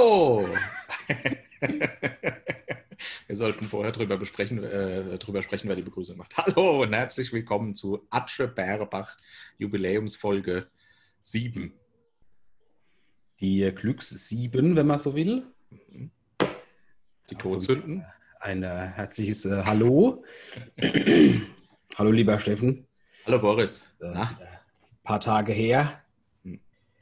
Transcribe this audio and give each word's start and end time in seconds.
Hallo! 0.00 0.48
Wir 3.26 3.36
sollten 3.36 3.66
vorher 3.66 3.92
drüber, 3.92 4.16
besprechen, 4.16 4.64
äh, 4.64 5.18
drüber 5.18 5.42
sprechen, 5.42 5.68
wer 5.68 5.76
die 5.76 5.82
Begrüßung 5.82 6.16
macht. 6.16 6.34
Hallo 6.38 6.80
und 6.82 6.94
herzlich 6.94 7.34
willkommen 7.34 7.74
zu 7.74 8.06
Atsche 8.08 8.48
Bärebach 8.48 9.18
Jubiläumsfolge 9.58 10.68
7. 11.20 11.74
Die 13.40 13.70
Glücks 13.74 14.08
7, 14.08 14.74
wenn 14.74 14.86
man 14.86 14.96
so 14.96 15.14
will. 15.14 15.44
Die 17.28 17.34
Todsünden. 17.34 18.06
Ein 18.38 18.62
äh, 18.62 18.68
herzliches 18.94 19.44
äh, 19.44 19.64
Hallo. 19.66 20.24
Hallo, 21.98 22.10
lieber 22.10 22.38
Steffen. 22.38 22.86
Hallo 23.26 23.38
Boris. 23.38 23.98
Äh, 24.00 24.06
Ein 24.06 24.28
paar 25.04 25.20
Tage 25.20 25.52
her. 25.52 26.02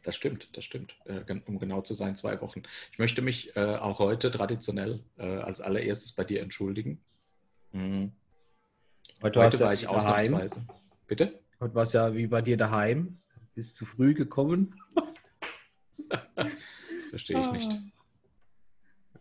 Das 0.08 0.16
stimmt, 0.16 0.48
das 0.56 0.64
stimmt. 0.64 0.96
Äh, 1.04 1.20
um 1.44 1.58
genau 1.58 1.82
zu 1.82 1.92
sein, 1.92 2.16
zwei 2.16 2.40
Wochen. 2.40 2.62
Ich 2.92 2.98
möchte 2.98 3.20
mich 3.20 3.54
äh, 3.56 3.76
auch 3.76 3.98
heute 3.98 4.30
traditionell 4.30 5.04
äh, 5.18 5.26
als 5.26 5.60
allererstes 5.60 6.12
bei 6.12 6.24
dir 6.24 6.40
entschuldigen. 6.40 6.98
Mhm. 7.72 8.12
Heute, 9.20 9.40
Heute 9.40 9.60
war 9.60 9.66
ja 9.66 9.72
ich 9.74 9.82
daheim. 9.82 10.32
ausnahmsweise. 10.32 10.66
Bitte? 11.06 11.38
Heute 11.60 11.74
war 11.74 11.82
es 11.82 11.92
ja 11.92 12.14
wie 12.14 12.26
bei 12.26 12.40
dir 12.40 12.56
daheim. 12.56 13.18
Bist 13.54 13.76
zu 13.76 13.84
früh 13.84 14.14
gekommen. 14.14 14.74
Verstehe 17.10 17.42
ich 17.42 17.52
nicht. 17.52 17.70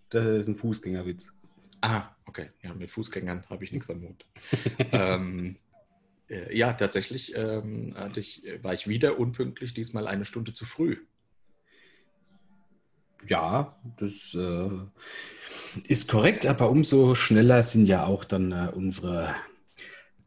Das 0.07 0.25
ist 0.25 0.47
ein 0.47 0.55
Fußgängerwitz. 0.55 1.37
Ah, 1.81 2.11
okay. 2.25 2.49
Ja, 2.61 2.73
mit 2.73 2.91
Fußgängern 2.91 3.43
habe 3.49 3.65
ich 3.65 3.73
nichts 3.73 3.89
am 3.89 3.99
Mut. 3.99 4.25
ähm, 4.93 5.49
äh, 5.49 5.55
ja, 6.51 6.73
tatsächlich 6.73 7.33
ähm, 7.35 7.95
ich, 8.15 8.43
war 8.61 8.73
ich 8.73 8.87
wieder 8.87 9.19
unpünktlich, 9.19 9.73
diesmal 9.73 10.07
eine 10.07 10.25
Stunde 10.25 10.53
zu 10.53 10.65
früh. 10.65 10.97
Ja, 13.27 13.77
das 13.97 14.33
äh, 14.35 14.69
ist 15.87 16.09
korrekt, 16.09 16.45
aber 16.45 16.69
umso 16.69 17.15
schneller 17.15 17.63
sind 17.63 17.87
ja 17.87 18.05
auch 18.05 18.23
dann 18.23 18.51
äh, 18.51 18.71
unsere 18.73 19.35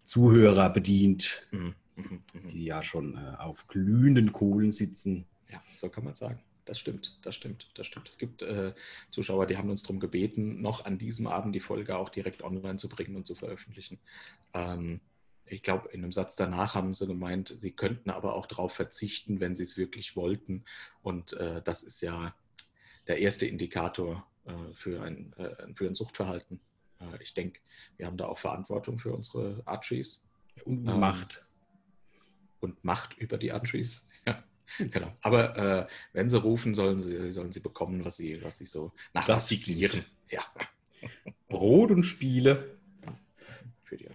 Zuhörer 0.02 0.70
bedient, 0.70 1.46
Mhm, 1.50 1.74
mhm, 1.96 2.22
mhm. 2.32 2.48
die 2.48 2.64
ja 2.64 2.82
schon 2.82 3.16
äh, 3.16 3.36
auf 3.38 3.68
glühenden 3.68 4.32
Kohlen 4.32 4.72
sitzen. 4.72 5.24
Ja, 5.50 5.62
so 5.76 5.88
kann 5.88 6.04
man 6.04 6.14
sagen. 6.16 6.40
Das 6.64 6.78
stimmt, 6.78 7.18
das 7.22 7.34
stimmt, 7.34 7.70
das 7.74 7.86
stimmt. 7.86 8.08
Es 8.08 8.18
gibt 8.18 8.42
äh, 8.42 8.74
Zuschauer, 9.10 9.46
die 9.46 9.56
haben 9.56 9.70
uns 9.70 9.82
darum 9.82 9.98
gebeten, 9.98 10.60
noch 10.60 10.84
an 10.84 10.98
diesem 10.98 11.26
Abend 11.26 11.54
die 11.54 11.60
Folge 11.60 11.96
auch 11.96 12.10
direkt 12.10 12.42
online 12.42 12.76
zu 12.76 12.88
bringen 12.88 13.16
und 13.16 13.26
zu 13.26 13.34
veröffentlichen. 13.34 13.98
Ähm, 14.54 15.00
ich 15.50 15.62
glaube, 15.62 15.88
in 15.90 16.02
einem 16.02 16.12
Satz 16.12 16.36
danach 16.36 16.74
haben 16.74 16.94
sie 16.94 17.06
gemeint, 17.06 17.52
sie 17.56 17.72
könnten 17.72 18.10
aber 18.10 18.34
auch 18.34 18.46
darauf 18.46 18.72
verzichten, 18.72 19.40
wenn 19.40 19.56
sie 19.56 19.64
es 19.64 19.76
wirklich 19.76 20.16
wollten. 20.16 20.64
Und 21.02 21.32
äh, 21.34 21.60
das 21.62 21.82
ist 21.82 22.00
ja 22.02 22.34
der 23.08 23.18
erste 23.18 23.46
Indikator 23.46 24.26
äh, 24.44 24.72
für, 24.74 25.02
ein, 25.02 25.32
äh, 25.36 25.74
für 25.74 25.86
ein 25.86 25.94
Suchtverhalten. 25.94 26.60
Äh, 27.00 27.22
ich 27.22 27.34
denke, 27.34 27.60
wir 27.96 28.06
haben 28.06 28.16
da 28.16 28.26
auch 28.26 28.38
Verantwortung 28.38 28.98
für 28.98 29.12
unsere 29.12 29.62
Archies 29.66 30.24
Und 30.64 30.88
Ähm, 30.88 31.00
Macht. 31.00 31.44
und 32.60 32.84
Macht 32.84 33.18
über 33.18 33.38
die 33.38 33.52
Archies. 33.52 34.08
Ja, 34.78 34.86
genau. 34.86 35.12
Aber 35.22 35.56
äh, 35.56 35.86
wenn 36.12 36.28
sie 36.28 36.38
rufen, 36.38 36.74
sollen 36.74 37.00
sie, 37.00 37.30
sollen 37.30 37.50
sie 37.50 37.58
bekommen, 37.58 38.04
was 38.04 38.18
sie, 38.18 38.40
was 38.44 38.58
sie 38.58 38.66
so 38.66 38.92
nach 39.12 39.26
was 39.26 39.48
sie. 39.48 39.56
Ja, 40.30 40.44
Brot 41.48 41.90
und 41.90 42.04
Spiele. 42.04 42.78
Für 43.90 43.96
die. 43.96 44.08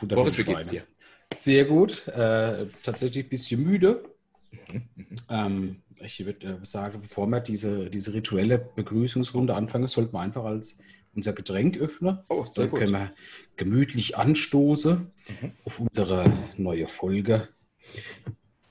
Guter 0.00 0.16
Boris, 0.16 0.36
wie 0.38 0.44
geht's 0.44 0.68
dir? 0.68 0.84
Sehr 1.32 1.64
gut. 1.64 2.06
Äh, 2.08 2.66
tatsächlich 2.82 3.24
ein 3.26 3.28
bisschen 3.28 3.62
müde. 3.64 4.04
Ähm, 5.30 5.82
ich 6.00 6.24
würde 6.24 6.58
äh, 6.62 6.64
sagen, 6.64 7.02
bevor 7.02 7.26
wir 7.26 7.40
diese, 7.40 7.90
diese 7.90 8.14
rituelle 8.14 8.58
Begrüßungsrunde 8.58 9.54
anfangen, 9.54 9.88
sollten 9.88 10.14
wir 10.14 10.20
einfach 10.20 10.44
als 10.44 10.78
unser 11.14 11.34
Getränk 11.34 11.76
öffnen. 11.76 12.20
Oh, 12.28 12.46
sehr 12.46 12.64
Dann 12.64 12.70
gut. 12.70 12.80
können 12.80 12.92
wir 12.92 13.14
gemütlich 13.56 14.16
anstoßen 14.16 15.10
Mhm. 15.28 15.52
auf 15.64 15.80
unsere 15.80 16.32
neue 16.56 16.86
Folge. 16.88 17.48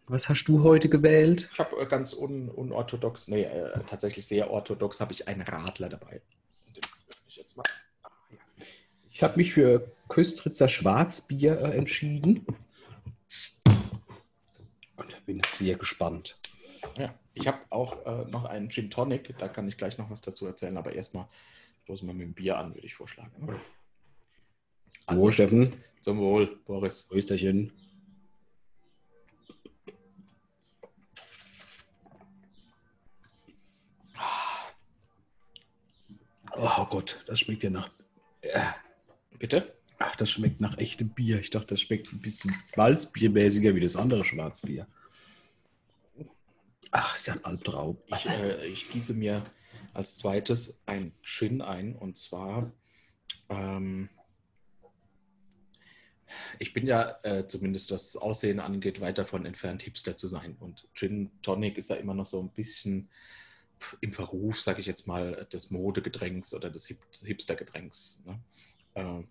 Was 0.07 0.29
hast 0.29 0.45
du 0.45 0.63
heute 0.63 0.89
gewählt? 0.89 1.49
Ich 1.53 1.59
habe 1.59 1.79
äh, 1.79 1.85
ganz 1.85 2.13
un, 2.13 2.49
unorthodox, 2.49 3.27
nee, 3.27 3.43
äh, 3.43 3.79
tatsächlich 3.85 4.25
sehr 4.25 4.49
orthodox, 4.49 4.99
habe 4.99 5.13
ich 5.13 5.27
einen 5.27 5.41
Radler 5.41 5.89
dabei. 5.89 6.21
Den 6.75 6.83
öffne 6.83 7.25
ich 7.27 7.35
jetzt 7.35 7.55
mal. 7.57 7.63
Ah, 8.01 8.09
ja. 8.31 8.37
Ich 9.11 9.21
habe 9.21 9.37
mich 9.37 9.53
für 9.53 9.91
Köstritzer 10.09 10.67
Schwarzbier 10.67 11.59
äh, 11.59 11.77
entschieden. 11.77 12.45
Und 14.95 15.25
bin 15.25 15.41
sehr 15.45 15.75
gespannt. 15.75 16.37
Ja. 16.97 17.13
Ich 17.33 17.47
habe 17.47 17.59
auch 17.69 18.03
äh, 18.05 18.25
noch 18.31 18.45
einen 18.45 18.69
Gin 18.71 18.89
Tonic, 18.89 19.37
da 19.37 19.47
kann 19.47 19.67
ich 19.67 19.77
gleich 19.77 19.97
noch 19.99 20.09
was 20.09 20.21
dazu 20.21 20.47
erzählen, 20.47 20.75
aber 20.75 20.93
erstmal 20.93 21.27
stoßen 21.83 22.07
wir 22.07 22.15
mit 22.15 22.23
dem 22.27 22.33
Bier 22.33 22.57
an, 22.57 22.73
würde 22.73 22.87
ich 22.87 22.95
vorschlagen. 22.95 23.31
Hallo, 23.45 23.59
Also, 25.05 25.31
Steffen. 25.31 25.73
zum 26.01 26.17
Wohl, 26.17 26.47
Boris. 26.65 27.07
Grüßerchen. 27.09 27.71
Oh 36.55 36.85
Gott, 36.89 37.23
das 37.27 37.39
schmeckt 37.41 37.63
ja 37.63 37.69
nach. 37.69 37.89
Äh, 38.41 38.59
Bitte? 39.37 39.76
Ach, 39.99 40.15
das 40.15 40.29
schmeckt 40.29 40.61
nach 40.61 40.77
echtem 40.77 41.09
Bier. 41.09 41.39
Ich 41.39 41.49
dachte, 41.49 41.67
das 41.67 41.81
schmeckt 41.81 42.11
ein 42.13 42.19
bisschen 42.19 42.53
Malzbiermäßiger 42.75 43.73
wie 43.75 43.79
das 43.79 43.95
andere 43.95 44.23
Schwarzbier. 44.23 44.87
Ach, 46.91 47.15
ist 47.15 47.27
ja 47.27 47.33
ein 47.33 47.45
Albtraum. 47.45 47.97
Ich, 48.07 48.25
äh, 48.27 48.67
ich 48.67 48.89
gieße 48.91 49.13
mir 49.13 49.43
als 49.93 50.17
zweites 50.17 50.81
ein 50.85 51.11
Gin 51.23 51.61
ein 51.61 51.95
und 51.95 52.17
zwar, 52.17 52.71
ähm, 53.49 54.09
ich 56.59 56.73
bin 56.73 56.85
ja 56.85 57.17
äh, 57.23 57.47
zumindest 57.47 57.91
was 57.91 58.15
Aussehen 58.17 58.59
angeht, 58.59 59.01
weit 59.01 59.17
davon 59.17 59.45
entfernt, 59.45 59.81
Hipster 59.81 60.17
zu 60.17 60.27
sein. 60.27 60.57
Und 60.59 60.87
Gin 60.93 61.31
Tonic 61.41 61.77
ist 61.77 61.89
ja 61.89 61.95
immer 61.95 62.13
noch 62.13 62.25
so 62.25 62.39
ein 62.41 62.49
bisschen 62.49 63.09
im 64.01 64.13
Verruf, 64.13 64.61
sage 64.61 64.81
ich 64.81 64.85
jetzt 64.85 65.07
mal, 65.07 65.47
des 65.51 65.71
Modegetränks 65.71 66.53
oder 66.53 66.69
des 66.69 66.87
Hip 66.87 66.99
Hipstergetränks. 67.23 68.23
Ne? 68.25 68.39
Ähm, 68.95 69.27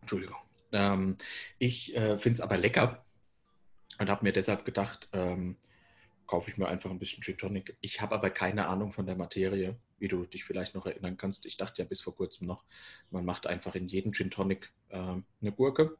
Entschuldigung. 0.00 0.36
Ähm, 0.72 1.16
ich 1.58 1.94
äh, 1.94 2.18
finde 2.18 2.34
es 2.34 2.40
aber 2.40 2.56
lecker 2.56 3.04
und 3.98 4.08
habe 4.08 4.24
mir 4.24 4.32
deshalb 4.32 4.64
gedacht, 4.64 5.08
ähm, 5.12 5.56
kaufe 6.26 6.50
ich 6.50 6.56
mir 6.56 6.68
einfach 6.68 6.90
ein 6.90 6.98
bisschen 6.98 7.22
Gin 7.22 7.36
Tonic. 7.36 7.76
Ich 7.80 8.00
habe 8.00 8.14
aber 8.14 8.30
keine 8.30 8.66
Ahnung 8.66 8.92
von 8.92 9.06
der 9.06 9.16
Materie, 9.16 9.76
wie 9.98 10.08
du 10.08 10.24
dich 10.24 10.44
vielleicht 10.44 10.74
noch 10.74 10.86
erinnern 10.86 11.16
kannst. 11.16 11.44
Ich 11.46 11.56
dachte 11.56 11.82
ja 11.82 11.88
bis 11.88 12.00
vor 12.00 12.16
kurzem 12.16 12.46
noch, 12.46 12.64
man 13.10 13.24
macht 13.24 13.46
einfach 13.46 13.74
in 13.74 13.86
jeden 13.86 14.12
Gin 14.12 14.30
Tonic 14.30 14.72
ähm, 14.90 15.24
eine 15.40 15.52
Gurke. 15.52 15.96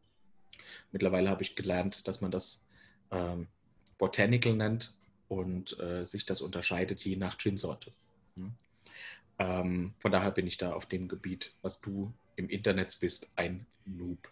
Mittlerweile 0.91 1.29
habe 1.29 1.43
ich 1.43 1.55
gelernt, 1.55 2.09
dass 2.09 2.21
man 2.21 2.31
das 2.31 2.67
ähm, 3.11 3.49
Botanical 3.99 4.55
nennt 4.55 4.95
und 5.29 5.79
äh, 5.81 6.05
sich 6.07 6.25
das 6.25 6.41
unterscheidet 6.41 7.05
je 7.05 7.17
nach 7.17 7.39
Gin-Sorte. 7.39 7.93
Hm. 8.37 8.55
Ähm, 9.39 9.95
von 9.99 10.13
daher 10.13 10.31
bin 10.31 10.47
ich 10.47 10.57
da 10.57 10.73
auf 10.73 10.87
dem 10.87 11.09
Gebiet, 11.09 11.55
was 11.63 11.81
du 11.81 12.13
im 12.37 12.49
Internet 12.49 12.97
bist, 13.01 13.31
ein 13.37 13.67
Noob. 13.85 14.31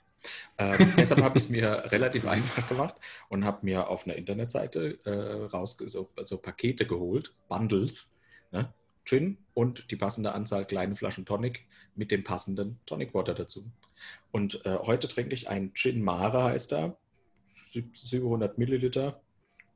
Ähm, 0.59 0.93
deshalb 0.97 1.23
habe 1.23 1.39
ich 1.39 1.45
es 1.45 1.51
mir 1.51 1.85
relativ 1.91 2.27
einfach 2.27 2.69
gemacht 2.69 2.97
und 3.29 3.45
habe 3.45 3.65
mir 3.65 3.89
auf 3.89 4.07
einer 4.07 4.17
Internetseite 4.17 4.99
äh, 5.05 5.47
raus 5.47 5.77
so, 5.79 6.11
so 6.25 6.39
Pakete 6.39 6.87
geholt, 6.87 7.35
Bundles, 7.49 8.17
ne? 8.53 8.73
Gin 9.05 9.39
und 9.55 9.91
die 9.91 9.97
passende 9.97 10.33
Anzahl 10.33 10.67
kleine 10.67 10.95
Flaschen 10.95 11.25
Tonic 11.25 11.67
mit 11.97 12.11
dem 12.11 12.23
passenden 12.23 12.79
Tonic 12.87 13.15
Water 13.15 13.35
dazu. 13.35 13.65
Und 14.31 14.65
äh, 14.67 14.79
heute 14.83 15.09
trinke 15.09 15.35
ich 15.35 15.49
einen 15.49 15.75
Gin 15.75 16.03
Mare, 16.03 16.45
heißt 16.45 16.73
er, 16.73 16.97
700 17.49 18.59
Milliliter, 18.59 19.21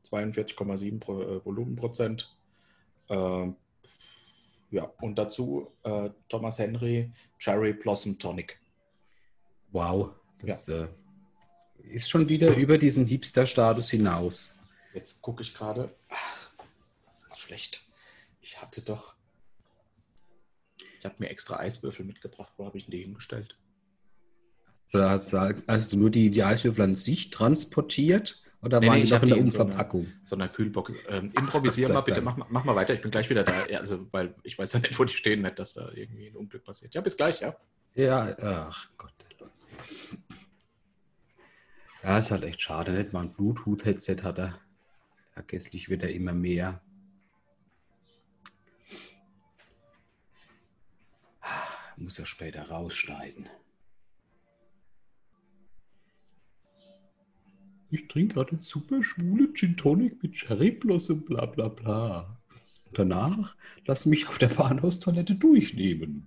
42,7 0.08 1.00
Pro, 1.00 1.22
äh, 1.22 1.44
Volumenprozent. 1.44 2.36
Ähm, 3.08 3.56
ja, 4.70 4.84
und 5.00 5.16
dazu 5.18 5.72
äh, 5.84 6.10
Thomas 6.28 6.58
Henry 6.58 7.12
Cherry 7.38 7.72
Blossom 7.72 8.18
Tonic. 8.18 8.58
Wow, 9.72 10.10
das 10.40 10.68
äh, 10.68 10.88
ist 11.82 12.08
schon 12.10 12.28
wieder 12.28 12.56
über 12.56 12.78
diesen 12.78 13.06
Hipster-Status 13.06 13.90
hinaus. 13.90 14.60
Jetzt 14.94 15.22
gucke 15.22 15.42
ich 15.42 15.54
gerade. 15.54 15.94
Ach, 16.08 16.50
das 17.06 17.24
ist 17.32 17.38
schlecht. 17.40 17.84
Ich 18.40 18.60
hatte 18.62 18.82
doch. 18.82 19.14
Ich 20.98 21.04
habe 21.04 21.16
mir 21.18 21.28
extra 21.28 21.58
Eiswürfel 21.58 22.04
mitgebracht. 22.04 22.52
Wo 22.56 22.64
habe 22.64 22.78
ich 22.78 22.84
denn 22.84 22.92
die 22.92 23.02
hingestellt? 23.02 23.56
Du- 24.92 25.00
Hast 25.02 25.92
du 25.92 25.96
nur 25.96 26.10
die, 26.10 26.30
die 26.30 26.44
Eiswürfel 26.44 26.84
an 26.84 26.94
sich 26.94 27.30
transportiert 27.30 28.40
oder 28.64 28.80
nee, 28.80 28.86
waren 28.88 28.98
nee, 28.98 29.04
die 29.04 29.12
noch 29.12 29.22
in 29.22 29.28
der 29.28 29.38
Umverpackung? 29.38 30.04
So 30.04 30.08
einer, 30.08 30.22
so 30.22 30.36
einer 30.36 30.48
Kühlbox. 30.48 30.92
Ähm, 31.08 31.30
improvisier 31.36 31.92
mal 31.92 32.00
bitte, 32.00 32.22
mach, 32.22 32.36
mach, 32.48 32.64
mal 32.64 32.74
weiter, 32.74 32.94
ich 32.94 33.00
bin 33.00 33.10
gleich 33.10 33.28
wieder 33.28 33.44
da. 33.44 33.66
Ja, 33.68 33.80
also, 33.80 34.06
weil 34.10 34.34
ich 34.42 34.58
weiß 34.58 34.72
ja 34.72 34.78
nicht, 34.80 34.98
wo 34.98 35.04
die 35.04 35.12
stehen, 35.12 35.42
nicht, 35.42 35.58
dass 35.58 35.74
da 35.74 35.90
irgendwie 35.92 36.28
ein 36.28 36.36
Unglück 36.36 36.64
passiert. 36.64 36.94
Ja, 36.94 37.00
bis 37.00 37.16
gleich, 37.16 37.40
ja. 37.40 37.56
Ja, 37.94 38.34
ach 38.40 38.88
Gott. 38.96 39.12
Ja, 42.02 42.18
ist 42.18 42.30
halt 42.30 42.44
echt 42.44 42.60
schade, 42.60 42.92
nicht 42.92 43.12
mal 43.14 43.22
ein 43.22 43.32
Bluetooth-Headset 43.32 44.18
hat 44.24 44.38
er. 44.38 44.60
Vergesslich 45.32 45.88
wird 45.88 46.02
er 46.02 46.10
immer 46.10 46.34
mehr. 46.34 46.82
Ah, 51.40 51.48
muss 51.96 52.18
ja 52.18 52.26
später 52.26 52.68
rausschneiden. 52.68 53.48
Ich 57.94 58.08
trinke 58.08 58.34
gerade 58.34 58.58
super 58.58 59.04
schwule 59.04 59.52
Gin 59.52 59.76
Tonic 59.76 60.20
mit 60.20 60.32
Cherry 60.32 60.72
Blossom, 60.72 61.24
bla 61.24 61.46
bla 61.46 61.68
bla. 61.68 62.40
Danach 62.92 63.54
lass 63.86 64.04
mich 64.04 64.26
auf 64.26 64.38
der 64.38 64.48
Bahnhofstoilette 64.48 65.36
durchnehmen. 65.36 66.26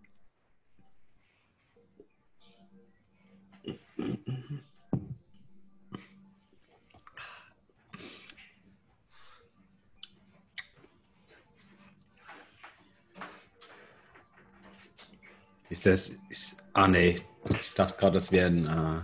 Ist 15.70 15.86
das. 15.86 16.22
Ist, 16.30 16.64
ah, 16.72 16.88
nee. 16.88 17.18
Ich 17.50 17.74
dachte 17.74 17.98
gerade, 18.00 18.14
das 18.14 18.32
wäre 18.32 18.48
ein, 18.48 18.66
äh, 18.66 19.02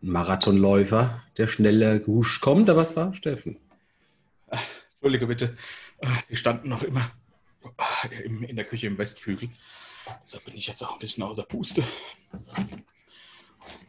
Marathonläufer, 0.00 1.22
der 1.36 1.48
schneller 1.48 1.98
gehuscht 1.98 2.40
kommt. 2.40 2.70
Aber 2.70 2.80
was 2.80 2.96
war, 2.96 3.14
Steffen? 3.14 3.58
Entschuldige 4.94 5.26
bitte. 5.26 5.56
Sie 6.26 6.36
standen 6.36 6.68
noch 6.68 6.82
immer 6.82 7.10
in 8.22 8.56
der 8.56 8.64
Küche 8.64 8.86
im 8.86 8.98
Westflügel. 8.98 9.50
Deshalb 10.22 10.44
bin 10.44 10.56
ich 10.56 10.66
jetzt 10.66 10.82
auch 10.82 10.92
ein 10.92 10.98
bisschen 10.98 11.22
außer 11.22 11.42
Puste. 11.42 11.82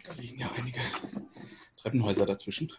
Da 0.03 0.13
liegen 0.13 0.39
ja 0.39 0.51
einige 0.57 0.79
Treppenhäuser 1.77 2.25
dazwischen. 2.25 2.71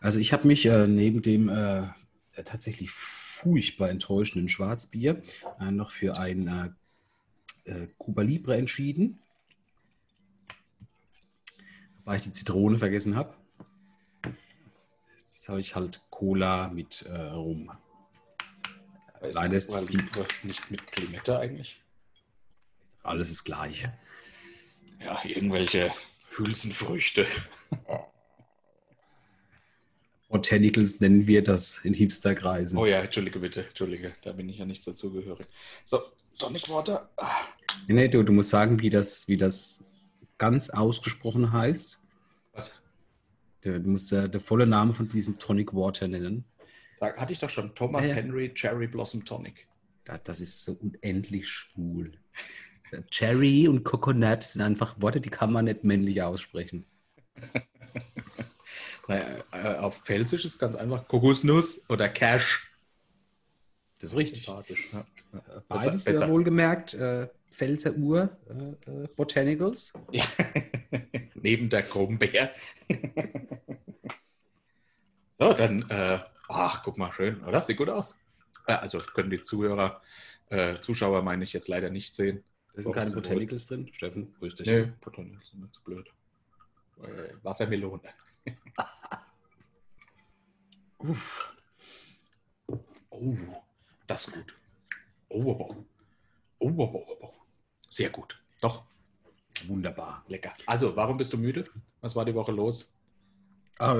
Also 0.00 0.18
ich 0.18 0.32
habe 0.32 0.46
mich 0.46 0.64
äh, 0.64 0.86
neben 0.86 1.20
dem 1.20 1.48
äh, 1.48 1.88
tatsächlich 2.44 2.90
furchtbar 3.40 3.88
enttäuschenden 3.88 4.48
Schwarzbier 4.48 5.22
äh, 5.60 5.70
noch 5.70 5.92
für 5.92 6.18
ein 6.18 6.76
äh, 7.64 7.70
äh, 7.70 7.88
Cuba 7.98 8.22
Libre 8.22 8.56
entschieden. 8.56 9.20
Weil 12.04 12.18
ich 12.18 12.24
die 12.24 12.32
Zitrone 12.32 12.78
vergessen 12.78 13.16
habe. 13.16 13.34
Jetzt 15.16 15.48
habe 15.48 15.60
ich 15.60 15.74
halt 15.74 16.06
Cola 16.10 16.68
mit 16.68 17.02
äh, 17.02 17.14
Rum. 17.14 17.70
Ist 19.22 19.34
Leider 19.34 19.54
ist 19.54 19.68
Cuba 19.68 19.80
Libre 19.80 20.26
nicht 20.42 20.70
mit 20.70 20.96
Limette 20.96 21.38
eigentlich? 21.38 21.80
Alles 23.02 23.30
das 23.30 23.44
Gleiche. 23.44 23.96
Ja, 24.98 25.18
irgendwelche 25.24 25.90
Hülsenfrüchte. 26.36 27.26
Botanicals 30.30 31.00
nennen 31.00 31.26
wir 31.26 31.42
das 31.42 31.84
in 31.84 31.92
Hipsterkreisen. 31.92 32.78
Oh 32.78 32.86
ja, 32.86 33.00
entschuldige 33.00 33.40
bitte, 33.40 33.66
entschuldige, 33.66 34.12
da 34.22 34.32
bin 34.32 34.48
ich 34.48 34.58
ja 34.58 34.64
nicht 34.64 34.86
dazugehörig. 34.86 35.44
So, 35.84 36.00
Tonic 36.38 36.70
Water. 36.70 37.10
Ah. 37.16 37.28
Nee, 37.88 38.06
du, 38.06 38.22
du 38.22 38.32
musst 38.32 38.50
sagen, 38.50 38.80
wie 38.80 38.90
das, 38.90 39.26
wie 39.26 39.36
das 39.36 39.90
ganz 40.38 40.70
ausgesprochen 40.70 41.52
heißt. 41.52 42.00
Was? 42.52 42.80
Du, 43.62 43.80
du 43.80 43.90
musst 43.90 44.12
der, 44.12 44.28
der 44.28 44.40
volle 44.40 44.68
Name 44.68 44.94
von 44.94 45.08
diesem 45.08 45.36
Tonic 45.40 45.74
Water 45.74 46.06
nennen. 46.06 46.44
Sag, 46.94 47.20
hatte 47.20 47.32
ich 47.32 47.40
doch 47.40 47.50
schon. 47.50 47.74
Thomas 47.74 48.06
ja, 48.06 48.14
ja. 48.14 48.22
Henry 48.22 48.54
Cherry 48.54 48.86
Blossom 48.86 49.24
Tonic. 49.24 49.66
Das, 50.04 50.22
das 50.22 50.40
ist 50.40 50.64
so 50.64 50.78
unendlich 50.80 51.48
schwul. 51.48 52.12
Cherry 53.10 53.66
und 53.66 53.82
Coconut 53.82 54.44
sind 54.44 54.62
einfach 54.62 55.00
Worte, 55.00 55.20
die 55.20 55.30
kann 55.30 55.52
man 55.52 55.64
nicht 55.64 55.82
männlich 55.82 56.22
aussprechen. 56.22 56.86
Naja, 59.10 59.26
äh, 59.50 59.78
auf 59.78 60.02
Pfälzisch 60.04 60.44
ist 60.44 60.60
ganz 60.60 60.76
einfach 60.76 61.08
Kokosnuss 61.08 61.84
oder 61.88 62.08
Cash. 62.08 62.70
Das 64.00 64.12
ist 64.12 64.16
richtig. 64.16 64.46
Ja. 64.46 64.62
Beides 65.66 66.04
besser, 66.04 66.12
besser. 66.12 66.28
wohlgemerkt. 66.28 66.94
Äh, 66.94 67.26
Pfälzer 67.50 67.92
Uhr 67.96 68.30
äh, 68.48 68.90
äh 68.90 69.08
Botanicals. 69.16 69.94
Ja. 70.12 70.24
Neben 71.34 71.68
der 71.68 71.82
Krummbeer. 71.82 72.54
so, 75.38 75.54
dann, 75.54 75.90
äh, 75.90 76.20
ach, 76.48 76.84
guck 76.84 76.96
mal, 76.96 77.12
schön, 77.12 77.42
oder? 77.42 77.64
Sieht 77.64 77.78
gut 77.78 77.90
aus. 77.90 78.16
also 78.64 78.98
können 78.98 79.30
die 79.30 79.42
Zuhörer, 79.42 80.00
äh, 80.50 80.76
Zuschauer 80.76 81.22
meine 81.22 81.42
ich 81.42 81.52
jetzt 81.52 81.66
leider 81.66 81.90
nicht 81.90 82.14
sehen. 82.14 82.44
Da 82.74 82.82
sind 82.82 82.92
keine 82.92 83.10
Botanicals 83.10 83.66
drin. 83.66 83.90
Steffen, 83.92 84.32
grüß 84.38 84.54
dich. 84.54 84.68
Nee, 84.68 84.92
Botanicals 85.00 85.50
sind 85.50 85.68
so 85.74 85.80
blöd. 85.82 86.12
Wassermelone. 87.42 88.02
Uff. 90.98 91.56
Oh, 93.10 93.36
das 94.06 94.28
ist 94.28 94.34
gut. 94.34 94.54
Oh, 95.28 95.42
oh, 95.42 95.76
oh, 96.58 96.72
oh, 96.78 97.06
oh. 97.22 97.32
Sehr 97.90 98.10
gut. 98.10 98.40
Doch. 98.60 98.84
Wunderbar. 99.66 100.24
Lecker. 100.28 100.52
Also, 100.66 100.94
warum 100.96 101.16
bist 101.16 101.32
du 101.32 101.38
müde? 101.38 101.64
Was 102.00 102.16
war 102.16 102.24
die 102.24 102.34
Woche 102.34 102.52
los? 102.52 102.96
Ah, 103.78 103.94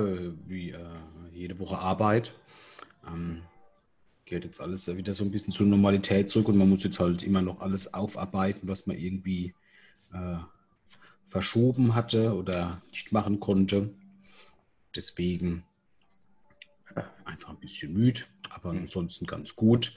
wie 0.46 0.70
äh, 0.70 0.78
jede 1.32 1.58
Woche 1.58 1.78
Arbeit. 1.78 2.32
Ähm, 3.06 3.42
geht 4.24 4.44
jetzt 4.44 4.60
alles 4.60 4.94
wieder 4.96 5.14
so 5.14 5.24
ein 5.24 5.30
bisschen 5.30 5.52
zur 5.52 5.66
Normalität 5.66 6.30
zurück 6.30 6.48
und 6.48 6.56
man 6.56 6.68
muss 6.68 6.84
jetzt 6.84 7.00
halt 7.00 7.22
immer 7.22 7.42
noch 7.42 7.60
alles 7.60 7.94
aufarbeiten, 7.94 8.68
was 8.68 8.86
man 8.86 8.96
irgendwie 8.96 9.54
äh, 10.12 10.36
verschoben 11.26 11.94
hatte 11.94 12.34
oder 12.34 12.82
nicht 12.90 13.12
machen 13.12 13.40
konnte. 13.40 13.94
Deswegen 14.94 15.64
einfach 17.24 17.50
ein 17.50 17.60
bisschen 17.60 17.92
müde, 17.92 18.22
aber 18.48 18.72
mhm. 18.72 18.80
ansonsten 18.80 19.26
ganz 19.26 19.54
gut. 19.54 19.96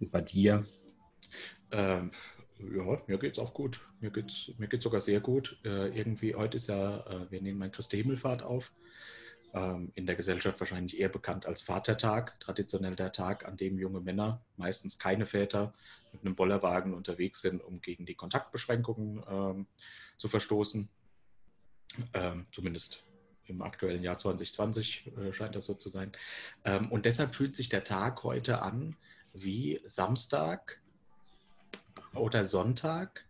Und 0.00 0.10
bei 0.10 0.20
dir? 0.20 0.66
Ähm, 1.70 2.10
ja, 2.58 3.02
mir 3.06 3.18
geht 3.18 3.32
es 3.32 3.38
auch 3.38 3.54
gut. 3.54 3.80
Mir 4.00 4.10
geht 4.10 4.26
es 4.26 4.52
mir 4.58 4.68
geht's 4.68 4.84
sogar 4.84 5.00
sehr 5.00 5.20
gut. 5.20 5.58
Äh, 5.64 5.88
irgendwie, 5.98 6.34
heute 6.34 6.56
ist 6.56 6.68
ja, 6.68 6.98
äh, 7.06 7.30
wir 7.30 7.42
nehmen 7.42 7.58
mein 7.58 7.72
Christi 7.72 7.96
Himmelfahrt 7.98 8.42
auf. 8.42 8.72
Ähm, 9.54 9.92
in 9.94 10.06
der 10.06 10.16
Gesellschaft 10.16 10.58
wahrscheinlich 10.60 10.98
eher 10.98 11.10
bekannt 11.10 11.44
als 11.44 11.60
Vatertag, 11.60 12.40
traditionell 12.40 12.96
der 12.96 13.12
Tag, 13.12 13.46
an 13.46 13.56
dem 13.56 13.78
junge 13.78 14.00
Männer, 14.00 14.42
meistens 14.56 14.98
keine 14.98 15.26
Väter, 15.26 15.74
mit 16.12 16.24
einem 16.24 16.36
Bollerwagen 16.36 16.94
unterwegs 16.94 17.42
sind, 17.42 17.62
um 17.62 17.80
gegen 17.80 18.06
die 18.06 18.14
Kontaktbeschränkungen 18.14 19.22
ähm, 19.28 19.66
zu 20.16 20.28
verstoßen. 20.28 20.88
Ähm, 22.14 22.46
zumindest 22.50 23.04
im 23.46 23.62
aktuellen 23.62 24.02
Jahr 24.02 24.18
2020 24.18 25.12
äh, 25.16 25.32
scheint 25.32 25.54
das 25.54 25.66
so 25.66 25.74
zu 25.74 25.88
sein. 25.88 26.12
Ähm, 26.64 26.90
und 26.90 27.04
deshalb 27.04 27.34
fühlt 27.34 27.56
sich 27.56 27.68
der 27.68 27.84
Tag 27.84 28.22
heute 28.22 28.62
an 28.62 28.96
wie 29.34 29.80
Samstag 29.84 30.80
oder 32.14 32.44
Sonntag. 32.44 33.24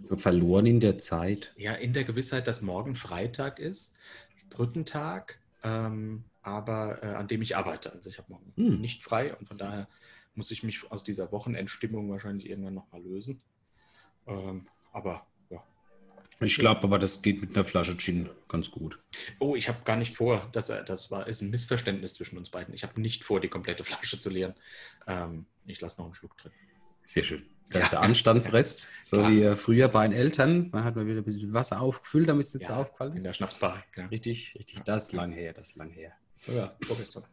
So 0.00 0.16
verloren 0.16 0.66
in 0.66 0.80
der 0.80 0.98
Zeit. 0.98 1.52
Ja, 1.56 1.72
in 1.72 1.92
der 1.92 2.04
Gewissheit, 2.04 2.46
dass 2.46 2.60
morgen 2.60 2.94
Freitag 2.94 3.58
ist, 3.58 3.96
Brückentag, 4.50 5.40
ähm, 5.62 6.24
aber 6.42 7.02
äh, 7.02 7.14
an 7.14 7.26
dem 7.26 7.42
ich 7.42 7.56
arbeite. 7.56 7.92
Also 7.92 8.10
ich 8.10 8.18
habe 8.18 8.32
morgen 8.32 8.52
hm. 8.56 8.80
nicht 8.80 9.02
frei 9.02 9.34
und 9.34 9.48
von 9.48 9.58
daher 9.58 9.88
muss 10.34 10.50
ich 10.50 10.62
mich 10.62 10.90
aus 10.90 11.04
dieser 11.04 11.32
Wochenendstimmung 11.32 12.10
wahrscheinlich 12.10 12.48
irgendwann 12.48 12.74
nochmal 12.74 13.02
lösen. 13.02 13.40
Ähm, 14.26 14.68
aber 14.92 15.26
ich 16.40 16.56
glaube 16.56 16.82
aber, 16.82 16.98
das 16.98 17.22
geht 17.22 17.40
mit 17.40 17.54
einer 17.54 17.64
Flasche 17.64 17.96
Gin 17.96 18.28
ganz 18.48 18.70
gut. 18.70 18.98
Oh, 19.40 19.56
ich 19.56 19.68
habe 19.68 19.82
gar 19.84 19.96
nicht 19.96 20.16
vor, 20.16 20.48
das, 20.52 20.68
das 20.68 21.10
war, 21.10 21.26
ist 21.26 21.42
ein 21.42 21.50
Missverständnis 21.50 22.14
zwischen 22.14 22.38
uns 22.38 22.50
beiden. 22.50 22.74
Ich 22.74 22.84
habe 22.84 23.00
nicht 23.00 23.24
vor, 23.24 23.40
die 23.40 23.48
komplette 23.48 23.84
Flasche 23.84 24.18
zu 24.18 24.30
leeren. 24.30 24.54
Ähm, 25.06 25.46
ich 25.66 25.80
lasse 25.80 25.98
noch 25.98 26.06
einen 26.06 26.14
Schluck 26.14 26.36
drin. 26.38 26.52
Sehr 27.04 27.24
schön. 27.24 27.46
Das 27.70 27.80
ja. 27.80 27.84
ist 27.84 27.92
der 27.92 28.00
Anstandsrest, 28.00 28.90
so 29.02 29.18
Klar. 29.18 29.30
wie 29.30 29.56
früher 29.56 29.88
bei 29.88 30.06
den 30.06 30.16
Eltern. 30.16 30.70
Man 30.72 30.84
hat 30.84 30.96
mal 30.96 31.06
wieder 31.06 31.20
ein 31.20 31.24
bisschen 31.24 31.52
Wasser 31.52 31.80
aufgefüllt, 31.80 32.28
damit 32.28 32.46
es 32.46 32.54
nicht 32.54 32.68
ja, 32.68 32.74
so 32.74 32.80
aufgefallen 32.80 33.12
ist. 33.14 33.24
In 33.24 33.28
der 33.28 33.34
Schnapsbar. 33.34 33.84
Genau. 33.92 34.08
Richtig, 34.08 34.54
richtig. 34.58 34.80
Das 34.84 35.04
ist 35.04 35.12
lang 35.12 35.32
her, 35.32 35.52
das 35.52 35.70
ist 35.70 35.76
lang 35.76 35.90
her. 35.90 36.12
Ja, 36.46 36.76
vorgestern. 36.82 37.24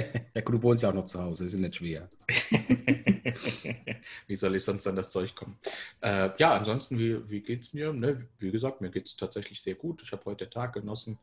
ja, 0.34 0.40
gut, 0.40 0.54
du 0.54 0.62
wohnst 0.62 0.82
ja 0.82 0.90
auch 0.90 0.94
noch 0.94 1.04
zu 1.04 1.22
Hause, 1.22 1.44
ist 1.44 1.54
ja 1.54 1.60
nicht 1.60 1.76
schwer. 1.76 2.08
wie 4.26 4.36
soll 4.36 4.56
ich 4.56 4.64
sonst 4.64 4.86
an 4.86 4.96
das 4.96 5.10
Zeug 5.10 5.34
kommen? 5.34 5.58
Äh, 6.00 6.30
ja, 6.38 6.56
ansonsten, 6.56 6.98
wie, 6.98 7.28
wie 7.28 7.40
geht 7.40 7.62
es 7.62 7.72
mir? 7.72 7.92
Ne, 7.92 8.26
wie 8.38 8.50
gesagt, 8.50 8.80
mir 8.80 8.90
geht 8.90 9.06
es 9.06 9.16
tatsächlich 9.16 9.60
sehr 9.60 9.74
gut. 9.74 10.02
Ich 10.02 10.12
habe 10.12 10.24
heute 10.24 10.46
den 10.46 10.52
Tag 10.52 10.74
genossen. 10.74 11.18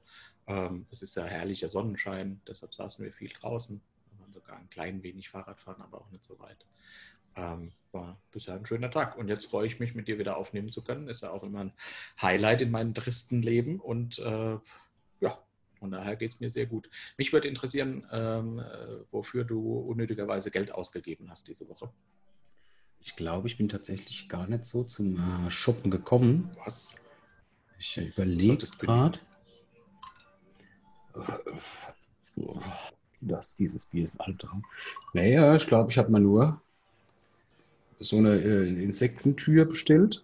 Ähm, 0.47 0.85
es 0.91 1.01
ist 1.01 1.15
ja 1.15 1.25
herrlicher 1.25 1.69
Sonnenschein, 1.69 2.41
deshalb 2.47 2.73
saßen 2.73 3.03
wir 3.03 3.11
viel 3.11 3.29
draußen. 3.29 3.81
Wir 4.11 4.19
waren 4.19 4.33
sogar 4.33 4.57
ein 4.57 4.69
klein 4.69 5.03
wenig 5.03 5.29
Fahrrad 5.29 5.59
fahren, 5.59 5.81
aber 5.81 5.99
auch 5.99 6.11
nicht 6.11 6.23
so 6.23 6.39
weit. 6.39 6.65
Ähm, 7.35 7.71
war 7.91 8.17
bisher 8.31 8.55
ein 8.55 8.65
schöner 8.65 8.91
Tag. 8.91 9.17
Und 9.17 9.27
jetzt 9.27 9.45
freue 9.45 9.67
ich 9.67 9.79
mich, 9.79 9.95
mit 9.95 10.07
dir 10.07 10.19
wieder 10.19 10.37
aufnehmen 10.37 10.71
zu 10.71 10.81
können. 10.81 11.07
Ist 11.07 11.21
ja 11.23 11.31
auch 11.31 11.43
immer 11.43 11.61
ein 11.61 11.73
Highlight 12.21 12.61
in 12.61 12.71
meinem 12.71 12.93
tristen 12.93 13.41
Leben. 13.41 13.79
Und 13.79 14.19
äh, 14.19 14.57
ja, 15.19 15.39
von 15.77 15.91
daher 15.91 16.15
geht 16.15 16.33
es 16.33 16.39
mir 16.39 16.49
sehr 16.49 16.65
gut. 16.65 16.89
Mich 17.17 17.33
würde 17.33 17.47
interessieren, 17.47 18.05
ähm, 18.11 18.59
äh, 18.59 18.63
wofür 19.11 19.43
du 19.43 19.79
unnötigerweise 19.79 20.51
Geld 20.51 20.71
ausgegeben 20.71 21.29
hast 21.29 21.47
diese 21.47 21.69
Woche. 21.69 21.89
Ich 22.99 23.15
glaube, 23.15 23.47
ich 23.47 23.57
bin 23.57 23.69
tatsächlich 23.69 24.27
gar 24.27 24.47
nicht 24.47 24.65
so 24.65 24.83
zum 24.83 25.17
äh, 25.17 25.49
Shoppen 25.49 25.91
gekommen. 25.91 26.51
Was? 26.65 26.95
Ich 27.79 27.97
überlege 27.97 28.65
gerade. 28.79 29.19
Das, 33.21 33.55
dieses 33.55 33.85
Bier 33.85 34.03
ist 34.03 34.15
ein 34.15 34.21
Albtraum. 34.21 34.63
Naja, 35.13 35.55
ich 35.55 35.67
glaube, 35.67 35.91
ich 35.91 35.97
habe 35.97 36.11
mal 36.11 36.19
nur 36.19 36.61
so 37.99 38.17
eine 38.17 38.35
äh, 38.35 38.83
Insektentür 38.83 39.65
bestellt. 39.65 40.23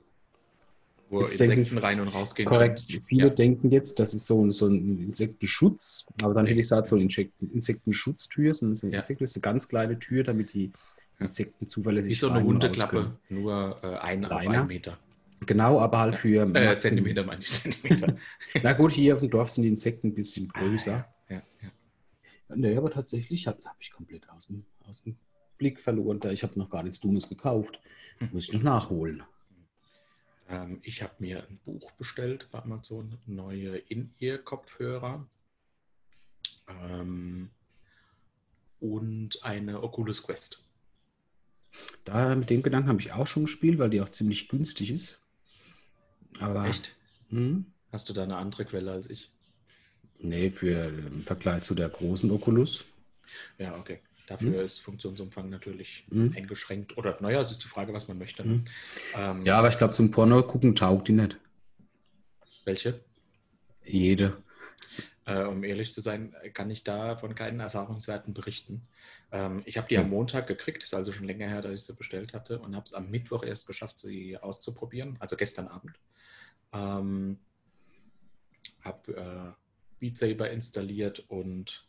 Wo 1.14 1.22
jetzt 1.22 1.40
Insekten 1.40 1.64
denken, 1.64 1.78
rein 1.78 2.00
und 2.00 2.08
rausgehen. 2.10 2.48
Korrekt. 2.48 2.88
Können. 2.88 3.04
Viele 3.08 3.28
ja. 3.28 3.34
denken 3.34 3.72
jetzt, 3.72 4.00
das 4.00 4.14
ist 4.14 4.26
so, 4.26 4.50
so 4.52 4.68
ein 4.68 5.00
Insektenschutz, 5.00 6.06
aber 6.22 6.34
dann 6.34 6.46
hätte 6.46 6.60
ich 6.60 6.64
gesagt, 6.64 6.88
so 6.90 6.96
eine 6.96 7.08
Insektenschutztür. 7.54 8.54
So 8.54 8.66
eine 8.66 8.76
ja. 8.76 9.00
Insekten 9.00 9.24
ist 9.24 9.36
eine 9.36 9.42
ganz 9.42 9.68
kleine 9.68 10.00
Tür, 10.00 10.24
damit 10.24 10.54
die 10.54 10.72
Insekten 11.20 11.68
zuverlässig 11.68 12.12
Wie 12.12 12.16
so 12.16 12.30
eine 12.30 12.44
Hundeklappe, 12.44 13.18
nur 13.30 13.80
äh, 13.84 13.98
ein 13.98 14.26
auf 14.26 14.32
einen 14.32 14.68
Meter. 14.68 14.98
Genau, 15.46 15.80
aber 15.80 16.00
halt 16.00 16.16
für. 16.16 16.44
Äh, 16.56 16.78
Zentimeter 16.80 17.24
meine 17.24 17.42
ich, 17.42 17.50
Zentimeter. 17.50 18.16
Na 18.64 18.74
gut, 18.74 18.92
hier 18.92 19.14
auf 19.14 19.20
dem 19.20 19.30
Dorf 19.30 19.50
sind 19.50 19.64
die 19.64 19.70
Insekten 19.70 20.08
ein 20.08 20.16
bisschen 20.16 20.48
größer. 20.48 21.06
Ah, 21.06 21.34
ja, 21.34 21.36
ja, 21.36 21.72
ja. 22.50 22.56
Nee, 22.56 22.76
aber 22.78 22.92
tatsächlich 22.92 23.48
habe 23.48 23.60
hab 23.66 23.76
ich 23.80 23.92
komplett 23.92 24.30
aus 24.30 24.48
dem, 24.48 24.66
aus 24.88 25.04
dem 25.04 25.16
Blick 25.58 25.80
verloren. 25.80 26.20
Da 26.20 26.32
ich 26.32 26.44
habe 26.44 26.58
noch 26.58 26.70
gar 26.70 26.84
nichts 26.84 27.00
Dummes 27.00 27.28
gekauft. 27.30 27.80
Muss 28.32 28.44
ich 28.44 28.54
noch 28.54 28.64
nachholen. 28.64 29.24
Ähm, 30.50 30.80
ich 30.84 31.02
habe 31.02 31.14
mir 31.20 31.48
ein 31.48 31.60
Buch 31.64 31.92
bestellt 31.94 32.48
bei 32.52 32.60
Amazon, 32.60 33.18
neue 33.26 33.78
In-Ear-Kopfhörer 33.78 35.26
ähm, 36.68 37.50
und 38.80 39.44
eine 39.44 39.82
Oculus 39.82 40.24
Quest. 40.24 40.66
Da 42.04 42.36
mit 42.36 42.50
dem 42.50 42.62
Gedanken 42.62 42.90
habe 42.90 43.02
ich 43.02 43.14
auch 43.14 43.28
schon 43.28 43.46
gespielt, 43.46 43.80
weil 43.80 43.90
die 43.90 44.02
auch 44.02 44.10
ziemlich 44.10 44.48
günstig 44.48 44.92
ist. 44.92 45.24
Aber, 46.40 46.66
Echt? 46.66 46.96
Hm? 47.30 47.66
Hast 47.92 48.10
du 48.10 48.14
da 48.14 48.24
eine 48.24 48.38
andere 48.38 48.66
Quelle 48.66 48.92
als 48.92 49.10
ich? 49.10 49.32
Nee, 50.20 50.50
für 50.52 50.88
im 50.88 51.24
Vergleich 51.24 51.64
zu 51.64 51.76
der 51.76 51.90
großen 51.90 52.32
Oculus. 52.32 52.86
Ja, 53.58 53.78
okay. 53.78 54.00
Dafür 54.28 54.60
hm? 54.60 54.66
ist 54.66 54.80
Funktionsumfang 54.80 55.50
natürlich 55.50 56.06
hm? 56.10 56.34
eingeschränkt. 56.36 56.98
Oder 56.98 57.18
naja, 57.20 57.42
es 57.42 57.52
ist 57.52 57.64
die 57.64 57.68
Frage, 57.68 57.94
was 57.94 58.08
man 58.08 58.18
möchte. 58.18 58.48
Ne? 58.48 58.54
Hm. 58.54 58.64
Ähm, 59.16 59.46
ja, 59.46 59.58
aber 59.58 59.70
ich 59.70 59.78
glaube, 59.78 59.94
zum 59.94 60.12
Porno 60.12 60.42
gucken 60.44 60.76
taugt 60.76 61.08
die 61.08 61.14
nicht. 61.14 61.38
Welche? 62.66 63.02
Jede. 63.84 64.38
Äh, 65.26 65.44
um 65.44 65.64
ehrlich 65.64 65.92
zu 65.92 66.02
sein, 66.02 66.36
kann 66.54 66.70
ich 66.70 66.84
da 66.84 67.16
von 67.18 67.36
keinen 67.36 67.60
Erfahrungswerten 67.60 68.34
berichten. 68.34 68.88
Ähm, 69.32 69.62
ich 69.66 69.78
habe 69.78 69.88
die 69.88 69.98
am 69.98 70.10
Montag 70.10 70.48
gekriegt, 70.48 70.84
ist 70.84 70.94
also 70.94 71.12
schon 71.12 71.28
länger 71.28 71.48
her, 71.48 71.62
dass 71.62 71.74
ich 71.74 71.84
sie 71.84 71.96
bestellt 71.96 72.34
hatte 72.34 72.60
und 72.60 72.76
habe 72.76 72.86
es 72.86 72.94
am 72.94 73.10
Mittwoch 73.10 73.44
erst 73.44 73.68
geschafft, 73.68 74.00
sie 74.00 74.38
auszuprobieren, 74.38 75.18
also 75.20 75.36
gestern 75.36 75.68
Abend. 75.68 75.98
Ähm, 76.74 77.40
habe 78.82 79.16
äh, 79.16 80.00
Beat 80.00 80.18
Saber 80.18 80.50
installiert 80.50 81.24
und 81.30 81.88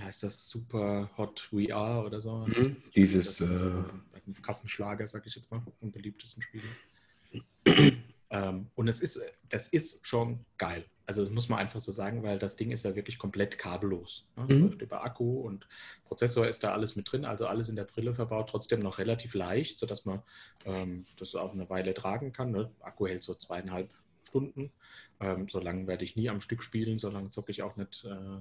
ja, 0.00 0.08
ist 0.08 0.22
das 0.22 0.48
Super 0.48 1.10
Hot 1.16 1.50
VR 1.50 2.04
oder 2.04 2.20
so? 2.20 2.46
Mhm. 2.46 2.76
Dieses 2.94 3.38
das 3.38 3.50
äh, 3.50 4.42
Kassenschlager, 4.42 5.06
sag 5.06 5.26
ich 5.26 5.34
jetzt 5.34 5.50
mal, 5.50 5.62
am 5.82 5.92
beliebtesten 5.92 6.42
Spiele. 6.42 6.64
ähm, 8.30 8.70
und 8.74 8.88
es 8.88 9.00
ist, 9.00 9.20
das 9.48 9.68
ist 9.68 10.06
schon 10.06 10.44
geil. 10.56 10.84
Also 11.04 11.22
das 11.22 11.32
muss 11.32 11.48
man 11.48 11.58
einfach 11.58 11.80
so 11.80 11.92
sagen, 11.92 12.22
weil 12.22 12.38
das 12.38 12.56
Ding 12.56 12.70
ist 12.70 12.84
ja 12.84 12.94
wirklich 12.94 13.18
komplett 13.18 13.58
kabellos. 13.58 14.26
Ne? 14.36 14.54
Mhm. 14.54 14.62
Läuft 14.62 14.82
über 14.82 15.04
Akku 15.04 15.40
und 15.40 15.68
Prozessor 16.04 16.46
ist 16.46 16.62
da 16.62 16.72
alles 16.72 16.96
mit 16.96 17.10
drin, 17.10 17.24
also 17.24 17.46
alles 17.46 17.68
in 17.68 17.76
der 17.76 17.84
Brille 17.84 18.14
verbaut, 18.14 18.48
trotzdem 18.48 18.80
noch 18.80 18.98
relativ 18.98 19.34
leicht, 19.34 19.78
sodass 19.78 20.04
man 20.04 20.22
ähm, 20.64 21.04
das 21.18 21.34
auch 21.34 21.52
eine 21.52 21.68
Weile 21.68 21.92
tragen 21.94 22.32
kann. 22.32 22.52
Ne? 22.52 22.70
Akku 22.80 23.06
hält 23.06 23.22
so 23.22 23.34
zweieinhalb 23.34 23.90
Stunden. 24.22 24.72
Ähm, 25.20 25.48
so 25.50 25.58
lange 25.58 25.86
werde 25.86 26.04
ich 26.04 26.16
nie 26.16 26.30
am 26.30 26.40
Stück 26.40 26.62
spielen, 26.62 26.96
so 26.96 27.10
lange 27.10 27.30
zocke 27.30 27.50
ich 27.50 27.62
auch 27.62 27.76
nicht 27.76 28.04
äh, 28.04 28.40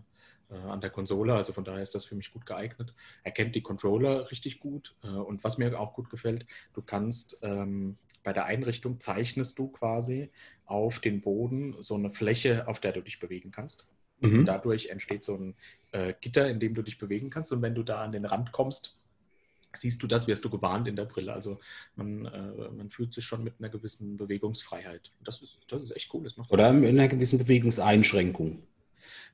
an 0.56 0.82
der 0.82 0.90
Konsole. 0.90 1.36
Also 1.36 1.54
von 1.54 1.64
daher 1.64 1.82
ist 1.82 1.96
das 1.96 2.06
für 2.06 2.16
mich 2.16 2.34
gut 2.34 2.46
geeignet. 2.46 2.94
Er 3.24 3.32
kennt 3.32 3.56
die 3.56 3.62
Controller 3.62 4.30
richtig 4.32 4.60
gut. 4.60 4.96
Äh, 5.04 5.08
und 5.08 5.44
was 5.44 5.58
mir 5.58 5.80
auch 5.80 5.94
gut 5.94 6.10
gefällt, 6.10 6.46
du 6.74 6.82
kannst 6.82 7.40
ähm, 7.42 7.98
bei 8.24 8.34
der 8.34 8.46
Einrichtung 8.46 9.00
zeichnest 9.00 9.58
du 9.60 9.70
quasi 9.70 10.30
auf 10.66 11.00
den 11.00 11.22
Boden 11.22 11.76
so 11.80 11.96
eine 11.96 12.12
Fläche, 12.12 12.68
auf 12.68 12.80
der 12.80 12.92
du 12.92 13.02
dich 13.02 13.20
bewegen 13.20 13.52
kannst. 13.52 13.90
Mhm. 14.20 14.46
Dadurch 14.46 14.88
entsteht 14.88 15.24
so 15.24 15.36
ein 15.36 15.56
äh, 15.92 16.14
Gitter, 16.20 16.50
in 16.50 16.60
dem 16.60 16.76
du 16.76 16.82
dich 16.82 16.98
bewegen 16.98 17.30
kannst. 17.30 17.52
Und 17.52 17.62
wenn 17.62 17.76
du 17.76 17.84
da 17.84 18.04
an 18.04 18.12
den 18.12 18.26
Rand 18.26 18.52
kommst, 18.52 19.00
siehst 19.74 20.02
du 20.02 20.08
das, 20.08 20.28
wirst 20.28 20.44
du 20.44 20.50
gewarnt 20.50 20.88
in 20.88 20.96
der 20.96 21.06
Brille. 21.06 21.34
Also 21.34 21.60
man, 21.96 22.26
äh, 22.26 22.70
man 22.72 22.90
fühlt 22.90 23.14
sich 23.14 23.24
schon 23.24 23.44
mit 23.44 23.56
einer 23.60 23.70
gewissen 23.70 24.18
Bewegungsfreiheit. 24.18 25.12
Das 25.24 25.42
ist, 25.42 25.60
das 25.68 25.84
ist 25.84 25.96
echt 25.96 26.14
cool. 26.14 26.28
Oder 26.50 26.74
mit 26.74 26.90
einer 26.90 27.08
gewissen 27.08 27.40
Bewegungseinschränkung. 27.40 28.64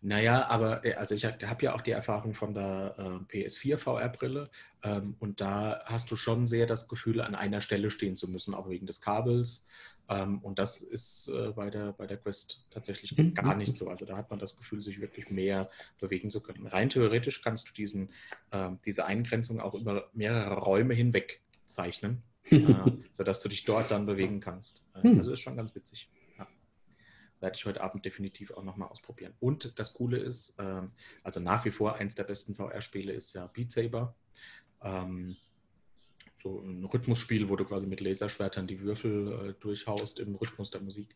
Naja, 0.01 0.47
aber 0.49 0.85
äh, 0.85 0.93
also 0.93 1.15
ich 1.15 1.25
habe 1.25 1.65
ja 1.65 1.75
auch 1.75 1.81
die 1.81 1.91
Erfahrung 1.91 2.33
von 2.33 2.53
der 2.53 2.95
äh, 3.31 3.45
PS4 3.45 3.77
VR-Brille 3.77 4.49
ähm, 4.83 5.15
und 5.19 5.41
da 5.41 5.81
hast 5.85 6.11
du 6.11 6.15
schon 6.15 6.45
sehr 6.45 6.65
das 6.65 6.87
Gefühl, 6.87 7.21
an 7.21 7.35
einer 7.35 7.61
Stelle 7.61 7.91
stehen 7.91 8.15
zu 8.15 8.29
müssen, 8.29 8.53
auch 8.53 8.69
wegen 8.69 8.85
des 8.85 9.01
Kabels. 9.01 9.67
Ähm, 10.07 10.39
und 10.39 10.59
das 10.59 10.81
ist 10.81 11.29
äh, 11.29 11.51
bei, 11.55 11.69
der, 11.69 11.93
bei 11.93 12.05
der 12.05 12.17
Quest 12.17 12.65
tatsächlich 12.69 13.17
mhm. 13.17 13.33
gar 13.33 13.55
nicht 13.55 13.75
so. 13.75 13.89
Also 13.89 14.05
da 14.05 14.17
hat 14.17 14.29
man 14.29 14.39
das 14.39 14.57
Gefühl, 14.57 14.81
sich 14.81 15.01
wirklich 15.01 15.29
mehr 15.29 15.69
bewegen 15.99 16.29
zu 16.29 16.41
können. 16.41 16.67
Rein 16.67 16.89
theoretisch 16.89 17.41
kannst 17.41 17.69
du 17.69 17.73
diesen, 17.73 18.09
äh, 18.51 18.69
diese 18.85 19.05
Eingrenzung 19.05 19.59
auch 19.59 19.73
über 19.73 20.09
mehrere 20.13 20.59
Räume 20.59 20.93
hinweg 20.93 21.41
zeichnen, 21.65 22.21
äh, 22.51 22.73
sodass 23.13 23.41
du 23.41 23.49
dich 23.49 23.65
dort 23.65 23.89
dann 23.89 24.05
bewegen 24.05 24.39
kannst. 24.39 24.85
Äh, 24.93 25.03
hm. 25.03 25.17
Also 25.17 25.33
ist 25.33 25.39
schon 25.39 25.57
ganz 25.57 25.73
witzig 25.73 26.09
werde 27.45 27.57
ich 27.57 27.65
heute 27.65 27.81
Abend 27.81 28.03
definitiv 28.03 28.49
auch 28.51 28.63
nochmal 28.63 28.89
ausprobieren. 28.89 29.35
Und 29.39 29.77
das 29.77 29.93
Coole 29.93 30.17
ist, 30.17 30.55
ähm, 30.57 30.91
also 31.21 31.39
nach 31.39 31.63
wie 31.63 31.69
vor 31.69 31.93
eins 31.93 32.15
der 32.15 32.23
besten 32.23 32.55
VR-Spiele 32.55 33.13
ist 33.13 33.33
ja 33.35 33.45
Beat 33.45 33.71
Saber. 33.71 34.15
Ähm, 34.81 35.37
so 36.41 36.59
ein 36.61 36.83
Rhythmusspiel, 36.85 37.49
wo 37.49 37.55
du 37.55 37.65
quasi 37.65 37.85
mit 37.85 38.01
Laserschwertern 38.01 38.65
die 38.65 38.81
Würfel 38.81 39.49
äh, 39.49 39.53
durchhaust 39.59 40.19
im 40.19 40.33
Rhythmus 40.33 40.71
der 40.71 40.81
Musik. 40.81 41.15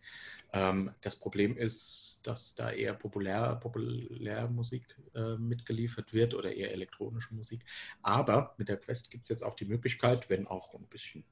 Ähm, 0.54 0.92
das 1.02 1.16
Problem 1.16 1.58
ist, 1.58 2.22
dass 2.26 2.54
da 2.54 2.72
eher 2.72 2.94
populär, 2.94 3.56
Populärmusik 3.56 4.84
äh, 5.16 5.36
mitgeliefert 5.36 6.14
wird 6.14 6.36
oder 6.36 6.54
eher 6.54 6.72
elektronische 6.72 7.34
Musik. 7.34 7.66
Aber 8.04 8.54
mit 8.60 8.70
der 8.70 8.78
Quest 8.78 9.10
gibt 9.10 9.24
es 9.24 9.30
jetzt 9.30 9.42
auch 9.42 9.56
die 9.56 9.66
Möglichkeit, 9.66 10.30
wenn 10.30 10.46
auch 10.46 10.76
ein 10.76 10.86
bisschen, 10.86 11.24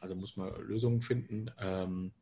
also 0.00 0.14
muss 0.14 0.36
man 0.36 0.54
Lösungen 0.60 1.00
finden, 1.00 1.50
ähm, 1.58 2.12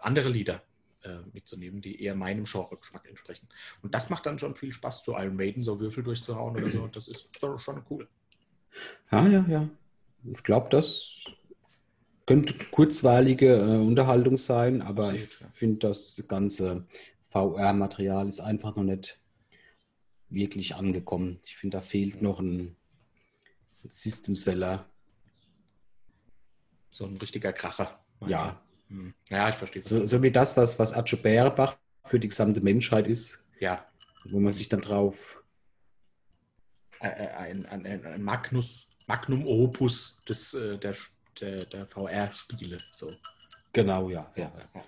andere 0.00 0.28
Lieder 0.28 0.62
äh, 1.02 1.18
mitzunehmen, 1.32 1.80
die 1.80 2.02
eher 2.02 2.14
meinem 2.14 2.44
Genre-Geschmack 2.44 3.08
entsprechen. 3.08 3.48
Und 3.82 3.94
das 3.94 4.10
macht 4.10 4.26
dann 4.26 4.38
schon 4.38 4.56
viel 4.56 4.72
Spaß, 4.72 5.02
zu 5.02 5.12
Iron 5.12 5.36
Maiden 5.36 5.62
so 5.62 5.80
Würfel 5.80 6.04
durchzuhauen 6.04 6.56
oder 6.56 6.70
so. 6.70 6.86
Das 6.88 7.08
ist 7.08 7.28
schon 7.40 7.82
cool. 7.88 8.08
Ja, 9.10 9.26
ja, 9.26 9.44
ja. 9.48 9.68
Ich 10.24 10.42
glaube, 10.42 10.68
das 10.70 11.16
könnte 12.26 12.54
kurzweilige 12.70 13.54
äh, 13.54 13.78
Unterhaltung 13.78 14.36
sein, 14.36 14.82
aber 14.82 15.04
Absolut, 15.04 15.28
ich 15.28 15.40
ja. 15.40 15.48
finde, 15.52 15.78
das 15.88 16.24
ganze 16.28 16.86
VR-Material 17.30 18.28
ist 18.28 18.40
einfach 18.40 18.76
noch 18.76 18.84
nicht 18.84 19.18
wirklich 20.28 20.74
angekommen. 20.74 21.38
Ich 21.44 21.56
finde, 21.56 21.78
da 21.78 21.80
fehlt 21.80 22.22
noch 22.22 22.40
ein 22.40 22.76
System-Seller. 23.88 24.86
So 26.92 27.06
ein 27.06 27.16
richtiger 27.16 27.52
Kracher. 27.52 27.98
Ja. 28.26 28.60
Ja, 29.28 29.48
ich 29.48 29.54
verstehe. 29.54 29.82
So, 29.82 30.04
so, 30.04 30.22
wie 30.22 30.32
das, 30.32 30.56
was, 30.56 30.78
was 30.78 30.92
Atcho 30.92 31.16
Bärbach 31.16 31.76
für 32.04 32.18
die 32.18 32.28
gesamte 32.28 32.60
Menschheit 32.60 33.06
ist. 33.06 33.48
Ja. 33.60 33.86
Wo 34.24 34.40
man 34.40 34.52
sich 34.52 34.68
dann 34.68 34.80
drauf. 34.80 35.36
Ein, 36.98 37.64
ein, 37.66 37.86
ein 37.86 38.22
Magnus, 38.22 38.98
Magnum 39.06 39.46
Opus 39.46 40.22
des, 40.28 40.52
äh, 40.54 40.76
der, 40.76 40.94
der, 41.40 41.64
der 41.64 41.86
VR-Spiele. 41.86 42.76
So. 42.92 43.10
Genau, 43.72 44.10
ja. 44.10 44.30
ja. 44.36 44.52
ja. 44.74 44.84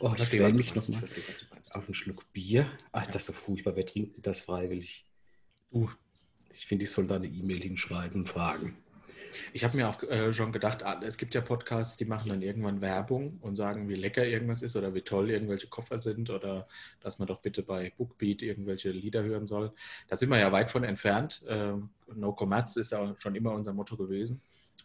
Oh, 0.00 0.10
ich 0.10 0.16
verstehe 0.16 0.52
mich 0.52 0.74
noch 0.74 0.88
mal 0.88 1.02
auf 1.70 1.84
einen 1.84 1.94
Schluck 1.94 2.32
Bier. 2.32 2.70
Ach, 2.90 3.06
das 3.06 3.16
ist 3.16 3.26
so 3.26 3.32
furchtbar. 3.32 3.76
Wer 3.76 3.86
trinkt 3.86 4.26
das 4.26 4.40
freiwillig? 4.40 5.06
Du. 5.70 5.90
Ich 6.52 6.66
finde, 6.66 6.84
ich 6.84 6.90
soll 6.90 7.06
da 7.06 7.16
eine 7.16 7.28
E-Mail 7.28 7.62
hinschreiben 7.62 8.22
und 8.22 8.28
fragen. 8.28 8.76
Ich 9.52 9.64
habe 9.64 9.76
mir 9.76 9.88
auch 9.88 10.02
äh, 10.02 10.32
schon 10.32 10.52
gedacht, 10.52 10.82
ah, 10.84 11.00
es 11.02 11.16
gibt 11.16 11.34
ja 11.34 11.40
Podcasts, 11.40 11.96
die 11.96 12.04
machen 12.04 12.28
dann 12.28 12.42
irgendwann 12.42 12.80
Werbung 12.80 13.38
und 13.40 13.56
sagen, 13.56 13.88
wie 13.88 13.94
lecker 13.94 14.24
irgendwas 14.24 14.62
ist 14.62 14.76
oder 14.76 14.94
wie 14.94 15.02
toll 15.02 15.30
irgendwelche 15.30 15.68
Koffer 15.68 15.98
sind 15.98 16.30
oder 16.30 16.66
dass 17.00 17.18
man 17.18 17.28
doch 17.28 17.40
bitte 17.40 17.62
bei 17.62 17.92
Bookbeat 17.96 18.42
irgendwelche 18.42 18.90
Lieder 18.90 19.22
hören 19.22 19.46
soll. 19.46 19.72
Da 20.08 20.16
sind 20.16 20.30
wir 20.30 20.38
ja 20.38 20.52
weit 20.52 20.70
von 20.70 20.84
entfernt. 20.84 21.42
Ähm, 21.48 21.90
no 22.14 22.36
Commerce 22.38 22.80
ist 22.80 22.92
ja 22.92 23.14
schon 23.18 23.34
immer 23.34 23.52
unser 23.52 23.72
Motto 23.72 23.96
gewesen. 23.96 24.40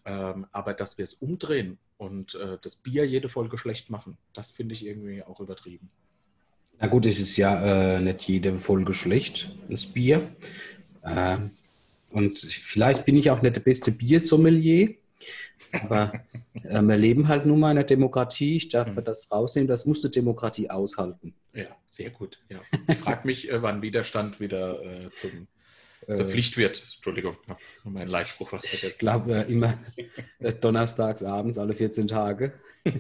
Ähm, 0.05 0.47
aber 0.51 0.73
dass 0.73 0.97
wir 0.97 1.03
es 1.03 1.15
umdrehen 1.15 1.77
und 1.97 2.35
äh, 2.35 2.57
das 2.61 2.77
Bier 2.77 3.05
jede 3.05 3.27
Folge 3.27 3.57
schlecht 3.57 3.89
machen, 3.89 4.17
das 4.33 4.51
finde 4.51 4.73
ich 4.73 4.85
irgendwie 4.85 5.23
auch 5.23 5.39
übertrieben. 5.39 5.89
Na 6.79 6.87
gut, 6.87 7.05
es 7.05 7.19
ist 7.19 7.35
ja 7.37 7.95
äh, 7.95 7.99
nicht 7.99 8.27
jede 8.27 8.57
Folge 8.57 8.93
schlecht, 8.93 9.55
das 9.69 9.85
Bier. 9.85 10.29
Ähm, 11.03 11.51
und 12.11 12.39
vielleicht 12.39 13.05
bin 13.05 13.15
ich 13.15 13.29
auch 13.31 13.41
nicht 13.41 13.55
der 13.55 13.61
beste 13.61 13.91
Biersommelier, 13.91 14.95
Aber 15.81 16.13
äh, 16.63 16.81
wir 16.81 16.95
leben 16.97 17.27
halt 17.27 17.45
nun 17.45 17.59
mal 17.59 17.71
in 17.71 17.77
einer 17.77 17.85
Demokratie. 17.87 18.57
Ich 18.57 18.69
darf 18.69 18.87
Mhm. 18.89 19.03
das 19.03 19.31
rausnehmen. 19.31 19.67
Das 19.67 19.85
muss 19.85 20.03
eine 20.03 20.11
Demokratie 20.11 20.69
aushalten. 20.69 21.33
Ja, 21.53 21.65
sehr 21.87 22.09
gut. 22.11 22.39
Ja. 22.49 22.59
Ich 22.87 22.97
frage 22.97 23.25
mich, 23.27 23.49
äh, 23.49 23.61
wann 23.61 23.81
Widerstand 23.81 24.39
wieder 24.39 24.81
äh, 24.83 25.09
zum, 25.17 25.47
zur 26.05 26.25
Äh, 26.25 26.29
Pflicht 26.29 26.55
wird. 26.57 26.77
Entschuldigung, 26.95 27.35
ich 27.43 27.49
habe 27.49 27.59
meinen 27.85 28.09
Leitspruch 28.09 28.53
was 28.53 28.63
Ich 28.65 28.69
vergessen. 28.71 28.99
glaube 28.99 29.35
äh, 29.45 29.51
immer 29.51 29.77
äh, 30.39 30.53
donnerstags 30.53 31.23
abends, 31.23 31.57
alle 31.57 31.73
14 31.73 32.07
Tage. 32.07 32.53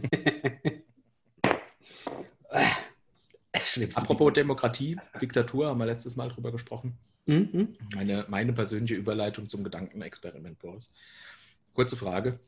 Apropos 3.95 4.33
Demokratie, 4.33 4.97
Diktatur, 5.21 5.67
haben 5.67 5.79
wir 5.79 5.85
letztes 5.85 6.15
Mal 6.15 6.29
drüber 6.29 6.51
gesprochen. 6.51 6.97
Mhm. 7.27 7.73
Meine, 7.93 8.25
meine 8.29 8.53
persönliche 8.53 8.95
Überleitung 8.95 9.49
zum 9.49 9.63
Gedankenexperiment, 9.63 10.57
Boris. 10.59 10.95
Kurze 11.73 11.97
Frage, 11.97 12.39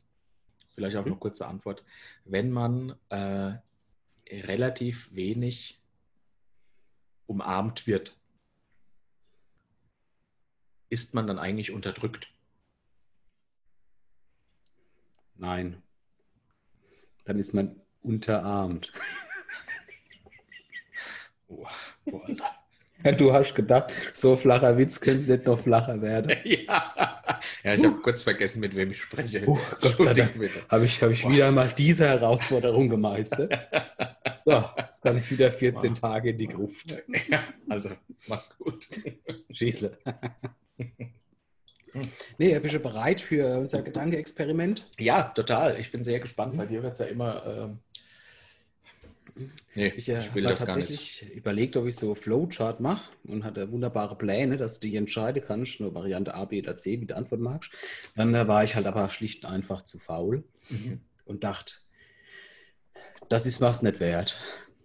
vielleicht 0.74 0.96
auch 0.96 1.04
noch 1.04 1.20
kurze 1.20 1.46
Antwort. 1.46 1.84
Wenn 2.24 2.50
man 2.50 2.96
äh, 3.10 3.52
relativ 4.30 5.14
wenig 5.14 5.78
umarmt 7.26 7.86
wird, 7.86 8.18
ist 10.88 11.14
man 11.14 11.26
dann 11.26 11.38
eigentlich 11.38 11.70
unterdrückt? 11.70 12.32
Nein. 15.36 15.82
Dann 17.24 17.38
ist 17.38 17.52
man 17.52 17.80
unterarmt. 18.02 18.92
Oh, 21.52 21.66
oh, 22.04 22.18
Alter. 22.18 22.59
Du 23.18 23.32
hast 23.32 23.54
gedacht, 23.54 23.92
so 24.14 24.36
flacher 24.36 24.76
Witz 24.76 25.00
könnte 25.00 25.30
nicht 25.30 25.46
noch 25.46 25.60
flacher 25.60 26.00
werden. 26.02 26.32
ja. 26.44 27.20
ja, 27.64 27.74
ich 27.74 27.84
habe 27.84 27.96
kurz 28.02 28.22
vergessen, 28.22 28.60
mit 28.60 28.74
wem 28.76 28.90
ich 28.90 29.00
spreche. 29.00 29.46
Uh, 29.48 29.58
Gott 29.80 30.02
sei 30.02 30.14
Dank. 30.14 30.32
Habe 30.68 30.84
ich, 30.84 31.02
hab 31.02 31.10
ich 31.10 31.28
wieder 31.28 31.50
mal 31.50 31.72
diese 31.76 32.06
Herausforderung 32.06 32.88
gemeistert. 32.88 33.58
So, 34.32 34.64
jetzt 34.78 35.02
kann 35.02 35.18
ich 35.18 35.30
wieder 35.30 35.50
14 35.52 35.96
Tage 35.96 36.30
in 36.30 36.38
die 36.38 36.46
Gruft. 36.46 37.02
Ja, 37.28 37.42
also, 37.68 37.90
mach's 38.26 38.56
gut. 38.56 38.88
Schießle. 39.50 39.98
Nee, 42.38 42.58
bist 42.58 42.74
du 42.74 42.78
bereit 42.78 43.20
für 43.20 43.58
unser 43.58 43.82
Gedankenexperiment? 43.82 44.86
Ja, 44.98 45.24
total. 45.24 45.78
Ich 45.78 45.90
bin 45.90 46.04
sehr 46.04 46.20
gespannt. 46.20 46.56
Bei 46.56 46.66
dir 46.66 46.82
wird 46.82 46.94
es 46.94 47.00
ja 47.00 47.06
immer. 47.06 47.44
Ähm, 47.46 47.78
nee, 49.74 49.92
Ich, 49.96 50.08
äh, 50.08 50.20
ich 50.20 50.34
will 50.34 50.44
habe 50.44 50.52
das 50.54 50.64
gar 50.66 50.76
nicht. 50.76 50.88
tatsächlich 50.88 51.34
überlegt, 51.36 51.76
ob 51.76 51.86
ich 51.86 51.96
so 51.96 52.14
Flowchart 52.14 52.80
mache 52.80 53.10
und 53.24 53.44
hatte 53.44 53.70
wunderbare 53.70 54.16
Pläne, 54.16 54.56
dass 54.56 54.80
du 54.80 54.86
dich 54.86 54.96
entscheiden 54.96 55.42
kannst, 55.46 55.80
nur 55.80 55.94
Variante 55.94 56.34
A, 56.34 56.44
B 56.44 56.62
oder 56.62 56.76
C, 56.76 57.00
wie 57.00 57.06
du 57.06 57.16
antworten 57.16 57.44
magst. 57.44 57.70
Dann 58.16 58.34
äh, 58.34 58.46
war 58.48 58.64
ich 58.64 58.74
halt 58.74 58.86
aber 58.86 59.08
schlicht 59.10 59.44
und 59.44 59.50
einfach 59.50 59.82
zu 59.82 59.98
faul 59.98 60.44
Mhm. 60.68 61.00
und 61.24 61.42
dachte, 61.44 61.74
das 63.28 63.46
ist 63.46 63.60
was 63.60 63.82
nicht 63.82 64.00
wert. 64.00 64.36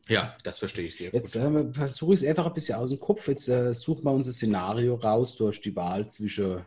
Ja, 0.07 0.35
das 0.43 0.59
verstehe 0.59 0.85
ich 0.85 0.95
sehr 0.97 1.11
Jetzt 1.11 1.33
gut. 1.33 1.41
äh, 1.41 1.73
versuche 1.73 2.13
ich 2.13 2.21
es 2.21 2.27
einfach 2.27 2.45
ein 2.45 2.53
bisschen 2.53 2.75
aus 2.77 2.91
dem 2.91 2.99
Kopf. 2.99 3.27
Jetzt 3.27 3.49
äh, 3.49 3.73
suchen 3.73 4.03
wir 4.03 4.11
uns 4.11 4.27
ein 4.27 4.33
Szenario 4.33 4.95
raus 4.95 5.35
durch 5.35 5.61
die 5.61 5.75
Wahl 5.75 6.07
zwischen 6.07 6.63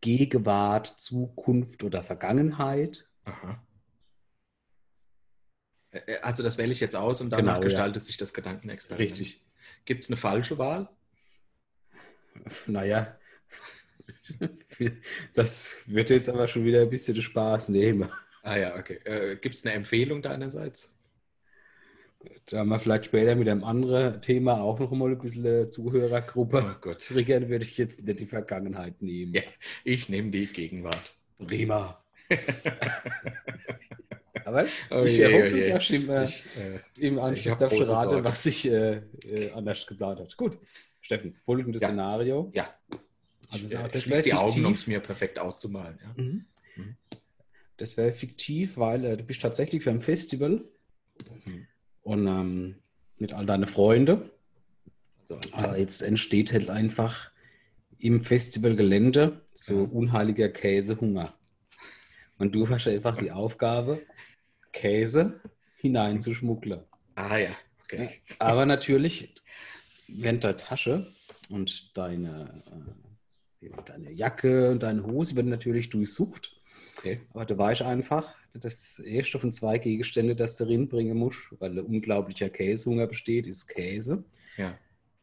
Gegenwart, 0.00 0.94
Zukunft 0.98 1.82
oder 1.84 2.02
Vergangenheit. 2.02 3.06
Aha. 3.24 3.62
Äh, 6.06 6.18
Also, 6.22 6.42
das 6.42 6.58
wähle 6.58 6.72
ich 6.72 6.80
jetzt 6.80 6.96
aus 6.96 7.20
und 7.20 7.30
danach 7.30 7.54
Genau, 7.54 7.60
ja. 7.60 7.64
gestaltet 7.64 8.04
sich 8.04 8.16
das 8.16 8.32
Gedankenexperiment. 8.34 9.38
Gibt 9.84 10.04
es 10.04 10.10
eine 10.10 10.16
falsche 10.16 10.58
Wahl? 10.58 10.88
Naja, 12.66 13.18
das 15.34 15.72
wird 15.86 16.10
jetzt 16.10 16.28
aber 16.28 16.46
schon 16.48 16.64
wieder 16.64 16.82
ein 16.82 16.90
bisschen 16.90 17.14
den 17.14 17.22
Spaß 17.22 17.70
nehmen. 17.70 18.08
Ah 18.42 18.56
ja, 18.56 18.76
okay. 18.76 19.00
Äh, 19.04 19.36
Gibt 19.36 19.54
es 19.54 19.64
eine 19.64 19.74
Empfehlung 19.74 20.22
deinerseits? 20.22 20.94
Da 22.46 22.58
haben 22.58 22.68
wir 22.68 22.78
vielleicht 22.80 23.06
später 23.06 23.34
mit 23.36 23.48
einem 23.48 23.62
anderen 23.64 24.20
Thema 24.22 24.60
auch 24.60 24.78
noch 24.80 24.90
mal 24.90 25.10
ein 25.10 25.18
bisschen 25.18 25.46
eine 25.46 25.68
Zuhörergruppe 25.68 26.64
Oh 26.64 26.78
Gott. 26.80 27.04
triggern, 27.06 27.48
würde 27.48 27.64
ich 27.64 27.76
jetzt 27.78 28.06
nicht 28.06 28.20
die 28.20 28.26
Vergangenheit 28.26 29.00
nehmen. 29.02 29.34
Ja. 29.34 29.42
Ich 29.84 30.08
nehme 30.08 30.30
die 30.30 30.46
Gegenwart. 30.46 31.14
Prima. 31.38 32.02
aber 34.48 34.66
Oh 34.90 35.04
ich 35.04 35.12
je, 35.16 35.22
erhoffe, 35.22 35.56
je. 35.56 35.68
da 35.70 35.80
stimmt, 35.80 36.08
äh, 36.08 36.24
Ich, 36.24 36.44
äh, 36.56 37.06
im 37.06 37.14
Ich 37.16 37.20
Anschluss 37.22 37.58
darfst 37.58 37.78
du 37.78 37.84
raten, 37.84 38.24
was 38.24 38.42
sich 38.42 38.66
äh, 38.70 39.02
äh, 39.26 39.50
anders 39.52 39.86
geplant 39.86 40.20
hat. 40.20 40.36
Gut, 40.36 40.58
Steffen, 41.00 41.34
folgendes 41.44 41.82
Ja. 41.82 41.88
Szenario. 41.88 42.50
ja. 42.54 42.68
Also 43.50 43.66
ich 43.66 43.82
äh, 43.82 43.88
das 43.90 44.02
schließe 44.02 44.16
wär 44.16 44.22
die 44.24 44.34
Augen, 44.34 44.64
um 44.66 44.74
es 44.74 44.86
mir 44.86 45.00
perfekt 45.00 45.38
auszumalen. 45.38 45.98
Ja. 46.02 46.22
Mhm. 46.22 46.44
Mhm. 46.76 46.96
Das 47.78 47.96
wäre 47.96 48.12
fiktiv, 48.12 48.76
weil 48.76 49.04
äh, 49.04 49.16
du 49.16 49.24
bist 49.24 49.40
tatsächlich 49.40 49.82
für 49.82 49.90
ein 49.90 50.00
Festival 50.02 50.64
Mhm. 51.46 51.66
und 52.02 52.26
ähm, 52.26 52.74
mit 53.16 53.32
all 53.32 53.46
deinen 53.46 53.66
Freunden. 53.66 54.30
So, 55.26 55.38
Aber 55.52 55.78
jetzt 55.78 56.00
entsteht 56.02 56.52
halt 56.52 56.70
einfach 56.70 57.30
im 57.98 58.22
Festivalgelände 58.22 59.44
so 59.52 59.82
Ja. 59.84 59.88
unheiliger 59.90 60.48
Käsehunger. 60.48 61.34
Und 62.38 62.54
du 62.54 62.68
hast 62.68 62.86
einfach 62.86 63.16
die 63.16 63.32
Aufgabe, 63.32 64.00
Käse 64.78 65.40
hineinzuschmuggeln. 65.76 66.80
ah 67.16 67.36
ja, 67.36 67.50
okay. 67.82 68.20
Aber 68.38 68.64
natürlich, 68.64 69.34
während 70.06 70.44
der 70.44 70.56
Tasche 70.56 71.06
und 71.48 71.96
deine, 71.96 72.62
äh, 73.60 73.70
deine 73.84 74.12
Jacke 74.12 74.70
und 74.70 74.84
deine 74.84 75.04
Hose 75.04 75.34
werden 75.34 75.50
natürlich 75.50 75.90
durchsucht. 75.90 76.60
okay. 76.98 77.20
Aber 77.34 77.44
du 77.44 77.58
weißt 77.58 77.82
einfach, 77.82 78.34
das 78.54 79.00
erste 79.00 79.38
von 79.38 79.52
zwei 79.52 79.78
Gegenstände, 79.78 80.36
das 80.36 80.56
du 80.56 80.64
reinbringen 80.64 81.16
musst, 81.16 81.38
weil 81.58 81.72
ein 81.72 81.80
unglaublicher 81.80 82.48
Käsehunger 82.48 83.06
besteht, 83.06 83.46
ist 83.46 83.66
Käse. 83.66 84.24
Ja. 84.56 84.78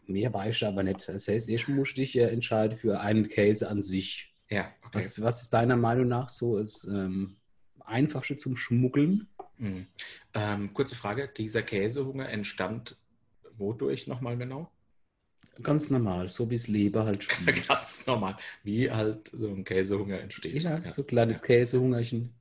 Mehr 0.06 0.34
weißt 0.34 0.62
du 0.62 0.66
aber 0.68 0.84
nicht. 0.84 1.08
Das 1.08 1.28
heißt, 1.28 1.50
musst 1.70 1.94
du 1.94 2.02
dich 2.02 2.18
äh, 2.18 2.28
entscheiden 2.28 2.78
für 2.78 3.00
einen 3.00 3.30
Käse 3.30 3.70
an 3.70 3.82
sich. 3.82 4.34
Ja, 4.50 4.72
okay. 4.84 5.00
Was, 5.00 5.22
was 5.22 5.42
ist 5.42 5.54
deiner 5.54 5.78
Meinung 5.78 6.08
nach 6.08 6.30
so 6.30 6.58
das 6.58 6.86
ähm, 6.86 7.38
einfachste 7.84 8.36
zum 8.36 8.58
Schmuggeln? 8.58 9.28
Mhm. 9.58 9.88
Ähm, 10.34 10.74
kurze 10.74 10.96
Frage: 10.96 11.30
Dieser 11.36 11.64
Käsehunger 11.64 12.30
entstand 12.30 12.98
wodurch 13.58 14.08
nochmal 14.08 14.38
genau? 14.38 14.72
Ganz 15.64 15.90
normal, 15.90 16.28
so 16.28 16.50
wie 16.50 16.56
es 16.56 16.68
Leber 16.68 17.06
halt 17.06 17.24
spielt. 17.32 17.68
Ganz 17.68 18.06
normal. 18.08 18.36
Wie 18.64 18.92
halt 18.92 19.30
so 19.32 19.48
ein 19.48 19.64
Käsehunger 19.64 20.20
entsteht. 20.20 20.64
ja, 20.64 20.80
Ja. 20.80 20.90
so 20.90 21.02
ein 21.04 21.08
kleines 21.08 21.42
Käsehungerchen. 21.42 22.34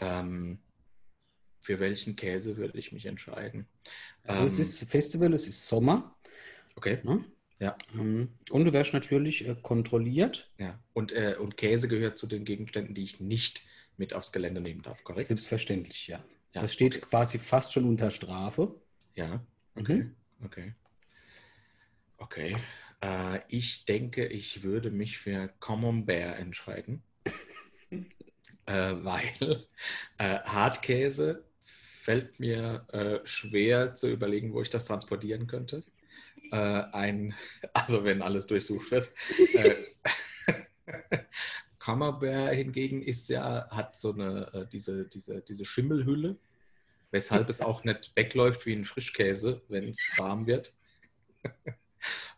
Ähm, 0.00 0.58
für 1.60 1.80
welchen 1.80 2.16
Käse 2.16 2.56
würde 2.56 2.78
ich 2.78 2.92
mich 2.92 3.06
entscheiden? 3.06 3.66
Also 4.24 4.44
es 4.46 4.58
Ähm, 4.58 4.62
ist 4.62 4.84
Festival, 4.90 5.32
es 5.32 5.46
ist 5.48 5.66
Sommer. 5.66 6.14
Okay, 6.76 6.98
Ne? 7.02 7.24
Ja. 7.58 7.76
Ähm, 7.94 8.28
Und 8.50 8.64
du 8.64 8.72
wirst 8.72 8.92
natürlich 8.92 9.48
äh, 9.48 9.56
kontrolliert. 9.62 10.50
ja. 10.58 10.78
Und, 10.92 11.12
äh, 11.12 11.36
und 11.38 11.56
Käse 11.56 11.88
gehört 11.88 12.18
zu 12.18 12.26
den 12.26 12.44
Gegenständen, 12.44 12.94
die 12.94 13.02
ich 13.04 13.20
nicht 13.20 13.62
mit 13.96 14.14
aufs 14.14 14.32
Gelände 14.32 14.60
nehmen 14.60 14.82
darf, 14.82 15.02
korrekt? 15.04 15.26
Selbstverständlich, 15.26 16.06
ja. 16.06 16.24
Ja, 16.54 16.62
das 16.62 16.72
steht 16.72 16.96
okay. 16.96 17.06
quasi 17.08 17.38
fast 17.38 17.72
schon 17.72 17.84
unter 17.84 18.10
Strafe. 18.10 18.80
Ja, 19.14 19.44
okay, 19.74 20.04
Mhm. 20.04 20.16
okay. 20.44 20.74
Okay. 22.18 22.56
Äh, 23.02 23.40
ich 23.48 23.84
denke, 23.84 24.26
ich 24.26 24.62
würde 24.62 24.90
mich 24.90 25.18
für 25.18 25.48
Camembert 25.60 26.38
entscheiden. 26.38 27.02
äh, 27.90 28.00
weil 28.66 29.66
äh, 30.18 30.38
Hartkäse 30.44 31.44
fällt 31.64 32.40
mir 32.40 32.86
äh, 32.92 33.18
schwer 33.24 33.94
zu 33.94 34.08
überlegen, 34.10 34.52
wo 34.54 34.62
ich 34.62 34.70
das 34.70 34.84
transportieren 34.86 35.46
könnte. 35.46 35.82
Äh, 36.52 36.56
ein, 36.56 37.34
also 37.74 38.04
wenn 38.04 38.22
alles 38.22 38.46
durchsucht 38.46 38.90
wird. 38.90 39.12
Camembert 41.86 42.52
hingegen 42.54 43.00
ist 43.02 43.28
ja, 43.28 43.68
hat 43.70 43.94
so 43.96 44.12
eine, 44.12 44.50
äh, 44.52 44.66
diese, 44.72 45.04
diese, 45.06 45.40
diese 45.42 45.64
Schimmelhülle, 45.64 46.36
weshalb 47.12 47.48
es 47.48 47.60
auch 47.60 47.84
nicht 47.84 48.10
wegläuft 48.16 48.66
wie 48.66 48.72
ein 48.74 48.84
Frischkäse, 48.84 49.62
wenn 49.68 49.88
es 49.88 50.10
warm 50.16 50.46
wird. 50.46 50.72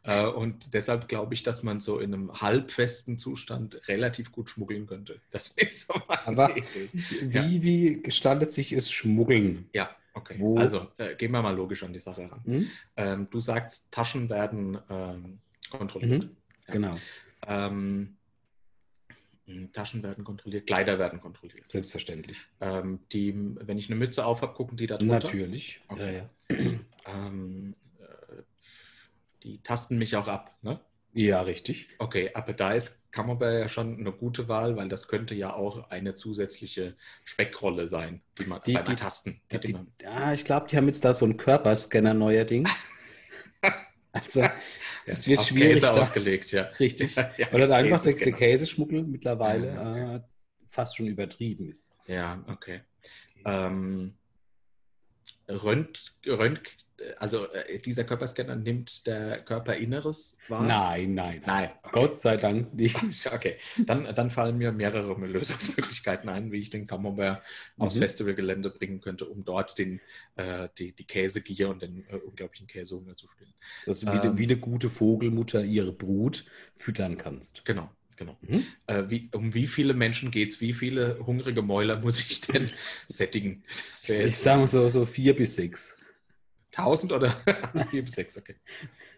Äh, 0.04 0.24
Und 0.26 0.72
deshalb 0.72 1.08
glaube 1.08 1.34
ich, 1.34 1.42
dass 1.42 1.62
man 1.62 1.80
so 1.80 1.98
in 1.98 2.14
einem 2.14 2.32
halbfesten 2.40 3.18
Zustand 3.18 3.86
relativ 3.88 4.32
gut 4.32 4.48
schmuggeln 4.48 4.86
könnte. 4.86 5.20
Das 5.30 5.48
ist 5.48 5.88
so 5.88 5.94
Aber- 6.24 6.56
Idee. 6.56 6.88
Wie, 6.92 7.34
Ja. 7.34 7.44
wie 7.62 8.00
gestaltet 8.02 8.50
sich 8.52 8.72
es 8.72 8.90
Schmuggeln? 8.90 9.68
Ja, 9.74 9.94
okay. 10.14 10.36
Wo- 10.38 10.56
Also 10.56 10.88
äh, 10.96 11.14
gehen 11.16 11.32
wir 11.32 11.42
mal 11.42 11.54
logisch 11.54 11.82
an 11.82 11.92
die 11.92 11.98
Sache 11.98 12.30
ran. 12.30 12.40
Hm? 12.44 12.70
Ähm, 12.96 13.28
du 13.30 13.40
sagst, 13.40 13.92
Taschen 13.92 14.30
werden 14.30 14.78
ähm, 14.88 15.38
kontrolliert. 15.70 16.24
Mhm. 16.24 16.36
Genau, 16.68 16.96
Ähm, 17.46 18.16
Taschen 19.72 20.02
werden 20.02 20.24
kontrolliert, 20.24 20.66
Kleider 20.66 20.98
werden 20.98 21.20
kontrolliert. 21.20 21.66
selbstverständlich. 21.66 22.36
Ähm, 22.60 23.00
die, 23.12 23.34
wenn 23.36 23.78
ich 23.78 23.88
eine 23.90 23.98
Mütze 23.98 24.24
auf 24.26 24.42
habe, 24.42 24.54
gucken 24.54 24.76
die 24.76 24.86
da 24.86 24.96
drunter. 24.98 25.14
Natürlich. 25.16 25.80
Okay. 25.88 26.22
Ja, 26.50 26.58
ja. 26.58 26.66
Ähm, 27.26 27.74
äh, 28.00 28.42
die 29.42 29.62
tasten 29.62 29.98
mich 29.98 30.16
auch 30.16 30.28
ab. 30.28 30.56
Ne? 30.62 30.80
Ja, 31.14 31.40
richtig. 31.42 31.88
Okay, 31.98 32.30
aber 32.34 32.52
da 32.52 32.72
ist 32.74 33.10
Camembert 33.10 33.58
ja 33.60 33.68
schon 33.68 33.98
eine 33.98 34.12
gute 34.12 34.48
Wahl, 34.48 34.76
weil 34.76 34.88
das 34.88 35.08
könnte 35.08 35.34
ja 35.34 35.54
auch 35.54 35.90
eine 35.90 36.14
zusätzliche 36.14 36.96
Speckrolle 37.24 37.88
sein, 37.88 38.20
die 38.38 38.44
man 38.44 38.60
Die- 38.66 38.74
bei, 38.74 38.82
die- 38.82 38.94
Tasten. 38.94 39.40
Die, 39.50 39.58
die 39.58 39.72
man, 39.72 39.88
ja, 40.02 40.32
ich 40.34 40.44
glaube, 40.44 40.68
die 40.68 40.76
haben 40.76 40.86
jetzt 40.86 41.04
da 41.04 41.14
so 41.14 41.24
einen 41.24 41.36
Körperscanner 41.36 42.14
neuerdings. 42.14 42.88
Also, 44.10 44.42
es 45.12 45.26
wird 45.28 45.40
auf 45.40 45.46
schwierig. 45.46 45.74
Käse 45.74 45.86
da- 45.86 45.92
ausgelegt, 45.92 46.52
ja. 46.52 46.62
Richtig. 46.80 47.14
Ja, 47.16 47.30
ja, 47.36 47.52
Oder 47.52 47.64
einfach 47.74 48.02
der, 48.02 48.12
Käsescanner. 48.12 48.36
Käseschmuggel 48.36 49.02
mittlerweile 49.04 50.22
äh, 50.24 50.28
fast 50.68 50.96
schon 50.96 51.06
übertrieben 51.06 51.68
ist. 51.70 51.92
Ja, 52.06 52.42
okay. 52.48 52.80
Ähm, 53.44 54.14
Rönt, 55.48 56.14
Rönt, 56.26 56.60
also 57.18 57.46
äh, 57.52 57.78
dieser 57.78 58.04
Körperscanner 58.04 58.56
nimmt 58.56 59.06
der 59.06 59.38
Körperinneres 59.44 60.36
wahr? 60.48 60.66
Nein, 60.66 61.14
nein, 61.14 61.42
Nein. 61.46 61.70
Okay. 61.82 61.90
Gott 61.92 62.18
sei 62.18 62.36
Dank 62.36 62.74
nicht. 62.74 62.96
Okay, 63.32 63.56
dann, 63.86 64.12
dann 64.14 64.30
fallen 64.30 64.58
mir 64.58 64.72
mehrere 64.72 65.14
Lösungsmöglichkeiten 65.14 66.28
ein, 66.28 66.50
wie 66.50 66.58
ich 66.58 66.70
den 66.70 66.86
Camembert 66.86 67.42
aufs 67.78 67.94
Mhm. 67.94 68.00
Festivalgelände 68.00 68.70
bringen 68.70 69.00
könnte, 69.00 69.26
um 69.26 69.44
dort 69.44 69.78
den, 69.78 70.00
äh, 70.36 70.68
die, 70.78 70.92
die 70.92 71.06
Käsegier 71.06 71.68
und 71.70 71.82
den 71.82 72.04
äh, 72.08 72.16
unglaublichen 72.16 72.66
Käsehunger 72.66 73.16
zu 73.16 73.28
stillen. 73.28 73.54
Dass 73.86 74.00
du 74.00 74.06
wie, 74.12 74.16
Ähm. 74.26 74.36
wie 74.36 74.44
eine 74.44 74.58
gute 74.58 74.90
Vogelmutter 74.90 75.62
ihre 75.64 75.92
Brut 75.92 76.44
füttern 76.76 77.16
kannst. 77.16 77.64
Genau, 77.64 77.90
genau. 78.18 78.36
Mhm. 78.42 78.64
Äh, 78.86 79.04
wie, 79.08 79.30
um 79.34 79.54
wie 79.54 79.66
viele 79.66 79.94
Menschen 79.94 80.30
geht 80.30 80.50
es? 80.50 80.60
Wie 80.60 80.74
viele 80.74 81.18
hungrige 81.24 81.62
Mäuler 81.62 81.98
muss 82.02 82.20
ich 82.20 82.40
denn 82.42 82.70
sättigen? 83.06 83.64
Ich 83.94 84.36
sage 84.36 84.60
mal 84.60 84.68
so, 84.68 84.88
so 84.90 85.06
vier 85.06 85.34
bis 85.34 85.54
sechs. 85.54 85.96
1000 86.76 87.12
oder 87.12 87.34
also 87.72 87.84
vier 87.86 88.02
bis 88.02 88.12
sechs, 88.12 88.36
okay. 88.36 88.56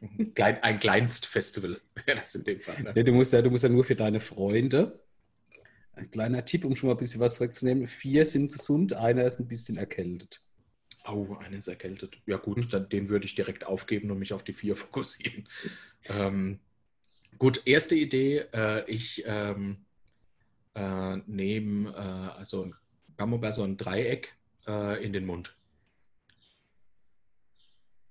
Klein, 0.35 0.63
ein 0.63 0.79
Kleinstfestival 0.79 1.81
wäre 2.07 2.21
das 2.21 2.35
in 2.35 2.45
dem 2.45 2.61
Fall. 2.61 2.83
Ne? 2.83 2.93
Nee, 2.95 3.03
du, 3.03 3.13
musst 3.13 3.33
ja, 3.33 3.43
du 3.43 3.51
musst 3.51 3.65
ja 3.65 3.71
nur 3.71 3.85
für 3.85 3.97
deine 3.97 4.21
Freunde. 4.21 5.01
Ein 5.93 6.11
kleiner 6.11 6.45
Tipp, 6.45 6.65
um 6.65 6.75
schon 6.77 6.89
mal 6.89 6.95
ein 6.95 6.99
bisschen 6.99 7.21
was 7.21 7.41
wegzunehmen. 7.41 7.87
Vier 7.87 8.25
sind 8.25 8.53
gesund, 8.53 8.95
einer 8.95 9.25
ist 9.25 9.41
ein 9.41 9.49
bisschen 9.49 9.77
erkältet. 9.77 10.43
Oh, 11.07 11.37
einer 11.41 11.59
ist 11.59 11.69
erkältet. 11.69 12.19
Ja 12.27 12.39
gut, 12.39 12.73
dann, 12.73 12.89
den 12.89 13.09
würde 13.09 13.27
ich 13.27 13.35
direkt 13.35 13.67
aufgeben 13.67 14.11
und 14.11 14.19
mich 14.19 14.33
auf 14.33 14.45
die 14.45 14.53
vier 14.53 14.77
fokussieren. 14.77 15.47
Ähm, 16.05 16.61
gut, 17.41 17.63
erste 17.67 17.97
Idee. 17.97 18.47
Äh, 18.53 18.89
ich 18.89 19.25
ähm, 19.27 19.85
äh, 20.75 21.17
nehme 21.27 21.91
äh, 21.91 22.39
also 22.39 22.67
ein 22.67 22.75
Camembert, 23.17 23.55
so 23.55 23.65
ein 23.65 23.77
Dreieck 23.77 24.37
äh, 24.69 25.05
in 25.05 25.13
den 25.13 25.27
Mund. 25.27 25.57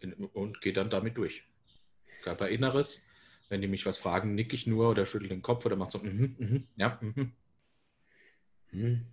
In, 0.02 0.14
und 0.14 0.60
gehe 0.60 0.74
dann 0.74 0.90
damit 0.90 1.16
durch. 1.16 1.44
Körperinneres. 2.24 3.10
Wenn 3.48 3.62
die 3.62 3.68
mich 3.68 3.86
was 3.86 3.98
fragen, 3.98 4.36
nicke 4.36 4.56
ich 4.56 4.68
nur 4.68 4.90
oder 4.90 5.06
schüttel 5.06 5.30
den 5.30 5.42
Kopf 5.42 5.66
oder 5.66 5.76
mache 5.76 5.92
so, 5.92 6.00
mhm, 6.00 6.36
mhm, 6.38 6.68
ja, 6.76 7.00
mhm. 7.02 7.32
Hm. 8.72 9.06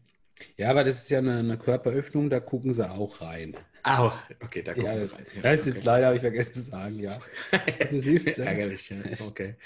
Ja, 0.58 0.70
aber 0.70 0.84
das 0.84 1.02
ist 1.02 1.08
ja 1.08 1.18
eine, 1.18 1.38
eine 1.38 1.56
Körperöffnung, 1.56 2.28
da 2.28 2.40
gucken 2.40 2.74
sie 2.74 2.90
auch 2.90 3.22
rein. 3.22 3.56
Au, 3.88 4.12
okay, 4.42 4.62
da 4.62 4.74
kommt 4.74 4.86
Ja, 4.86 4.96
das, 4.98 5.12
rein. 5.12 5.26
das 5.42 5.60
ist 5.60 5.66
jetzt 5.66 5.76
okay. 5.78 5.86
leider, 5.86 6.06
habe 6.06 6.16
ich 6.16 6.22
vergessen 6.22 6.54
zu 6.54 6.60
sagen, 6.60 6.98
ja. 6.98 7.20
Du 7.90 8.00
siehst, 8.00 8.36
ja. 8.36 8.44
Ärgerlich, 8.44 8.90
ja. 8.90 8.96
Okay. 9.18 9.56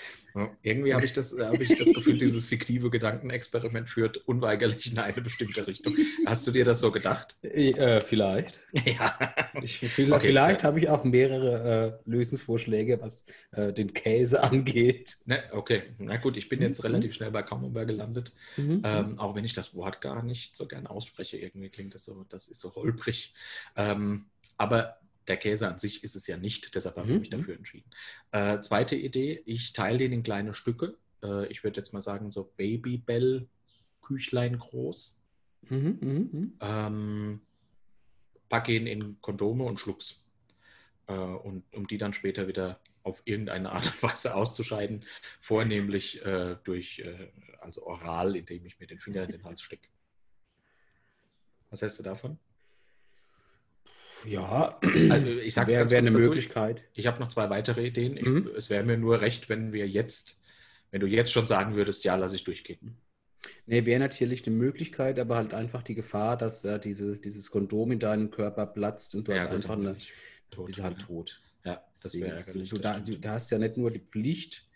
Irgendwie 0.63 0.95
habe 0.95 1.05
ich, 1.07 1.13
das, 1.13 1.37
habe 1.39 1.65
ich 1.65 1.75
das 1.75 1.93
Gefühl, 1.93 2.19
dieses 2.19 2.47
fiktive 2.47 2.91
Gedankenexperiment 2.91 3.89
führt 3.89 4.19
unweigerlich 4.19 4.93
in 4.93 4.99
eine 4.99 5.21
bestimmte 5.23 5.67
Richtung. 5.67 5.97
Hast 6.25 6.47
du 6.47 6.53
dir 6.53 6.65
das 6.65 6.81
so 6.81 6.93
gedacht? 6.93 7.37
Äh, 7.43 8.01
vielleicht. 8.01 8.61
Ja. 8.85 9.19
Ich, 9.61 9.79
vielleicht 9.79 10.13
Okay, 10.13 10.27
vielleicht 10.29 10.63
ja. 10.63 10.67
habe 10.69 10.79
ich 10.81 10.89
auch 10.89 11.05
mehrere 11.05 12.01
äh, 12.07 12.11
Lösungsvorschläge, 12.11 13.01
was 13.01 13.27
äh, 13.53 13.73
den 13.73 13.93
Käse 13.93 14.43
angeht. 14.45 15.17
Ne, 15.25 15.43
okay, 15.53 15.83
na 15.99 16.17
gut, 16.19 16.37
ich 16.37 16.49
bin 16.49 16.61
jetzt 16.63 16.83
Mhm. 16.85 16.87
relativ 16.87 17.15
schnell 17.15 17.31
bei 17.31 17.43
Camembert 17.43 17.89
gelandet. 17.89 18.33
Mhm. 18.57 18.83
Ähm, 18.85 19.19
auch 19.19 19.35
wenn 19.35 19.45
ich 19.45 19.53
das 19.55 19.75
Wort 19.75 20.01
gar 20.01 20.23
nicht 20.23 20.57
so 20.57 20.67
gern 20.69 20.87
ausspreche, 20.87 21.37
irgendwie 21.39 21.71
klingt 21.71 21.95
das 21.95 22.05
so, 22.05 22.25
das 22.29 22.49
ist 22.49 22.61
so 22.61 22.75
holprig. 22.75 23.35
Ähm, 23.77 24.10
aber 24.61 24.99
der 25.27 25.39
Käse 25.39 25.69
an 25.69 25.79
sich 25.79 26.05
ist 26.05 26.17
es 26.17 26.27
ja 26.27 26.37
nicht, 26.37 26.75
deshalb 26.75 26.97
habe 26.97 27.09
ich 27.09 27.15
Mhm. 27.15 27.21
mich 27.21 27.31
dafür 27.31 27.57
entschieden. 27.57 27.91
Äh, 28.31 28.61
zweite 28.61 28.95
Idee, 28.95 29.43
ich 29.47 29.73
teile 29.73 29.97
den 29.99 30.13
in 30.13 30.23
kleine 30.23 30.53
Stücke. 30.53 30.99
Äh, 31.23 31.47
ich 31.47 31.65
würde 31.65 31.81
jetzt 31.81 31.95
mal 31.95 32.03
sagen, 32.03 32.31
so 32.31 32.53
Babybell 32.57 33.49
Küchlein 34.03 34.59
groß. 34.59 35.25
Mhm, 35.71 35.99
mhm, 36.01 36.29
mhm. 36.33 36.59
Ähm, 36.61 37.41
packe 38.51 38.73
ihn 38.75 38.87
in 38.87 39.21
Kondome 39.23 39.65
und 39.65 39.81
schluck's. 39.81 40.27
Äh, 41.07 41.15
und 41.15 41.65
um 41.75 41.87
die 41.87 41.97
dann 41.97 42.13
später 42.13 42.47
wieder 42.47 42.81
auf 43.03 43.23
irgendeine 43.25 43.73
Art 43.73 43.87
und 43.87 44.03
Weise 44.03 44.35
auszuscheiden, 44.35 45.07
vornehmlich 45.41 46.23
äh, 46.23 46.57
durch, 46.65 46.99
äh, 46.99 47.33
also 47.61 47.87
oral, 47.87 48.37
indem 48.37 48.67
ich 48.67 48.79
mir 48.79 48.87
den 48.87 48.99
Finger 48.99 49.25
in 49.25 49.31
den 49.31 49.45
Hals 49.45 49.63
stecke. 49.63 49.89
Was 51.71 51.81
hältst 51.81 52.01
du 52.01 52.03
davon? 52.03 52.39
Ja, 54.27 54.79
Also 55.11 55.27
ich 55.27 55.55
sag's 55.55 55.71
wäre 55.71 55.81
ganz 55.81 55.91
wär 55.91 55.99
eine 55.99 56.11
dazu. 56.11 56.19
Möglichkeit. 56.21 56.85
Ich 56.95 57.07
habe 57.07 57.21
noch 57.21 57.29
zwei 57.29 57.49
weitere 57.51 57.87
Ideen. 57.87 58.17
Ich, 58.17 58.25
Mhm. 58.27 58.51
Es 58.57 58.71
wäre 58.71 58.85
mir 58.85 58.99
nur 58.99 59.21
recht, 59.21 59.49
wenn 59.49 59.73
wir 59.73 59.89
jetzt, 59.89 60.41
wenn 60.91 61.01
du 61.01 61.07
jetzt 61.07 61.33
schon 61.33 61.47
sagen 61.47 61.75
würdest, 61.77 62.05
ja, 62.05 62.17
lass 62.17 62.33
ich 62.33 62.45
durchgehen. 62.45 62.97
Nee, 63.67 63.87
wäre 63.87 64.01
natürlich 64.01 64.47
eine 64.47 64.55
Möglichkeit, 64.57 65.19
aber 65.19 65.37
halt 65.37 65.55
einfach 65.55 65.83
die 65.83 65.95
Gefahr, 65.95 66.37
dass 66.37 66.65
äh, 66.65 66.79
diese, 66.79 67.13
dieses 67.19 67.51
Kondom 67.51 67.93
in 67.93 67.99
deinem 67.99 68.31
Körper 68.31 68.67
platzt 68.67 69.15
und 69.15 69.29
du 69.29 69.33
halt 69.33 69.49
gut, 69.51 69.57
einfach 69.57 69.77
eine, 69.77 69.97
tot. 70.51 70.67
bist 70.67 70.83
halt 70.83 70.99
tot. 71.01 71.41
Ja, 71.65 71.83
das 72.03 72.13
wäre 72.15 72.31
ärgerlich. 72.37 72.69
du, 72.71 72.79
da, 72.79 72.99
du, 72.99 73.19
da 73.19 73.33
hast 73.33 73.51
ja 73.51 73.59
nicht 73.59 73.77
nur 73.77 73.91
die 73.91 74.01
Pflicht, 74.01 74.67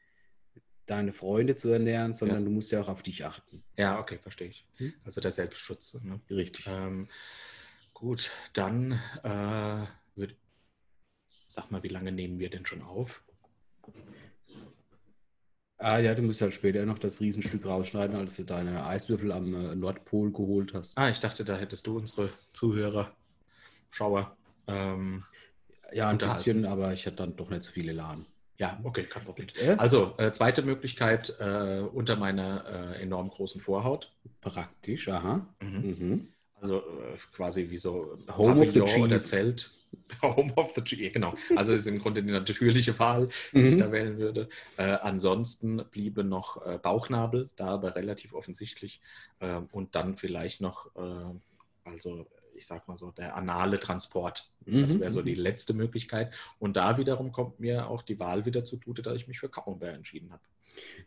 deine 0.86 1.12
Freunde 1.12 1.54
zu 1.54 1.70
ernähren, 1.70 2.14
sondern 2.14 2.38
Ja. 2.40 2.44
du 2.44 2.50
musst 2.50 2.70
ja 2.72 2.80
auch 2.80 2.88
auf 2.88 3.02
dich 3.02 3.24
achten. 3.24 3.62
Ja, 3.76 3.98
okay, 3.98 4.18
verstehe 4.22 4.48
ich. 4.48 4.66
Hm? 4.76 4.92
Also 5.04 5.20
der 5.20 5.32
Selbstschutz. 5.32 6.02
Ne? 6.02 6.20
Richtig. 6.30 6.66
Ähm, 6.68 7.08
gut, 7.94 8.30
dann 8.52 9.00
äh, 9.22 9.86
würd, 10.16 10.36
sag 11.48 11.70
mal, 11.70 11.82
wie 11.82 11.88
lange 11.88 12.12
nehmen 12.12 12.38
wir 12.38 12.50
denn 12.50 12.66
schon 12.66 12.82
auf? 12.82 13.22
Ah 15.78 15.98
ja, 15.98 16.14
du 16.14 16.22
musst 16.22 16.40
halt 16.40 16.54
später 16.54 16.84
noch 16.86 16.98
das 16.98 17.20
Riesenstück 17.20 17.66
rausschneiden, 17.66 18.16
als 18.16 18.36
du 18.36 18.44
deine 18.44 18.84
Eiswürfel 18.86 19.32
am 19.32 19.54
äh, 19.54 19.74
Nordpol 19.74 20.32
geholt 20.32 20.72
hast. 20.72 20.96
Ah, 20.96 21.08
ich 21.08 21.20
dachte, 21.20 21.44
da 21.44 21.56
hättest 21.56 21.86
du 21.86 21.96
unsere 21.96 22.30
Zuhörer, 22.52 23.14
Schauer. 23.90 24.36
Ähm, 24.66 25.24
ja, 25.92 26.08
ein 26.08 26.18
bisschen, 26.18 26.64
aber 26.64 26.92
ich 26.92 27.06
hatte 27.06 27.16
dann 27.16 27.36
doch 27.36 27.50
nicht 27.50 27.64
so 27.64 27.72
viele 27.72 27.92
Laden. 27.92 28.26
ja, 28.58 28.80
okay, 28.84 29.04
kein 29.04 29.24
Problem. 29.24 29.48
Äh? 29.60 29.74
Also, 29.78 30.14
äh, 30.18 30.32
zweite 30.32 30.62
Möglichkeit 30.62 31.36
äh, 31.40 31.80
unter 31.80 32.16
meiner 32.16 32.94
äh, 32.94 33.02
enorm 33.02 33.28
großen 33.28 33.60
Vorhaut. 33.60 34.16
Praktisch, 34.40 35.08
aha. 35.08 35.54
Mhm. 35.60 35.80
Mhm. 35.80 36.33
Also 36.64 36.78
äh, 36.78 37.16
quasi 37.34 37.68
wie 37.68 37.76
so 37.78 38.16
Home 38.36 38.60
of 38.62 38.72
the 38.72 38.80
Pavillon 38.80 39.02
oder 39.02 39.16
Cheese. 39.16 39.28
Zelt. 39.28 39.70
Home 40.22 40.52
of 40.56 40.72
the 40.74 40.82
Cheese, 40.82 41.10
genau. 41.12 41.34
Also 41.56 41.72
ist 41.72 41.86
im 41.86 42.00
Grunde 42.00 42.22
die 42.22 42.32
natürliche 42.32 42.98
Wahl, 42.98 43.28
die 43.52 43.58
ich 43.68 43.74
Mhm. 43.76 43.78
da 43.78 43.92
wählen 43.92 44.18
würde. 44.18 44.48
Äh, 44.76 44.96
ansonsten 45.02 45.84
bliebe 45.90 46.24
noch 46.24 46.64
äh, 46.66 46.78
Bauchnabel, 46.78 47.50
da 47.56 47.66
aber 47.68 47.94
relativ 47.94 48.32
offensichtlich. 48.34 49.00
Ähm, 49.40 49.68
und 49.72 49.94
dann 49.94 50.16
vielleicht 50.16 50.60
noch, 50.60 50.86
äh, 50.96 51.34
also 51.84 52.26
ich 52.56 52.66
sag 52.66 52.88
mal 52.88 52.96
so, 52.96 53.10
der 53.10 53.36
anale 53.36 53.78
Transport. 53.78 54.50
Das 54.66 54.94
Mhm. 54.94 55.00
wäre 55.00 55.10
so 55.10 55.22
die 55.22 55.34
letzte 55.34 55.74
Möglichkeit. 55.74 56.32
Und 56.58 56.76
da 56.76 56.96
wiederum 56.98 57.30
kommt 57.30 57.60
mir 57.60 57.88
auch 57.88 58.02
die 58.02 58.18
Wahl 58.18 58.46
wieder 58.46 58.64
zugute, 58.64 59.02
dass 59.02 59.14
ich 59.16 59.28
mich 59.28 59.38
für 59.38 59.48
Camembert 59.50 59.94
entschieden 59.94 60.32
habe. 60.32 60.42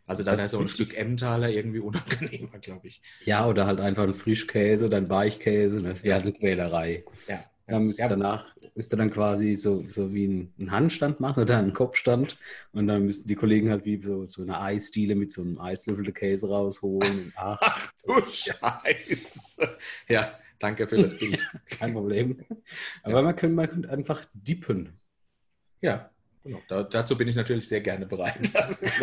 Also 0.06 0.22
dann 0.22 0.36
Das 0.36 0.46
ist 0.46 0.50
so 0.52 0.60
ein. 0.60 0.68
Stück 0.68 0.96
Emmentaler 0.96 1.50
irgendwie 1.50 1.80
unangenehmer, 1.80 2.58
glaube 2.58 2.88
ich. 2.88 3.02
Ja, 3.24 3.46
oder 3.46 3.66
halt 3.66 3.80
einfach 3.80 4.04
ein 4.04 4.14
Frischkäse 4.14 4.86
ein 4.96 5.10
Weichkäse. 5.10 5.82
Das 5.82 6.02
wäre 6.02 6.18
Ja. 6.18 6.22
eine 6.22 6.32
Quälerei. 6.32 7.04
Ja. 7.28 7.44
Da 7.66 7.78
müsst 7.78 7.98
Ja. 7.98 8.08
danach 8.08 8.48
müsst 8.74 8.94
ihr 8.94 8.96
dann 8.96 9.10
quasi 9.10 9.54
so, 9.54 9.84
so 9.88 10.14
wie 10.14 10.26
ein, 10.26 10.54
einen 10.58 10.70
Handstand 10.70 11.20
machen 11.20 11.42
oder 11.42 11.58
einen 11.58 11.74
Kopfstand. 11.74 12.38
Und 12.72 12.86
dann 12.86 13.04
müssten 13.04 13.28
die 13.28 13.34
Kollegen 13.34 13.70
halt 13.70 13.84
wie 13.84 14.00
so, 14.02 14.26
so 14.26 14.40
eine 14.40 14.58
Eisdiele 14.58 15.14
mit 15.14 15.32
so 15.32 15.42
einem 15.42 15.58
Eislöffel 15.58 16.10
Käse 16.12 16.48
rausholen. 16.48 17.10
Und, 17.24 17.32
ach, 17.36 17.58
Ach 17.60 17.92
du 18.06 18.14
Scheiße. 18.30 19.76
Ja, 20.08 20.38
danke 20.58 20.88
für 20.88 20.96
das 20.96 21.18
Bild. 21.18 21.46
kein 21.66 21.92
Problem. 21.92 22.42
Aber 23.02 23.22
man, 23.22 23.36
könnte, 23.36 23.54
man 23.56 23.68
könnte 23.68 23.90
einfach 23.90 24.24
dippen. 24.32 24.98
Ja, 25.82 26.10
genau. 26.48 26.60
Da, 26.68 26.82
dazu 26.82 27.16
bin 27.16 27.28
ich 27.28 27.36
natürlich 27.36 27.68
sehr 27.68 27.80
gerne 27.80 28.06
bereit. 28.06 28.38
Das 28.52 28.82
ist. 28.82 28.92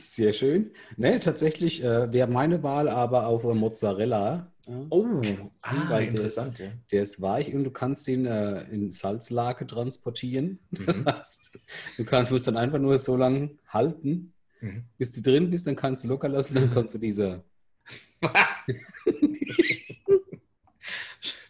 Sehr 0.00 0.32
schön. 0.32 0.70
Ne, 0.96 1.18
tatsächlich 1.20 1.82
äh, 1.82 2.12
wäre 2.12 2.28
meine 2.28 2.62
Wahl 2.62 2.88
aber 2.88 3.26
auf 3.26 3.44
Mozzarella. 3.44 4.52
Oh, 4.90 5.06
ah, 5.62 5.98
interessant, 5.98 6.08
interessant. 6.08 6.58
Ja. 6.58 6.66
Der 6.92 7.02
ist 7.02 7.20
weich 7.22 7.52
und 7.54 7.64
du 7.64 7.70
kannst 7.70 8.06
ihn 8.08 8.26
äh, 8.26 8.62
in 8.70 8.90
Salzlake 8.90 9.66
transportieren. 9.66 10.58
Das 10.86 11.02
Mhm. 11.04 11.06
heißt, 11.06 11.58
du 11.96 12.04
kannst, 12.04 12.32
musst 12.32 12.46
dann 12.46 12.56
einfach 12.56 12.78
nur 12.78 12.98
so 12.98 13.16
lange 13.16 13.50
halten, 13.68 14.32
Mhm. 14.60 14.84
bis 14.98 15.12
du 15.12 15.22
drin 15.22 15.50
bist, 15.50 15.66
dann 15.66 15.76
kannst 15.76 16.04
du 16.04 16.08
locker 16.08 16.28
lassen, 16.28 16.54
dann 16.54 16.72
kommt 16.72 16.90
so 16.90 16.98
dieser. 16.98 17.42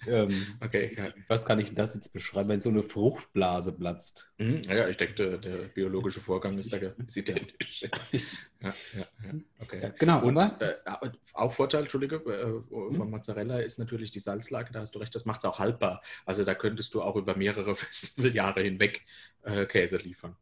Ähm, 0.06 0.46
okay, 0.60 0.94
ja. 0.96 1.08
was 1.28 1.46
kann 1.46 1.58
ich 1.58 1.66
denn 1.66 1.76
das 1.76 1.94
jetzt 1.94 2.12
beschreiben, 2.12 2.48
wenn 2.48 2.60
so 2.60 2.68
eine 2.68 2.82
Fruchtblase 2.82 3.72
platzt? 3.72 4.32
Mhm, 4.38 4.62
ja, 4.68 4.88
ich 4.88 4.96
denke, 4.96 5.38
der, 5.38 5.50
biologische 5.68 6.20
Vorgang 6.20 6.58
ist 6.58 6.72
da 6.72 6.76
ist 7.06 7.16
identisch. 7.16 7.82
ja, 8.60 8.74
ja, 8.94 9.06
okay. 9.60 9.92
genau. 9.98 10.22
Und 10.22 10.36
äh, 10.36 10.74
auch 11.32 11.52
Vorteil, 11.52 11.82
Entschuldige, 11.82 12.16
äh, 12.16 12.94
von. 12.96 13.10
Mozzarella 13.10 13.58
ist 13.58 13.78
natürlich 13.78 14.10
die 14.10 14.20
Salzlage, 14.20 14.72
da 14.72 14.80
hast 14.80 14.94
du 14.94 14.98
recht, 14.98 15.14
das 15.14 15.24
macht 15.24 15.40
es 15.40 15.44
auch 15.44 15.58
haltbar. 15.58 16.02
Also 16.24 16.44
da 16.44 16.54
könntest 16.54 16.94
du 16.94 17.02
auch 17.02 17.16
über 17.16 17.36
mehrere 17.36 17.74
Festivaljahre 17.76 18.62
hinweg 18.62 19.02
äh, 19.42 19.66
Käse 19.66 19.98
liefern. 19.98 20.36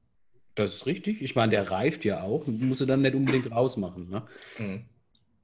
Das 0.55 0.75
ist 0.75 0.87
richtig. 0.87 1.23
Ich 1.23 1.35
meine, 1.35 1.51
der 1.51 1.70
reift 1.70 2.05
ja 2.05 2.23
auch. 2.23 2.46
Musst 2.46 2.81
du 2.81 2.87
dann 2.87 3.03
nicht 3.03 3.14
unbedingt 3.14 3.51
rausmachen. 3.51 4.11
Ne? 4.11 4.27
Mhm. 4.59 4.85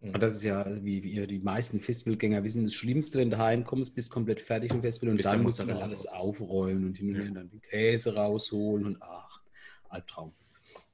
Mhm. 0.00 0.14
Und 0.14 0.22
das 0.22 0.37
ist 0.37 0.42
ja, 0.42 0.66
wie, 0.85 1.02
wie 1.02 1.26
die 1.26 1.38
meisten 1.38 1.80
Festivalgänger 1.80 2.44
wissen, 2.44 2.64
das 2.64 2.74
Schlimmste, 2.74 3.18
wenn 3.18 3.30
du 3.30 3.38
heimkommst, 3.38 3.94
bist 3.94 4.11
komplett 4.11 4.40
fertig 4.40 4.72
im 4.72 4.82
Festival 4.82 5.14
und 5.14 5.24
dann 5.24 5.42
musst 5.42 5.61
du 5.61 5.64
noch 5.64 5.80
alles 5.80 6.06
aufräumen 6.06 6.87
und 6.87 6.98
hin 6.98 7.11
und 7.11 7.16
her 7.16 7.30
dann 7.32 7.50
den 7.50 7.62
Käse 7.62 8.14
rausholen 8.14 8.87
und 8.87 9.02
ach, 9.02 9.40
Albtraum. 9.88 10.32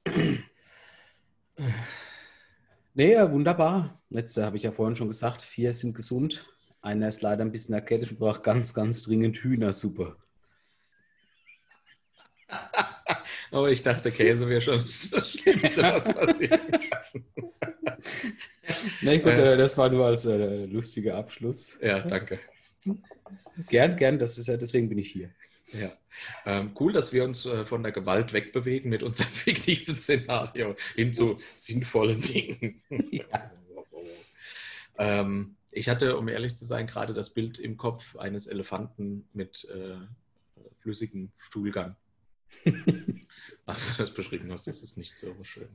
nee, 2.95 3.13
ja, 3.13 3.31
wunderbar. 3.31 4.01
Letzte 4.09 4.45
habe 4.45 4.57
ich 4.57 4.63
ja 4.63 4.73
vorhin 4.73 4.97
schon 4.97 5.09
gesagt, 5.09 5.43
vier 5.43 5.75
sind 5.75 5.95
gesund. 5.95 6.47
Einer 6.81 7.09
ist 7.09 7.23
leider 7.23 7.45
ein 7.45 7.53
bisschen 7.53 7.75
erkältet 7.75 8.11
und 8.11 8.19
braucht 8.19 8.43
ganz, 8.43 8.75
ganz 8.75 9.03
dringend 9.03 9.39
Hühnersuppe. 9.39 10.17
Aber 13.53 13.71
ich 13.71 13.83
dachte, 13.83 14.11
Käse 14.11 14.49
wäre 14.49 14.61
schon 14.61 14.79
das 14.79 15.11
Schlimmste, 15.31 15.83
was 15.83 16.05
passieren 16.13 16.61
kann. 16.71 17.23
Nein, 19.03 19.23
gut, 19.23 19.33
äh, 19.33 19.57
das 19.57 19.77
war 19.77 19.89
nur 19.89 20.07
als 20.07 20.25
äh, 20.25 20.65
lustiger 20.65 21.17
Abschluss. 21.17 21.79
Ja, 21.81 22.01
danke. 22.01 22.39
Gern, 23.69 23.97
gern, 23.97 24.19
das 24.19 24.39
ist 24.39 24.47
ja, 24.47 24.57
deswegen 24.57 24.89
bin 24.89 24.99
ich 24.99 25.11
hier. 25.11 25.31
Ja. 25.73 25.93
Ähm, 26.45 26.73
cool, 26.79 26.93
dass 26.93 27.13
wir 27.13 27.25
uns 27.25 27.47
äh, 27.47 27.65
von 27.65 27.83
der 27.83 27.93
Gewalt 27.93 28.33
wegbewegen 28.33 28.91
mit 28.91 29.03
unserem 29.03 29.31
fiktiven 29.33 29.97
Szenario 29.97 30.77
hin 30.95 31.13
zu 31.13 31.39
sinnvollen 31.57 32.21
Dingen. 32.21 32.83
Ja. 33.11 33.51
ähm, 34.99 35.57
ich 35.71 35.89
hatte, 35.89 36.19
um 36.19 36.29
ehrlich 36.29 36.57
zu 36.57 36.67
sein, 36.67 36.87
gerade 36.87 37.15
das 37.15 37.31
Bild 37.31 37.59
im 37.59 37.79
Kopf 37.79 38.17
eines 38.17 38.47
Elefanten 38.47 39.27
mit 39.33 39.67
äh, 39.71 39.97
flüssigem 40.81 41.33
Stuhlgang. 41.37 41.97
Als 43.67 43.93
du 43.93 44.03
das 44.03 44.15
beschrieben 44.15 44.53
hast, 44.53 44.67
das 44.67 44.83
ist 44.83 44.99
nicht 44.99 45.19
so 45.19 45.35
schön. 45.43 45.69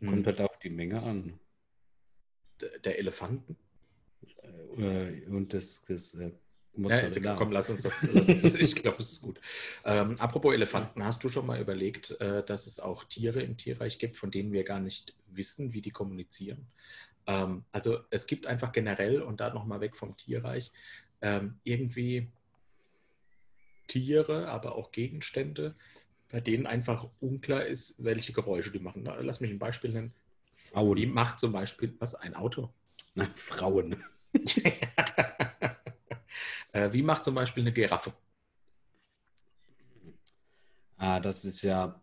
Kommt 0.00 0.18
hm. 0.18 0.26
halt 0.26 0.40
auf 0.40 0.58
die 0.58 0.70
Menge 0.70 1.00
an. 1.00 1.38
Der 2.84 2.98
Elefanten? 2.98 3.56
Äh, 4.76 5.26
und 5.26 5.52
das, 5.52 5.84
das 5.86 6.14
äh, 6.14 6.32
ja, 6.74 7.34
komm, 7.36 7.52
lass 7.52 7.68
uns 7.68 7.82
das. 7.82 8.02
Lass 8.12 8.28
uns 8.28 8.42
das 8.42 8.54
ich 8.54 8.74
glaube, 8.74 8.98
es 9.00 9.12
ist 9.12 9.22
gut. 9.22 9.40
Ähm, 9.84 10.16
apropos 10.18 10.54
Elefanten, 10.54 11.04
hast 11.04 11.22
du 11.22 11.28
schon 11.28 11.46
mal 11.46 11.60
überlegt, 11.60 12.12
äh, 12.20 12.42
dass 12.44 12.66
es 12.66 12.80
auch 12.80 13.04
Tiere 13.04 13.42
im 13.42 13.58
Tierreich 13.58 13.98
gibt, 13.98 14.16
von 14.16 14.30
denen 14.30 14.52
wir 14.52 14.64
gar 14.64 14.80
nicht 14.80 15.14
wissen, 15.28 15.74
wie 15.74 15.82
die 15.82 15.90
kommunizieren? 15.90 16.66
Ähm, 17.26 17.64
also 17.72 17.98
es 18.10 18.26
gibt 18.26 18.46
einfach 18.46 18.72
generell, 18.72 19.20
und 19.20 19.40
da 19.40 19.52
nochmal 19.52 19.80
weg 19.80 19.96
vom 19.96 20.16
Tierreich, 20.16 20.72
ähm, 21.20 21.58
irgendwie 21.62 22.28
Tiere, 23.86 24.48
aber 24.48 24.76
auch 24.76 24.92
Gegenstände, 24.92 25.74
bei 26.30 26.40
denen 26.40 26.66
einfach 26.66 27.06
unklar 27.20 27.66
ist, 27.66 28.02
welche 28.02 28.32
Geräusche 28.32 28.72
die 28.72 28.78
machen. 28.78 29.04
Lass 29.04 29.40
mich 29.40 29.50
ein 29.50 29.58
Beispiel 29.58 29.92
nennen. 29.92 30.14
Frauen. 30.72 30.96
Die 30.96 31.06
macht 31.06 31.38
zum 31.38 31.52
Beispiel 31.52 31.94
was? 31.98 32.14
Ein 32.14 32.34
Auto? 32.34 32.72
Nein, 33.14 33.30
Frauen. 33.36 33.96
Äh, 36.74 36.94
wie 36.94 37.02
macht 37.02 37.22
zum 37.22 37.34
Beispiel 37.34 37.62
eine 37.62 37.72
Giraffe? 37.72 38.14
Ah, 40.96 41.20
das 41.20 41.44
ist 41.44 41.60
ja, 41.60 42.00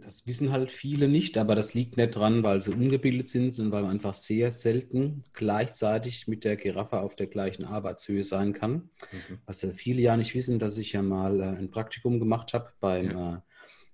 das 0.00 0.26
wissen 0.26 0.52
halt 0.52 0.70
viele 0.70 1.06
nicht, 1.06 1.36
aber 1.36 1.54
das 1.54 1.74
liegt 1.74 1.98
nicht 1.98 2.16
dran, 2.16 2.42
weil 2.42 2.62
sie 2.62 2.72
ungebildet 2.72 3.28
sind, 3.28 3.52
sondern 3.52 3.72
weil 3.72 3.82
man 3.82 3.90
einfach 3.90 4.14
sehr 4.14 4.50
selten 4.52 5.24
gleichzeitig 5.34 6.28
mit 6.28 6.44
der 6.44 6.56
Giraffe 6.56 7.00
auf 7.00 7.14
der 7.14 7.26
gleichen 7.26 7.66
Arbeitshöhe 7.66 8.24
sein 8.24 8.54
kann. 8.54 8.88
Mhm. 9.12 9.40
Was 9.44 9.60
ja 9.60 9.70
viele 9.72 10.00
ja 10.00 10.16
nicht 10.16 10.34
wissen, 10.34 10.58
dass 10.58 10.78
ich 10.78 10.92
ja 10.92 11.02
mal 11.02 11.38
äh, 11.40 11.44
ein 11.44 11.70
Praktikum 11.70 12.20
gemacht 12.20 12.54
habe 12.54 12.72
beim 12.80 13.10
ja. 13.10 13.34
äh, 13.34 13.40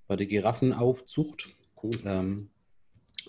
bei 0.07 0.14
der 0.14 0.27
Giraffenaufzucht. 0.27 1.49
Cool. 1.83 1.90
Ähm, 2.05 2.51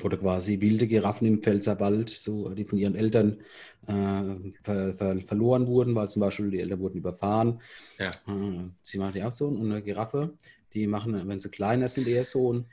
oder 0.03 0.17
quasi 0.17 0.61
wilde 0.61 0.87
Giraffen 0.87 1.27
im 1.27 1.41
Pfälzerwald, 1.41 2.09
so, 2.09 2.49
die 2.49 2.65
von 2.65 2.77
ihren 2.77 2.95
Eltern 2.95 3.41
äh, 3.87 4.51
ver, 4.61 4.93
ver, 4.93 5.19
verloren 5.21 5.67
wurden, 5.67 5.95
weil 5.95 6.09
zum 6.09 6.21
Beispiel 6.21 6.51
die 6.51 6.59
Eltern 6.59 6.79
wurden 6.79 6.97
überfahren. 6.97 7.61
Ja. 7.97 8.11
Äh, 8.27 8.69
sie 8.83 8.97
machen 8.97 9.13
die 9.13 9.23
auch 9.23 9.31
so. 9.31 9.47
Und 9.47 9.71
eine 9.71 9.81
Giraffe, 9.81 10.37
die 10.73 10.87
machen, 10.87 11.27
wenn 11.27 11.39
sie 11.39 11.49
kleiner 11.49 11.89
sind, 11.89 12.07
eher 12.07 12.25
so 12.25 12.53
ein 12.53 12.65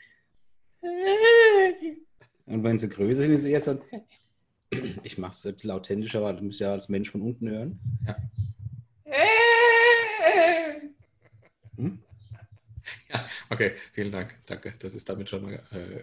und 2.47 2.63
wenn 2.63 2.79
sie 2.79 2.91
größer 2.91 3.23
sind, 3.23 3.33
ist 3.33 3.45
es 3.45 3.47
eher 3.47 3.61
so 3.61 3.71
ein 3.71 3.81
ich 5.03 5.19
mache 5.19 5.33
es 5.33 5.47
ein 5.47 5.55
bisschen 5.55 5.71
authentischer, 5.71 6.23
weil 6.23 6.37
du 6.37 6.45
musst 6.45 6.61
ja 6.61 6.73
als 6.73 6.89
Mensch 6.89 7.11
von 7.11 7.23
unten 7.23 7.49
hören. 7.49 7.81
Ja. 8.07 8.17
Hm? 11.77 11.99
Ja, 13.15 13.27
okay, 13.51 13.73
vielen 13.93 14.13
Dank. 14.13 14.35
Danke. 14.47 14.75
Das 14.79 14.95
ist 14.95 15.09
damit 15.09 15.29
schon 15.29 15.43
mal 15.43 15.63
äh, 15.73 16.03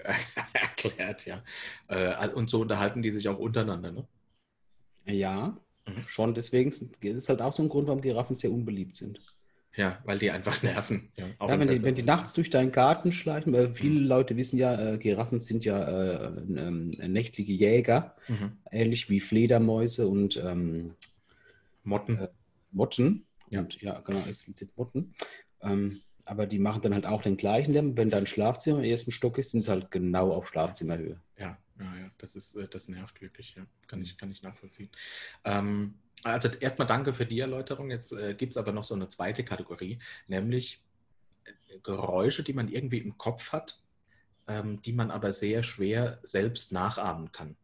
erklärt, 0.54 1.26
ja. 1.26 1.44
Äh, 1.88 2.30
und 2.30 2.50
so 2.50 2.62
unterhalten 2.62 3.02
die 3.02 3.12
sich 3.12 3.28
auch 3.28 3.38
untereinander, 3.38 3.92
ne? 3.92 4.08
Ja, 5.06 5.58
mhm. 5.88 6.08
schon. 6.08 6.34
Deswegen 6.34 6.70
ist 6.70 6.96
es 7.02 7.30
halt 7.30 7.42
auch 7.42 7.52
so 7.52 7.64
ein 7.64 7.70
Grund, 7.70 7.88
warum 7.88 8.02
Giraffen 8.02 8.36
sehr 8.36 8.52
unbeliebt 8.52 8.96
sind. 8.96 9.20
Ja, 9.76 10.00
weil 10.04 10.20
die 10.20 10.32
einfach 10.32 10.62
nerven. 10.64 11.10
Ja, 11.16 11.28
ja 11.28 11.60
wenn, 11.60 11.68
die, 11.68 11.82
wenn 11.82 11.96
die 11.96 12.04
nachts 12.04 12.34
durch 12.34 12.50
deinen 12.50 12.74
Garten 12.74 13.12
schleichen, 13.14 13.54
weil 13.54 13.70
viele 13.70 14.02
mhm. 14.02 14.08
Leute 14.08 14.36
wissen 14.36 14.58
ja, 14.58 14.94
äh, 14.94 14.98
Giraffen 14.98 15.40
sind 15.40 15.64
ja 15.64 15.82
äh, 15.84 16.28
ähm, 16.28 16.92
nächtliche 17.08 17.54
Jäger, 17.54 18.16
mhm. 18.28 18.58
ähnlich 18.70 19.10
wie 19.10 19.22
Fledermäuse 19.22 20.08
und 20.08 20.36
ähm, 20.38 20.96
Motten. 21.84 22.20
Äh, 22.20 22.28
Motten. 22.72 23.26
Ja. 23.50 23.62
Und, 23.62 23.82
ja, 23.82 24.00
genau, 24.02 24.22
es 24.30 24.40
sind 24.40 24.78
Motten. 24.78 25.14
Ähm, 25.62 26.02
aber 26.26 26.46
die 26.46 26.60
machen 26.60 26.82
dann 26.82 26.94
halt 26.94 27.06
auch 27.06 27.22
den 27.22 27.38
gleichen 27.38 27.74
Lärm. 27.74 27.98
Wenn 27.98 28.10
dein 28.10 28.28
Schlafzimmer 28.28 28.80
im 28.80 28.86
ersten 28.86 29.12
Stock 29.12 29.38
ist, 29.38 29.52
sind 29.52 29.62
es 29.62 29.70
halt 29.70 29.92
genau 29.92 30.32
auf 30.32 30.48
Schlafzimmerhöhe. 30.48 31.20
Ja, 31.38 31.58
ja, 31.80 31.86
ja, 32.00 32.12
das 32.18 32.36
ist, 32.36 32.58
äh, 32.58 32.68
das 32.68 32.88
nervt 32.88 33.22
wirklich, 33.22 33.56
ja. 33.56 33.66
Kann 33.88 34.02
ich, 34.02 34.18
kann 34.18 34.32
ich 34.32 34.42
nachvollziehen. 34.42 34.90
Ähm, 35.44 35.96
also 36.24 36.50
erstmal 36.60 36.88
danke 36.88 37.14
für 37.14 37.26
die 37.26 37.40
Erläuterung. 37.40 37.90
Jetzt 37.90 38.12
äh, 38.14 38.36
gibt 38.36 38.54
es 38.54 38.58
aber 38.58 38.72
noch 38.72 38.84
so 38.84 38.96
eine 38.96 39.10
zweite 39.10 39.44
Kategorie, 39.44 40.00
nämlich 40.28 40.82
äh, 41.46 41.80
Geräusche, 41.84 42.44
die 42.44 42.54
man 42.54 42.68
irgendwie 42.68 43.00
im 43.00 43.18
Kopf 43.18 43.52
hat, 43.52 43.82
ähm, 44.48 44.82
die 44.82 44.94
man 44.94 45.12
aber 45.12 45.34
sehr 45.34 45.64
schwer 45.64 46.20
selbst 46.24 46.72
nachahmen 46.72 47.32
kann. 47.32 47.56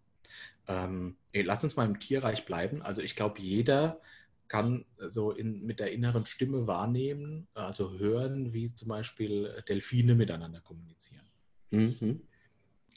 Ähm, 0.68 1.16
lass 1.34 1.64
uns 1.64 1.76
mal 1.76 1.86
im 1.86 2.00
Tierreich 2.00 2.46
bleiben. 2.46 2.82
Also 2.82 3.02
ich 3.02 3.16
glaube, 3.16 3.40
jeder 3.40 4.02
kann 4.48 4.86
so 4.98 5.32
in, 5.32 5.66
mit 5.66 5.80
der 5.80 5.92
inneren 5.92 6.26
Stimme 6.26 6.68
wahrnehmen, 6.68 7.48
also 7.54 7.98
hören, 8.00 8.54
wie 8.54 8.74
zum 8.74 8.90
Beispiel 8.90 9.64
Delfine 9.68 10.16
miteinander 10.16 10.62
kommunizieren. 10.62 11.26
Mhm. 11.72 12.22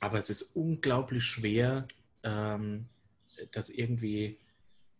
Aber 0.00 0.18
es 0.18 0.30
ist 0.30 0.54
unglaublich 0.56 1.24
schwer, 1.24 1.86
ähm, 2.22 2.86
das 3.52 3.70
irgendwie 3.70 4.38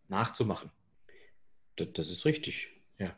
nachzumachen. 0.07 0.71
Das, 1.75 1.87
das 1.93 2.09
ist 2.09 2.25
richtig. 2.25 2.69
Ja. 2.99 3.15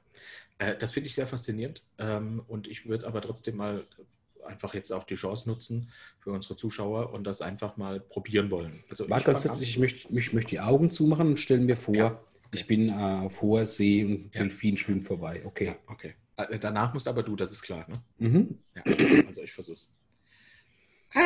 Äh, 0.59 0.77
das 0.77 0.91
finde 0.91 1.07
ich 1.07 1.15
sehr 1.15 1.27
faszinierend. 1.27 1.83
Ähm, 1.97 2.43
und 2.47 2.67
ich 2.67 2.87
würde 2.87 3.07
aber 3.07 3.21
trotzdem 3.21 3.57
mal 3.57 3.85
einfach 4.45 4.73
jetzt 4.73 4.91
auch 4.91 5.03
die 5.05 5.15
Chance 5.15 5.49
nutzen 5.49 5.89
für 6.19 6.31
unsere 6.31 6.55
Zuschauer 6.55 7.13
und 7.13 7.23
das 7.23 7.41
einfach 7.41 7.77
mal 7.77 7.99
probieren 7.99 8.51
wollen. 8.51 8.83
Also 8.89 9.09
Warte 9.09 9.25
ganz 9.25 9.41
kurz, 9.41 9.61
ich 9.61 9.79
möchte, 9.79 10.13
ich 10.13 10.33
möchte 10.33 10.49
die 10.49 10.59
Augen 10.59 10.91
zumachen 10.91 11.27
und 11.29 11.37
stellen 11.37 11.65
mir 11.65 11.77
vor, 11.77 11.95
ja. 11.95 12.21
Ich 12.53 12.67
bin 12.67 12.89
äh, 12.89 12.93
auf 12.93 13.41
hoher 13.41 13.65
See 13.65 14.05
und 14.05 14.33
ja. 14.33 14.41
Delfin 14.41 14.77
schwimmt 14.77 15.05
vorbei. 15.05 15.41
Okay. 15.45 15.65
Ja, 15.65 15.75
okay. 15.87 16.13
Äh, 16.37 16.59
danach 16.59 16.93
musst 16.93 17.07
aber 17.07 17.23
du, 17.23 17.35
das 17.35 17.51
ist 17.51 17.61
klar, 17.61 17.85
ne? 17.89 18.01
Mhm. 18.17 18.59
Ja, 18.75 18.83
also 19.27 19.41
ich 19.41 19.51
versuch's. 19.51 19.91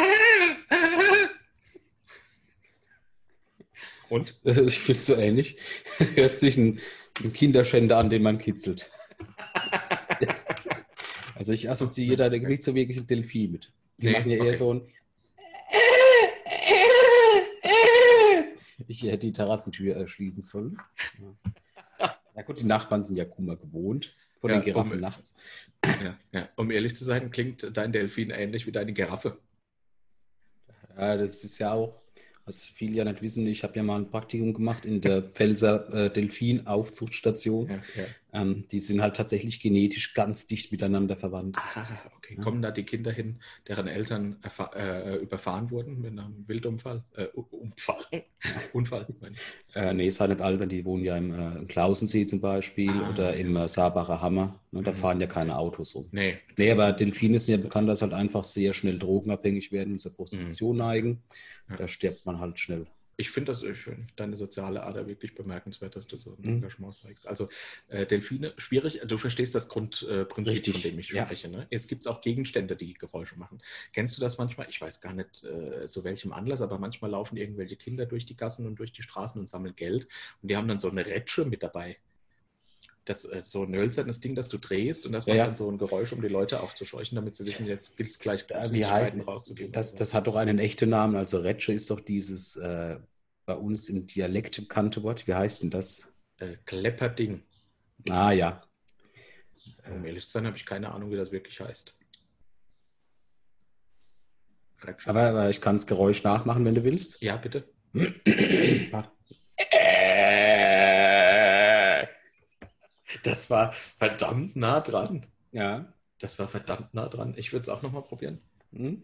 Und? 4.10 4.40
Ich 4.44 4.80
finde 4.80 5.00
es 5.00 5.06
so 5.06 5.16
ähnlich. 5.16 5.58
Hört 6.16 6.38
sich 6.38 6.58
ein, 6.58 6.80
ein 7.24 7.34
Kinderschänder 7.34 7.98
an, 7.98 8.10
den 8.10 8.24
man 8.24 8.40
kitzelt. 8.40 8.90
also 11.36 11.54
ich 11.54 11.70
assoziiere 11.70 12.16
da 12.16 12.30
nicht 12.30 12.64
so 12.64 12.76
wirklich 12.76 12.98
ein 12.98 13.08
Delfin 13.08 13.52
mit. 13.52 13.72
Die 13.98 14.08
nee, 14.08 14.14
machen 14.14 14.32
ja 14.32 14.46
eher 14.46 14.54
so 14.54 14.74
ein 14.74 14.82
ich 18.88 19.02
hätte 19.04 19.26
die 19.26 19.34
Terrassentür 19.34 19.96
äh, 19.96 20.08
schließen 20.08 20.42
sollen. 20.42 20.78
Ja. 21.20 22.16
Na 22.36 22.42
gut, 22.44 22.60
die 22.60 22.66
Nachbarn 22.66 23.04
sind 23.04 23.18
ja 23.18 23.26
Kummer 23.26 23.56
gewohnt 23.56 24.16
von 24.40 24.52
ja, 24.52 24.58
den 24.58 24.66
Giraffen 24.66 24.94
um, 24.94 25.00
nachts. 25.00 25.36
Ja, 25.84 26.18
ja. 26.32 26.50
Um 26.56 26.70
ehrlich 26.70 26.96
zu 26.96 27.04
sein, 27.04 27.32
klingt 27.32 27.76
dein 27.76 27.92
Delfin 27.92 28.30
ähnlich 28.30 28.68
wie 28.68 28.72
deine 28.72 28.94
Giraffe. 28.94 29.40
Ja, 30.96 31.18
das 31.18 31.44
ist 31.44 31.58
ja 31.60 31.74
auch 31.74 32.02
was 32.48 32.64
viele 32.64 32.96
ja 32.96 33.04
nicht 33.04 33.22
wissen, 33.22 33.46
ich 33.46 33.64
habe 33.64 33.76
ja 33.76 33.84
mal 33.84 34.00
ein 34.00 34.10
Praktikum 34.10 34.54
gemacht 34.54 34.86
in 34.86 35.02
der 35.02 35.22
Pfälzer 35.22 35.94
äh, 35.94 36.10
Delfin-Aufzuchtstation. 36.10 37.68
Ja, 37.68 37.76
ja. 37.96 38.08
Ähm, 38.38 38.66
die 38.72 38.80
sind 38.80 39.02
halt 39.02 39.16
tatsächlich 39.16 39.60
genetisch 39.60 40.14
ganz 40.14 40.48
dicht 40.48 40.72
miteinander 40.72 41.16
verwandt. 41.18 41.58
Ah, 41.58 41.86
okay. 42.18 42.36
Ja. 42.38 42.44
Kommen 42.44 42.62
da 42.62 42.72
die 42.72 42.84
Kinder 42.84 43.12
hin, 43.12 43.40
deren 43.68 43.88
Eltern 43.88 44.38
äh, 44.76 45.16
überfahren 45.16 45.72
wurden 45.72 46.02
mit 46.02 46.12
einem 46.12 46.48
Wildunfall? 46.48 47.04
Äh, 47.16 47.26
Unfall. 47.34 47.98
Unfall. 48.74 49.08
meine 49.22 49.36
ich. 49.36 49.76
Äh, 49.76 49.94
nee, 49.94 50.08
ist 50.08 50.20
halt 50.20 50.32
nicht 50.32 50.42
albern, 50.42 50.70
die 50.70 50.84
wohnen 50.86 51.04
ja 51.04 51.18
im 51.18 51.34
äh, 51.34 51.66
Klausensee 51.66 52.26
zum 52.26 52.42
Beispiel 52.42 52.90
Ah, 52.92 53.10
oder 53.12 53.36
im 53.36 53.56
äh, 53.56 53.68
Saarbacher 53.68 54.22
Hammer. 54.22 54.60
Ne, 54.72 54.82
da 54.82 54.92
Mhm. 54.92 54.96
fahren 54.96 55.22
ja 55.22 55.28
keine 55.28 55.58
Autos 55.58 55.96
rum. 55.96 56.08
Nee. 56.12 56.38
Nee, 56.58 56.72
aber 56.72 56.92
Delfine 56.92 57.40
sind 57.40 57.56
ja 57.58 57.62
bekannt, 57.64 57.88
dass 57.90 58.02
halt 58.02 58.14
einfach 58.14 58.44
sehr 58.44 58.74
schnell 58.74 59.00
drogenabhängig 59.00 59.72
werden 59.72 59.94
und 59.94 60.00
zur 60.02 60.14
Prostitution 60.14 60.76
neigen. 60.76 61.10
Mhm. 61.10 61.72
Ja. 61.72 61.78
Da 61.78 61.88
stirbt 61.88 62.26
man 62.26 62.40
halt 62.40 62.60
schnell. 62.60 62.88
Ich 63.20 63.32
finde 63.32 63.52
das 63.52 63.64
ich 63.64 63.80
find 63.80 64.12
deine 64.16 64.36
soziale 64.36 64.84
Ader 64.84 65.08
wirklich 65.08 65.34
bemerkenswert, 65.34 65.96
dass 65.96 66.08
du 66.08 66.18
so 66.18 66.32
ein 66.32 66.38
Mhm. 66.42 66.50
Engagement 66.58 66.98
zeigst. 66.98 67.28
Also 67.28 67.50
äh, 67.88 68.06
Delfine, 68.06 68.54
schwierig, 68.58 69.02
du 69.06 69.18
verstehst 69.18 69.56
das 69.56 69.70
Grundprinzip, 69.70 70.68
äh, 70.68 70.72
von 70.72 70.82
dem 70.84 71.00
ich 71.00 71.10
ja. 71.10 71.26
spreche. 71.26 71.50
Ne? 71.50 71.66
Es 71.72 71.88
gibt 71.88 72.08
auch 72.08 72.22
Gegenstände, 72.22 72.76
die 72.76 72.94
Geräusche 72.94 73.38
machen. 73.40 73.60
Kennst 73.92 74.16
du 74.18 74.22
das 74.22 74.38
manchmal? 74.38 74.70
Ich 74.70 74.80
weiß 74.80 75.02
gar 75.02 75.14
nicht 75.14 75.44
äh, 75.44 75.90
zu 75.90 76.04
welchem 76.04 76.32
Anlass, 76.32 76.62
aber 76.62 76.78
manchmal 76.78 77.12
laufen 77.12 77.38
irgendwelche 77.38 77.76
Kinder 77.76 78.06
durch 78.06 78.26
die 78.26 78.38
Gassen 78.38 78.68
und 78.68 78.78
durch 78.78 78.92
die 78.92 79.02
Straßen 79.02 79.42
und 79.42 79.50
sammeln 79.50 79.76
Geld 79.76 80.08
und 80.42 80.50
die 80.52 80.56
haben 80.56 80.68
dann 80.68 80.80
so 80.80 80.90
eine 80.90 81.06
Retsche 81.06 81.44
mit 81.46 81.64
dabei. 81.64 81.98
Das 83.08 83.26
äh, 83.26 83.42
so 83.44 83.64
ein 83.64 83.74
hölzernes 83.74 84.20
Ding, 84.20 84.36
das 84.36 84.50
du 84.50 84.58
drehst 84.58 85.06
und 85.06 85.14
das 85.14 85.26
Ja, 85.28 85.36
macht 85.36 85.48
dann 85.48 85.56
so 85.56 85.72
ein 85.72 85.78
Geräusch, 85.78 86.12
um 86.14 86.22
die 86.22 86.28
Leute 86.28 86.62
aufzuscheuchen, 86.62 87.16
damit 87.16 87.36
sie 87.36 87.46
wissen, 87.46 87.66
jetzt 87.66 87.96
gilt 87.96 88.10
es 88.10 88.20
gleich 88.20 88.50
Äh, 88.50 88.72
wie 88.74 88.86
heißt 88.86 89.26
rauszugeben. 89.28 89.72
das? 89.72 89.96
Das 89.96 90.14
hat 90.14 90.28
doch 90.28 90.36
einen 90.36 90.60
echten 90.60 90.90
Namen. 90.90 91.16
Also 91.16 91.40
Retsche 91.40 91.74
ist 91.74 91.90
doch 91.90 92.00
dieses 92.02 92.58
äh, 92.58 92.98
bei 93.46 93.56
uns 93.56 93.88
im 93.90 94.08
Dialekt 94.08 94.58
bekannte 94.58 95.04
Wort. 95.04 95.26
Wie 95.28 95.34
heißt 95.34 95.64
denn 95.64 95.70
das? 95.70 96.20
äh, 96.40 96.58
Klepperding. 96.66 97.44
Ah 98.10 98.32
ja. 98.32 98.62
Um 99.90 100.06
ehrlich 100.06 100.26
zu 100.26 100.32
sein, 100.32 100.46
habe 100.46 100.58
ich 100.58 100.66
keine 100.66 100.92
Ahnung, 100.94 101.12
wie 101.12 101.16
das 101.16 101.32
wirklich 101.32 101.60
heißt. 101.60 101.96
Aber, 105.06 105.24
aber 105.24 105.50
ich 105.50 105.62
kann 105.62 105.76
das 105.76 105.88
Geräusch 105.88 106.24
nachmachen, 106.24 106.64
wenn 106.66 106.76
du 106.76 106.84
willst. 106.84 107.20
ja, 107.20 107.38
bitte. 107.38 107.68
Das 113.24 113.50
war 113.50 113.74
verdammt 113.74 114.56
nah 114.56 114.82
dran. 114.82 115.26
Ja. 115.52 115.92
Das 116.20 116.40
war 116.40 116.48
verdammt 116.48 116.94
nah 116.94 117.08
dran. 117.08 117.34
Ich 117.38 117.54
würde 117.54 117.64
es 117.64 117.70
auch 117.70 117.82
nochmal 117.82 118.04
probieren. 118.04 118.42
Hm? 118.74 119.04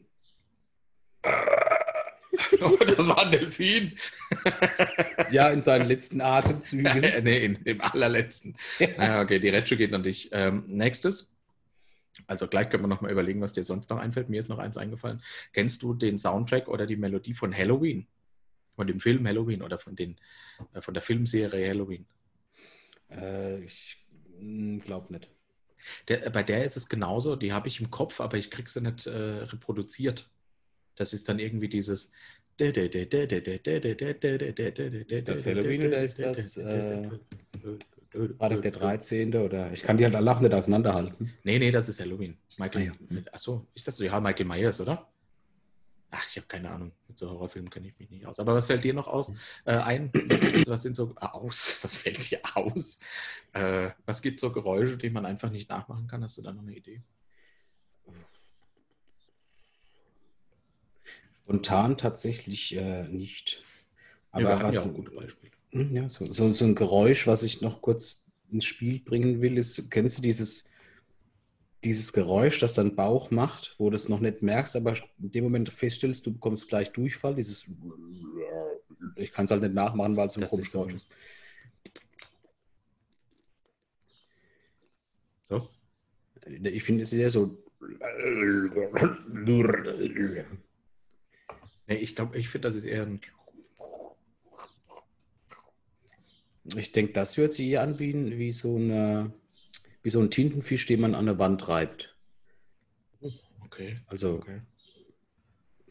Das 2.60 3.08
war 3.08 3.26
ein 3.26 3.32
Delfin. 3.32 3.98
Ja, 5.30 5.50
in 5.50 5.62
seinen 5.62 5.88
letzten 5.88 6.22
Atemzügen. 6.22 7.02
nee, 7.24 7.46
in, 7.46 7.56
im 7.64 7.82
allerletzten. 7.82 8.56
Ja, 8.80 9.22
okay, 9.22 9.40
die 9.40 9.50
Retsche 9.50 9.78
geht 9.78 9.94
an 9.94 10.04
dich. 10.04 10.30
Ähm, 10.32 10.64
nächstes. 10.68 11.36
Also 12.28 12.48
gleich 12.48 12.70
können 12.70 12.84
wir 12.84 12.88
nochmal 12.88 13.12
überlegen, 13.12 13.42
was 13.42 13.54
dir 13.54 13.64
sonst 13.64 13.90
noch 13.90 14.00
einfällt. 14.00 14.30
Mir 14.30 14.40
ist 14.40 14.50
noch 14.50 14.60
eins 14.60 14.78
eingefallen. 14.78 15.22
Kennst 15.52 15.82
du 15.82 15.94
den 15.94 16.18
Soundtrack 16.18 16.68
oder 16.68 16.86
die 16.86 16.96
Melodie 16.96 17.34
von 17.34 17.56
Halloween? 17.56 18.08
Von 18.76 18.88
dem 18.88 19.00
Film 19.00 19.28
Halloween 19.28 19.62
oder 19.62 19.78
von, 19.80 19.96
den, 19.96 20.16
äh, 20.74 20.82
von 20.82 20.94
der 20.94 21.04
Filmserie 21.04 21.70
Halloween? 21.70 22.06
Äh, 23.22 23.64
ich 23.64 24.06
glaube 24.84 25.14
nicht. 25.14 25.30
Der, 26.08 26.30
bei 26.30 26.44
der 26.44 26.64
ist 26.64 26.78
es 26.78 26.88
genauso, 26.88 27.36
die 27.36 27.52
habe 27.52 27.68
ich 27.68 27.80
im 27.82 27.92
Kopf, 27.92 28.22
aber 28.22 28.38
ich 28.38 28.50
kriege 28.50 28.70
sie 28.70 28.82
nicht 28.82 29.06
äh, 29.06 29.12
reproduziert. 29.12 30.30
Das 30.96 31.14
ist 31.14 31.28
dann 31.28 31.40
irgendwie 31.40 31.68
dieses. 31.70 32.12
Ist 32.60 32.78
das 35.28 35.46
Halloween 35.46 35.88
oder 35.88 36.04
ist 36.04 36.20
das, 36.20 36.58
äh, 36.58 37.10
Freitag 38.38 38.62
der 38.62 38.72
13. 38.72 39.36
oder 39.36 39.72
ich 39.74 39.82
kann 39.82 39.98
die 39.98 40.06
halt 40.06 40.16
alle 40.16 40.40
nicht 40.42 40.54
auseinanderhalten. 40.54 41.34
Nee, 41.44 41.58
nee, 41.58 41.72
das 41.72 41.90
ist 41.90 42.00
Halloween. 42.00 42.38
Michael, 42.58 42.92
Ah, 42.92 42.96
ja. 43.10 43.22
achso, 43.32 43.66
ist 43.74 43.88
das 43.88 43.98
so? 43.98 44.04
Ja, 44.04 44.20
Michael 44.20 44.46
Myers, 44.46 44.80
oder? 44.80 45.12
Ach, 46.16 46.28
ich 46.30 46.38
habe 46.38 46.46
keine 46.46 46.70
Ahnung. 46.70 46.92
Mit 47.08 47.18
so 47.18 47.30
Horrorfilmen 47.32 47.72
kenne 47.72 47.88
ich 47.88 47.98
mich 47.98 48.12
nicht 48.12 48.28
aus. 48.28 48.40
Aber 48.40 48.54
was 48.54 48.68
fällt 48.68 48.84
dir 48.84 48.94
noch 48.94 49.08
aus, 49.08 49.34
äh, 49.66 49.74
ein? 49.74 50.12
Was, 50.14 50.42
was 50.70 50.84
sind 50.84 50.96
so 50.96 51.14
ah, 51.16 51.32
aus? 51.32 51.80
Was 51.84 51.96
fällt 51.96 52.30
dir 52.30 52.40
aus? 52.54 53.00
Äh, 53.54 53.90
was 54.06 54.22
gibt 54.22 54.40
so 54.40 54.52
Geräusche, 54.52 54.98
die 54.98 55.10
man 55.10 55.26
einfach 55.26 55.50
nicht 55.50 55.70
nachmachen 55.70 56.08
kann? 56.08 56.24
Hast 56.24 56.38
du 56.38 56.44
da 56.44 56.54
noch 56.54 56.62
eine 56.62 56.76
Idee? 56.76 57.02
Spontan 61.44 61.98
tatsächlich 61.98 62.76
äh, 62.76 63.08
nicht. 63.08 63.64
Aber 64.32 64.52
ja 64.52 64.64
was, 64.64 64.78
auch 64.78 64.94
gute 64.94 65.12
Beispiele. 65.12 65.52
Hm, 65.72 65.96
ja, 65.96 66.10
so, 66.10 66.26
so, 66.26 66.50
so 66.52 66.66
ein 66.66 66.76
Geräusch, 66.76 67.26
was 67.26 67.44
ich 67.44 67.62
noch 67.62 67.82
kurz 67.82 68.34
ins 68.52 68.66
Spiel 68.66 69.00
bringen 69.00 69.42
will, 69.42 69.58
ist, 69.58 69.90
kennst 69.90 70.20
du 70.20 70.22
dieses, 70.22 70.73
dieses 71.84 72.14
Geräusch, 72.14 72.60
das 72.60 72.74
dein 72.74 72.96
Bauch 72.96 73.32
macht, 73.32 73.76
wo 73.78 73.90
du 73.90 73.96
es 73.96 74.10
noch 74.10 74.20
nicht 74.20 74.42
merkst, 74.42 74.76
aber 74.76 74.96
in 75.22 75.32
dem 75.32 75.44
Moment 75.44 75.70
feststellst, 75.70 76.26
du 76.26 76.34
bekommst 76.34 76.68
gleich 76.70 76.92
Durchfall, 76.92 77.36
dieses 77.36 77.70
ich 79.16 79.32
kann 79.32 79.46
es 79.46 79.52
halt 79.52 79.62
nicht 79.62 79.74
nachmachen, 79.74 80.16
weil 80.16 80.28
es 80.28 80.34
so 80.34 80.42
ein 80.42 80.48
komisches 80.48 80.66
ist 80.68 80.72
so- 80.72 80.80
Geräusch 80.80 80.96
ist. 80.96 81.12
So? 85.46 85.70
Ich 86.46 86.84
finde, 86.84 87.04
es 87.04 87.14
eher 87.14 87.30
so. 87.30 87.58
Nee, 91.88 91.96
ich 91.96 92.16
glaube, 92.16 92.38
ich 92.38 92.50
finde, 92.50 92.68
das 92.68 92.76
ist 92.76 92.86
eher 92.86 93.04
ein. 93.04 93.22
Ich 96.76 96.94
denke, 96.94 97.12
das 97.14 97.36
hört 97.38 97.54
sich 97.54 97.68
eher 97.68 97.82
an 97.82 98.00
wie, 98.00 98.38
wie, 98.38 98.52
so 98.54 98.78
eine, 98.78 99.34
wie 100.04 100.10
so 100.10 100.20
ein 100.20 100.30
Tintenfisch, 100.30 100.86
den 100.86 101.02
man 101.02 101.16
an 101.16 101.26
der 101.26 101.40
Wand 101.40 101.68
reibt. 101.68 102.16
Okay. 103.62 104.00
Also, 104.06 104.36
okay. 104.36 104.62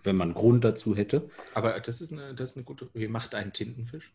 wenn 0.04 0.16
man 0.16 0.34
Grund 0.34 0.64
dazu 0.64 0.96
hätte. 0.96 1.28
Aber 1.54 1.78
das 1.80 2.00
ist 2.00 2.12
eine, 2.12 2.34
das 2.34 2.50
ist 2.50 2.56
eine 2.56 2.64
gute. 2.64 2.88
Wie 2.94 3.08
macht 3.08 3.34
ein 3.34 3.52
Tintenfisch? 3.52 4.14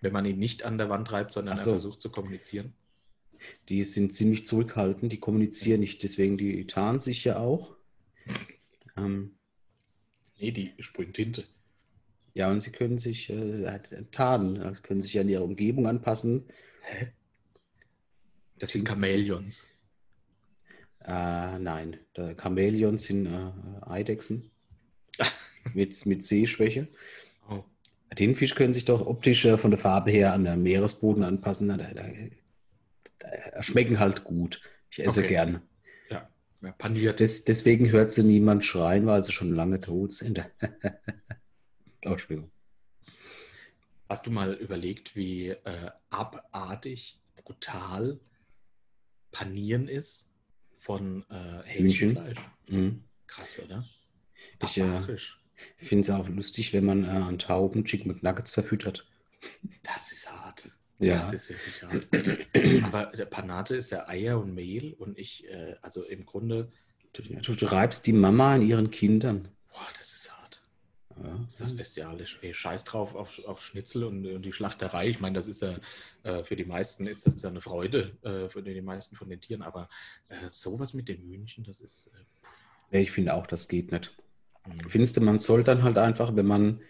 Wenn 0.00 0.12
man 0.14 0.24
ihn 0.24 0.38
nicht 0.38 0.64
an 0.64 0.78
der 0.78 0.88
Wand 0.88 1.08
treibt, 1.08 1.34
sondern 1.34 1.58
er 1.58 1.62
so. 1.62 1.72
versucht 1.72 2.00
zu 2.00 2.10
kommunizieren. 2.10 2.72
Die 3.68 3.84
sind 3.84 4.14
ziemlich 4.14 4.46
zurückhaltend, 4.46 5.12
die 5.12 5.20
kommunizieren 5.20 5.80
nicht, 5.80 6.02
deswegen 6.02 6.38
die 6.38 6.66
tarnen 6.66 7.00
sich 7.00 7.24
ja 7.24 7.38
auch. 7.38 7.74
Ähm, 8.96 9.34
Nee, 10.40 10.52
die 10.52 10.72
sprühen 10.78 11.12
Tinte. 11.12 11.44
ja, 12.32 12.50
und 12.50 12.60
sie 12.60 12.72
können 12.72 12.98
sich 12.98 13.28
äh, 13.28 13.78
tarnen, 14.10 14.62
also 14.62 14.80
können 14.80 15.02
sich 15.02 15.18
an 15.18 15.28
ihre 15.28 15.44
Umgebung 15.44 15.86
anpassen. 15.86 16.46
Hä? 16.80 17.12
Das 18.60 18.70
sind 18.70 18.86
Chamäleons. 18.86 19.66
Äh, 21.04 21.58
nein, 21.58 21.98
Chamäleons 22.36 23.04
sind 23.04 23.26
äh, 23.26 23.50
Eidechsen 23.86 24.50
mit, 25.74 26.06
mit 26.06 26.22
Sehschwäche. 26.22 26.86
Oh. 27.48 27.64
Tintenfisch 28.14 28.54
können 28.54 28.74
sich 28.74 28.84
doch 28.84 29.04
optisch 29.04 29.46
äh, 29.46 29.56
von 29.56 29.70
der 29.70 29.80
Farbe 29.80 30.10
her 30.10 30.34
an 30.34 30.44
den 30.44 30.62
Meeresboden 30.62 31.24
anpassen. 31.24 31.68
Da, 31.68 31.78
da, 31.78 32.04
da 33.54 33.62
schmecken 33.62 33.98
halt 33.98 34.24
gut. 34.24 34.60
Ich 34.90 35.00
esse 35.00 35.20
Okay. 35.20 35.28
gern. 35.28 35.62
Ja, 36.62 36.72
paniert. 36.72 37.20
Des, 37.20 37.44
deswegen 37.44 37.90
hört 37.90 38.12
sie 38.12 38.22
niemand 38.22 38.66
schreien, 38.66 39.06
weil 39.06 39.24
sie 39.24 39.32
schon 39.32 39.54
lange 39.54 39.78
tot 39.78 40.12
sind. 40.12 40.38
oh, 42.04 42.10
Entschuldigung. 42.10 42.50
Hast 44.10 44.26
du 44.26 44.30
mal 44.30 44.52
überlegt, 44.52 45.16
wie 45.16 45.48
äh, 45.48 45.90
abartig, 46.10 47.18
brutal 47.36 48.20
Panieren 49.32 49.88
ist 49.88 50.30
von 50.76 51.24
äh, 51.30 51.62
Hähnchenfleisch? 51.64 52.38
Mhm. 52.68 53.04
Krass, 53.26 53.60
oder? 53.64 53.84
Ich, 54.62 54.78
äh, 54.78 55.00
finde 55.76 56.02
es 56.02 56.10
auch 56.10 56.28
lustig, 56.28 56.72
wenn 56.72 56.84
man 56.84 57.04
äh, 57.04 57.08
an 57.08 57.38
Tauben 57.38 57.84
Chicken 57.84 58.08
McNuggets 58.08 58.50
verfüttert. 58.50 59.06
Das 59.82 60.10
ist 60.12 60.30
hart. 60.30 60.70
Ja. 60.98 61.14
Das 61.14 61.32
ist 61.32 61.50
wirklich 61.50 61.82
hart. 61.82 62.06
Aber 62.84 63.06
der 63.16 63.26
Panate 63.26 63.76
ist 63.76 63.90
ja 63.90 64.06
Eier 64.08 64.38
und 64.40 64.54
Mehl 64.54 64.94
und 64.94 65.18
ich, 65.18 65.46
äh, 65.48 65.76
also 65.82 66.04
im 66.04 66.26
Grunde, 66.26 66.70
Du, 67.12 67.22
du, 67.22 67.54
du 67.56 67.66
reibst 67.66 68.06
die 68.06 68.12
Mama 68.12 68.54
an 68.54 68.62
ihren 68.62 68.92
Kindern. 68.92 69.48
boah, 69.72 69.88
das 69.98 70.12
ist 70.12 70.30
hart. 70.30 70.39
Ja. 71.22 71.38
Das 71.44 71.60
ist 71.60 71.76
bestialisch. 71.76 72.38
Ey, 72.42 72.54
scheiß 72.54 72.84
drauf 72.84 73.14
auf, 73.14 73.38
auf 73.44 73.60
Schnitzel 73.60 74.04
und, 74.04 74.26
und 74.26 74.42
die 74.42 74.52
Schlachterei. 74.52 75.08
Ich 75.08 75.20
meine, 75.20 75.34
das 75.34 75.48
ist 75.48 75.62
ja 75.62 75.78
äh, 76.22 76.44
für 76.44 76.56
die 76.56 76.64
meisten 76.64 77.06
ist 77.06 77.26
das 77.26 77.42
ja 77.42 77.50
eine 77.50 77.60
Freude, 77.60 78.16
äh, 78.22 78.48
für 78.48 78.62
die, 78.62 78.72
die 78.74 78.80
meisten 78.82 79.16
von 79.16 79.28
den 79.28 79.40
Tieren. 79.40 79.62
Aber 79.62 79.88
äh, 80.28 80.48
sowas 80.48 80.94
mit 80.94 81.08
den 81.08 81.20
Hühnchen, 81.22 81.64
das 81.64 81.80
ist. 81.80 82.08
Äh, 82.08 82.24
Nee, 82.90 83.02
ich 83.02 83.10
finde 83.12 83.34
auch, 83.34 83.46
das 83.46 83.68
geht 83.68 83.92
nicht. 83.92 84.12
mh. 84.64 84.88
Findest 84.88 85.16
du, 85.16 85.20
man 85.22 85.38
soll 85.38 85.64
dann 85.64 85.82
halt 85.82 85.98
einfach, 85.98 86.34
wenn 86.36 86.46
man, 86.46 86.82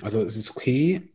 also 0.00 0.22
es 0.24 0.36
ist 0.36 0.50
okay, 0.56 1.12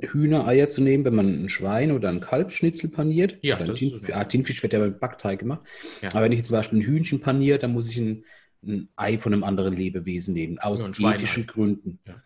Hühnereier 0.00 0.68
zu 0.68 0.82
nehmen, 0.82 1.04
wenn 1.04 1.14
man 1.14 1.44
ein 1.44 1.48
Schwein 1.48 1.92
oder 1.92 2.08
ein 2.10 2.20
Kalbsschnitzel 2.20 2.90
paniert. 2.90 3.38
Ja, 3.42 3.56
Oder 3.56 3.64
ein 3.64 3.66
das 3.66 3.82
ist 3.82 4.00
Tintenfisch, 4.00 4.14
in 4.14 4.14
ah, 4.14 4.24
Tintenfisch 4.24 4.62
wird 4.62 4.72
ja 4.72 4.80
mit 4.80 5.00
Backteig 5.00 5.40
gemacht. 5.40 5.62
Ja. 6.00 6.14
Aber 6.14 6.22
wenn 6.24 6.32
ich 6.32 6.38
jetzt 6.38 6.48
zum 6.48 6.56
Beispiel 6.56 6.80
ein 6.80 6.84
Hühnchen 6.86 7.20
paniere, 7.20 7.58
dann 7.58 7.72
muss 7.72 7.90
ich 7.90 7.98
ein, 7.98 8.24
ein 8.62 8.88
Ei 8.96 9.18
von 9.18 9.32
einem 9.32 9.44
anderen 9.44 9.74
Lebewesen 9.74 10.34
nehmen, 10.34 10.58
aus 10.58 10.82
Ja, 10.98 11.12
ethischen 11.14 11.44
Schweinei. 11.44 11.52
Gründen. 11.52 11.98
Ja. 12.06 12.22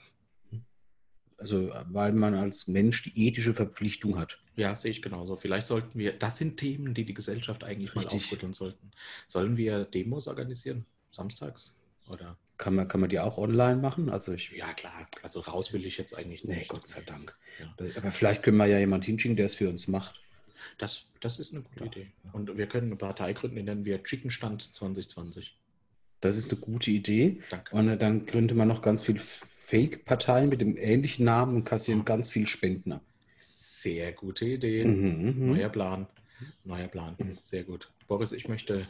Also, 1.38 1.72
weil 1.90 2.12
man 2.12 2.34
als 2.34 2.68
Mensch 2.68 3.02
die 3.02 3.26
ethische 3.26 3.52
Verpflichtung 3.52 4.16
hat. 4.16 4.38
Ja, 4.54 4.76
sehe 4.76 4.92
ich 4.92 5.02
genauso. 5.02 5.36
Vielleicht 5.36 5.66
sollten 5.66 5.98
wir, 5.98 6.12
das 6.12 6.38
sind 6.38 6.56
Themen, 6.56 6.94
die 6.94 7.04
die 7.04 7.14
Gesellschaft 7.14 7.64
eigentlich 7.64 7.94
mal 7.94 8.02
Richtig. 8.02 8.24
aufrütteln 8.24 8.52
sollten. 8.52 8.92
Sollen 9.26 9.56
wir 9.56 9.84
Demos 9.84 10.28
organisieren? 10.28 10.84
Samstags? 11.10 11.74
Oder? 12.08 12.36
Kann 12.58 12.76
man, 12.76 12.86
kann 12.86 13.00
man 13.00 13.10
die 13.10 13.18
auch 13.18 13.38
online 13.38 13.80
machen? 13.80 14.08
Also 14.08 14.32
ich. 14.34 14.52
Ja, 14.52 14.72
klar. 14.74 15.08
Also 15.22 15.40
raus 15.40 15.72
will 15.72 15.84
ich 15.84 15.96
jetzt 15.98 16.16
eigentlich 16.16 16.44
Nee, 16.44 16.58
nicht. 16.58 16.68
Gott 16.68 16.86
sei 16.86 17.00
Dank. 17.02 17.36
Ja. 17.58 17.74
Das, 17.76 17.96
aber 17.96 18.12
vielleicht 18.12 18.44
können 18.44 18.58
wir 18.58 18.66
ja 18.66 18.78
jemanden 18.78 19.06
hinschicken, 19.06 19.36
der 19.36 19.46
es 19.46 19.54
für 19.56 19.68
uns 19.68 19.88
macht. 19.88 20.20
Das, 20.78 21.08
das 21.20 21.40
ist 21.40 21.52
eine 21.54 21.62
gute 21.62 21.80
Ja. 21.80 21.86
Idee. 21.86 22.12
Und 22.32 22.56
wir 22.56 22.66
können 22.68 22.86
eine 22.86 22.96
Partei 22.96 23.32
gründen, 23.32 23.56
die 23.56 23.62
nennen 23.64 23.84
wir 23.84 24.00
Chickenstand 24.04 24.62
2020. 24.62 25.56
Das 26.22 26.36
ist 26.38 26.50
eine 26.50 26.60
gute 26.60 26.90
Idee. 26.90 27.40
Danke. 27.50 27.74
Und 27.76 27.98
dann 27.98 28.24
gründet 28.26 28.56
man 28.56 28.68
noch 28.68 28.80
ganz 28.80 29.02
viele 29.02 29.18
Fake-Parteien 29.18 30.48
mit 30.48 30.60
dem 30.60 30.76
ähnlichen 30.76 31.24
Namen 31.26 31.56
und 31.56 31.64
kassieren 31.64 32.04
ganz 32.04 32.30
viel 32.30 32.46
Spenden 32.46 32.92
ab. 32.92 33.02
Sehr 33.38 34.12
gute 34.12 34.46
Idee. 34.46 34.84
Mhm. 34.84 35.50
Neuer 35.52 35.68
Plan. 35.68 36.06
Neuer 36.64 36.88
Plan. 36.88 37.16
Sehr 37.42 37.64
gut. 37.64 37.90
Boris, 38.06 38.32
ich 38.32 38.48
möchte 38.48 38.88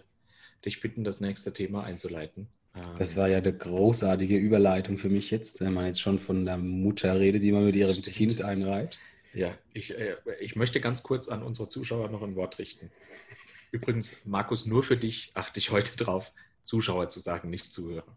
dich 0.64 0.80
bitten, 0.80 1.04
das 1.04 1.20
nächste 1.20 1.52
Thema 1.52 1.84
einzuleiten. 1.84 2.48
Ähm, 2.76 2.82
Das 2.98 3.16
war 3.16 3.28
ja 3.28 3.38
eine 3.38 3.52
großartige 3.52 4.36
Überleitung 4.36 4.98
für 4.98 5.08
mich 5.08 5.30
jetzt, 5.30 5.62
wenn 5.62 5.72
man 5.72 5.86
jetzt 5.86 6.00
schon 6.00 6.18
von 6.18 6.44
der 6.44 6.58
Mutter 6.58 7.18
redet, 7.18 7.42
die 7.42 7.52
man 7.52 7.64
mit 7.64 7.76
ihrem 7.76 7.94
Stimmt. 7.94 8.14
Kind 8.14 8.42
einreiht. 8.42 8.98
Ja, 9.32 9.54
ich, 9.72 9.98
äh, 9.98 10.16
ich 10.40 10.56
möchte 10.56 10.80
ganz 10.82 11.02
kurz 11.02 11.28
an 11.28 11.42
unsere 11.42 11.70
Zuschauer 11.70 12.10
noch 12.10 12.22
ein 12.22 12.36
Wort 12.36 12.58
richten. 12.58 12.90
Übrigens, 13.70 14.16
Markus, 14.26 14.66
nur 14.66 14.82
für 14.82 14.98
dich 14.98 15.30
achte 15.32 15.58
ich 15.58 15.70
heute 15.70 15.96
drauf, 15.96 16.32
Zuschauer 16.62 17.08
zu 17.10 17.20
sagen, 17.20 17.50
nicht 17.50 17.72
Zuhörer. 17.72 18.16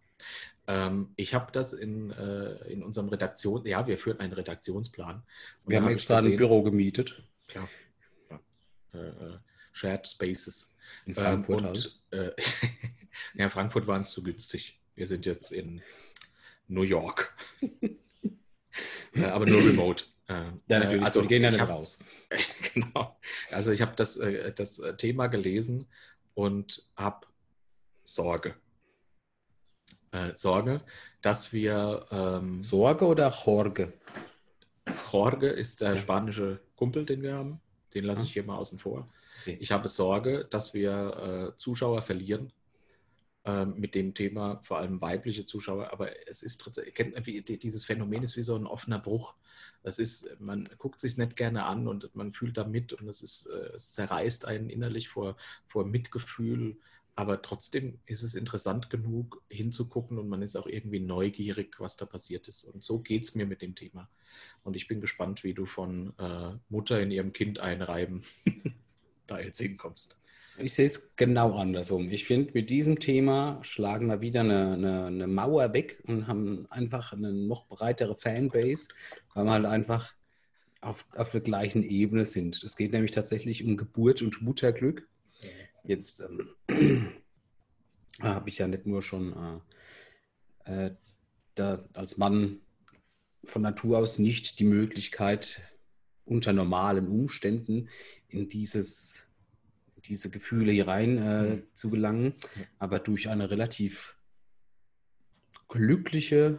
Ähm, 0.68 1.12
ich 1.16 1.34
habe 1.34 1.52
das 1.52 1.74
in, 1.74 2.12
äh, 2.12 2.56
in 2.72 2.84
unserem 2.84 3.10
Redaktion, 3.10 3.66
ja, 3.66 3.86
wir 3.88 3.98
führen 3.98 4.20
einen 4.20 4.34
Redaktionsplan. 4.34 5.18
Und 5.18 5.24
Wir 5.66 5.78
haben 5.78 5.86
hab 5.86 5.92
extra 5.92 6.18
ein 6.18 6.24
gesehen- 6.26 6.38
Büro 6.38 6.64
gemietet 6.64 7.22
Klar. 7.48 7.70
Ja. 8.32 8.40
Äh, 8.94 9.08
äh, 9.08 9.38
Shared 9.72 10.08
Spaces. 10.08 10.76
in 11.06 11.14
Frankfurt. 11.16 11.62
ähm, 11.62 11.68
und 11.70 12.02
äh, 12.12 12.32
ja, 13.36 13.50
Frankfurt 13.50 13.86
waren 13.88 14.02
es 14.02 14.10
zu 14.12 14.24
günstig. 14.24 14.80
Wir 14.96 15.06
sind 15.08 15.26
jetzt 15.26 15.52
in 15.52 15.82
New 16.68 16.82
York. 16.84 17.36
äh, 19.14 19.24
aber 19.26 19.46
nur 19.46 19.62
remote. 19.64 20.06
Äh, 20.28 20.34
Ja, 20.68 20.80
natürlich. 20.80 21.04
also 21.06 21.22
die 21.22 21.28
gehen 21.28 21.44
ja 21.44 21.50
ich 21.50 21.56
nicht 21.56 21.62
hab- 21.62 21.70
raus. 21.70 22.00
genau. 22.74 23.20
Also 23.52 23.72
ich 23.72 23.82
habe 23.82 23.96
das, 23.96 24.20
das 24.56 24.82
Thema 24.98 25.28
gelesen 25.28 25.88
und 26.34 26.84
habe 26.96 27.28
Sorge. 28.06 28.56
Äh, 30.12 30.32
Sorge, 30.36 30.82
dass 31.22 31.52
wir 31.52 32.06
ähm, 32.12 32.62
Sorge 32.62 33.06
oder 33.06 33.34
Jorge? 33.46 33.94
Jorge 35.12 35.48
ist 35.50 35.82
der 35.82 35.96
Ja. 35.96 35.98
spanische 35.98 36.62
Kumpel, 36.76 37.06
den 37.06 37.22
wir 37.22 37.34
haben. 37.36 37.60
Den 37.94 38.06
lasse 38.06 38.22
Ah. 38.22 38.24
ich 38.26 38.34
hier 38.34 38.44
mal 38.44 38.58
außen 38.58 38.80
vor. 38.80 39.12
Okay. 39.42 39.58
Ich 39.60 39.72
habe 39.72 39.90
Sorge, 39.90 40.46
dass 40.50 40.74
wir 40.74 41.52
äh, 41.54 41.58
Zuschauer 41.58 42.02
verlieren 42.02 42.54
ähm, 43.44 43.74
mit 43.78 43.96
dem 43.96 44.14
Thema, 44.14 44.62
vor 44.64 44.78
allem 44.78 45.02
weibliche 45.02 45.46
Zuschauer. 45.46 45.92
Aber 45.92 46.10
es 46.28 46.44
ist 46.44 46.72
kennt, 46.94 47.26
wie, 47.26 47.42
die- 47.42 47.58
dieses 47.60 47.84
Phänomen 47.86 48.24
ist 48.24 48.38
wie 48.38 48.44
so 48.44 48.56
ein 48.56 48.68
offener 48.68 49.00
Bruch. 49.00 49.36
Das 49.84 50.00
ist, 50.00 50.40
man 50.40 50.68
guckt 50.78 51.00
sich 51.00 51.18
nicht 51.18 51.36
gerne 51.36 51.66
an 51.66 51.88
und 51.88 52.16
man 52.16 52.32
fühlt 52.32 52.58
da 52.58 52.64
mit 52.64 52.94
und 52.94 53.08
es 53.08 53.22
ist, 53.22 53.48
äh, 53.48 53.74
es 53.76 53.92
zerreißt 53.92 54.46
einen 54.46 54.70
innerlich 54.70 55.10
vor, 55.10 55.36
vor 55.68 55.86
Mitgefühl. 55.86 56.78
Aber 57.16 57.42
trotzdem 57.42 58.00
ist 58.06 58.24
es 58.24 58.36
interessant 58.36 58.90
genug 58.90 59.42
hinzugucken 59.50 60.18
und 60.18 60.28
man 60.28 60.42
ist 60.42 60.58
auch 60.58 60.68
irgendwie 60.68 61.00
neugierig, 61.00 61.80
was 61.80 61.96
da 61.96 62.06
passiert 62.06 62.50
ist. 62.50 62.66
Und 62.66 62.84
so 62.84 63.00
geht 63.00 63.24
es 63.24 63.36
mir 63.36 63.46
mit 63.46 63.62
dem 63.62 63.74
Thema. 63.74 64.10
Und 64.64 64.76
ich 64.76 64.88
bin 64.88 65.00
gespannt, 65.00 65.44
wie 65.46 65.54
du 65.54 65.66
von 65.66 66.14
äh, 66.20 66.52
Mutter 66.68 67.00
in 67.00 67.12
ihrem 67.12 67.32
Kind 67.32 67.60
einreiben 67.60 68.22
da 69.28 69.40
jetzt 69.40 69.60
hinkommst. 69.60 70.18
Ich 70.58 70.74
sehe 70.74 70.86
es 70.86 71.16
genau 71.16 71.58
andersrum. 71.58 72.10
Ich 72.12 72.26
finde, 72.26 72.52
mit 72.54 72.70
diesem 72.70 73.00
Thema 73.00 73.60
schlagen 73.62 74.08
wir 74.08 74.22
wieder 74.22 74.42
eine, 74.42 74.74
eine, 74.74 75.06
eine 75.06 75.28
Mauer 75.28 75.74
weg 75.74 76.02
und 76.08 76.28
haben 76.28 76.66
einfach 76.70 77.12
eine 77.12 77.34
noch 77.34 77.68
breitere 77.68 78.16
Fanbase, 78.16 78.90
weil 79.34 79.46
wir 79.46 79.52
halt 79.52 79.66
einfach 79.66 80.14
auf, 80.80 81.06
auf 81.16 81.32
der 81.32 81.42
gleichen 81.42 81.84
Ebene 81.84 82.26
sind. 82.26 82.64
Es 82.64 82.78
geht 82.78 82.94
nämlich 82.94 83.12
tatsächlich 83.12 83.66
um 83.66 83.76
Geburt 83.76 84.22
und 84.22 84.42
Mutterglück. 84.42 85.08
Jetzt 85.88 86.22
ähm, 86.22 86.50
habe 88.22 88.50
ich 88.50 88.58
ja 88.58 88.68
nicht 88.68 88.86
nur 88.86 89.02
schon 89.04 89.62
äh, 90.66 90.88
äh, 90.88 90.96
da 91.56 91.86
als 91.94 92.18
Mann 92.18 92.60
von 93.44 93.62
Natur 93.62 94.00
aus 94.00 94.20
nicht 94.20 94.60
die 94.60 94.66
Möglichkeit, 94.66 95.62
unter 96.26 96.54
normalen 96.54 97.08
Umständen 97.08 97.90
in 98.30 98.50
dieses, 98.50 99.32
diese 100.06 100.32
Gefühle 100.32 100.72
hier 100.72 100.88
rein 100.88 101.18
äh, 101.18 101.44
Mhm. 101.44 101.64
zu 101.74 101.90
gelangen, 101.92 102.34
aber 102.80 103.00
durch 103.00 103.30
eine 103.30 103.52
relativ 103.52 104.18
glückliche, 105.68 106.58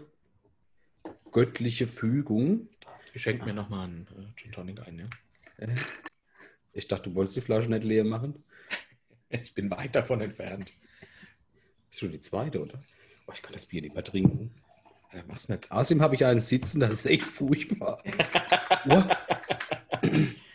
göttliche 1.32 1.88
Fügung. 1.88 2.68
Ich 3.12 3.22
schenke 3.22 3.44
mir 3.44 3.54
nochmal 3.54 3.88
einen 3.88 4.06
äh, 4.16 4.40
Gin 4.40 4.52
Tonic 4.52 4.80
ein, 4.86 4.98
ja? 5.00 5.08
Ich 6.72 6.88
dachte, 6.88 7.08
du 7.08 7.16
wolltest 7.16 7.36
die 7.36 7.40
Flasche 7.40 7.70
nicht 7.70 7.84
leer 7.84 8.04
machen. 8.04 8.44
Ich 9.28 9.54
bin 9.54 9.70
weit 9.70 9.94
davon 9.94 10.20
entfernt. 10.20 10.72
Ist 11.90 12.00
schon 12.00 12.12
die 12.12 12.20
zweite, 12.20 12.60
oder? 12.62 12.82
Oh, 13.26 13.32
ich 13.34 13.42
kann 13.42 13.52
das 13.52 13.66
Bier 13.66 13.82
nicht 13.82 13.94
mehr 13.94 14.04
trinken. 14.04 14.54
Ja, 15.12 15.22
mach's 15.26 15.48
nicht. 15.48 15.70
Außerdem 15.70 16.02
habe 16.02 16.14
ich 16.14 16.24
einen 16.24 16.40
sitzen, 16.40 16.80
das 16.80 16.92
ist 16.92 17.06
echt 17.06 17.24
furchtbar. 17.24 18.02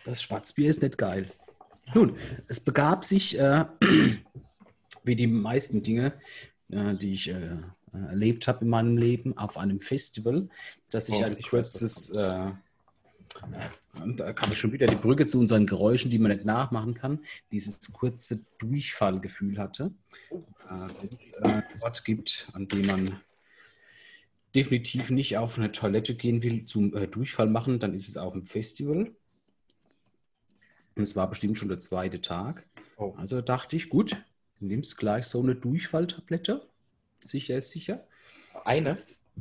Das 0.04 0.24
Schwarzbier 0.24 0.70
ist 0.70 0.82
nicht 0.82 0.98
geil. 0.98 1.32
Nun, 1.94 2.16
es 2.48 2.60
begab 2.60 3.06
sich, 3.06 3.38
äh, 3.38 3.66
wie 5.04 5.16
die 5.16 5.28
meisten 5.28 5.84
Dinge, 5.84 6.14
äh, 6.70 6.96
die 6.96 7.14
ich 7.14 7.30
äh, 7.30 7.58
erlebt 7.94 8.48
habe 8.48 8.66
in 8.66 8.70
meinem 8.70 8.98
Leben, 8.98 9.38
auf 9.38 9.58
einem 9.58 9.80
Festival, 9.80 10.50
dass 10.90 11.10
ich 11.10 11.16
Oh, 11.16 11.24
ein 11.24 11.38
ich 11.38 11.46
weiß, 11.46 11.50
kurzes, 11.50 12.16
äh, 12.16 12.52
und 13.94 14.20
da 14.20 14.34
kam 14.34 14.52
ich 14.52 14.58
schon 14.58 14.72
wieder 14.72 14.88
die 14.88 14.96
Brücke 14.96 15.26
zu 15.26 15.40
unseren 15.40 15.66
Geräuschen, 15.66 16.12
die 16.12 16.20
man 16.20 16.32
nicht 16.32 16.46
nachmachen 16.46 16.94
kann, 16.94 17.20
dieses 17.52 17.92
kurze 17.94 18.44
Durchfallgefühl 18.58 19.58
hatte. 19.58 19.94
Äh, 20.32 20.38
wenn 20.70 21.18
es 21.18 21.40
äh, 21.40 21.44
einen 21.44 21.64
Ort 21.82 22.06
gibt, 22.06 22.50
an 22.54 22.68
dem 22.68 22.88
man 22.88 23.22
definitiv 24.56 25.10
nicht 25.10 25.38
auf 25.38 25.58
eine 25.58 25.72
Toilette 25.72 26.16
gehen 26.16 26.44
will 26.44 26.66
zum 26.66 26.96
äh, 26.96 27.08
Durchfall 27.08 27.48
machen, 27.48 27.80
dann 27.80 27.94
ist 27.94 28.08
es 28.08 28.18
auf 28.18 28.34
dem 28.34 28.46
Festival. 28.46 29.12
Und 30.96 31.04
es 31.04 31.16
war 31.16 31.30
bestimmt 31.30 31.58
schon 31.58 31.70
der 31.70 31.80
zweite 31.80 32.22
Tag. 32.22 32.66
Oh. 32.98 33.14
Also 33.18 33.42
dachte 33.42 33.76
ich, 33.76 33.90
gut, 33.90 34.18
du 34.60 34.66
nimmst 34.66 34.98
gleich 34.98 35.26
so 35.26 35.42
eine 35.42 35.56
Durchfalltablette. 35.56 36.68
Sicher 37.20 37.58
ist 37.58 37.70
sicher. 37.70 38.06
Eine? 38.66 38.98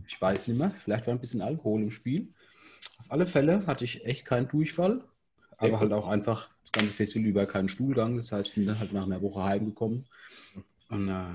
Ich 0.06 0.20
weiß 0.20 0.48
nicht 0.48 0.58
mehr, 0.58 0.72
vielleicht 0.84 1.06
war 1.06 1.14
ein 1.14 1.20
bisschen 1.20 1.42
Alkohol 1.42 1.82
im 1.82 1.90
Spiel. 1.90 2.32
Auf 2.98 3.10
alle 3.10 3.26
Fälle 3.26 3.66
hatte 3.66 3.84
ich 3.84 4.04
echt 4.04 4.24
keinen 4.24 4.48
Durchfall, 4.48 5.04
aber 5.58 5.72
Ja. 5.72 5.80
halt 5.80 5.92
auch 5.92 6.06
einfach 6.08 6.50
das 6.62 6.72
ganze 6.72 6.92
Festival 6.94 7.28
über 7.28 7.46
keinen 7.46 7.68
Stuhlgang. 7.68 8.16
Das 8.16 8.32
heißt, 8.32 8.50
ich 8.50 8.54
bin 8.54 8.66
dann 8.66 8.78
halt 8.78 8.92
nach 8.92 9.04
einer 9.04 9.22
Woche 9.22 9.42
heimgekommen. 9.44 10.06
Und 10.88 11.08
äh, 11.08 11.34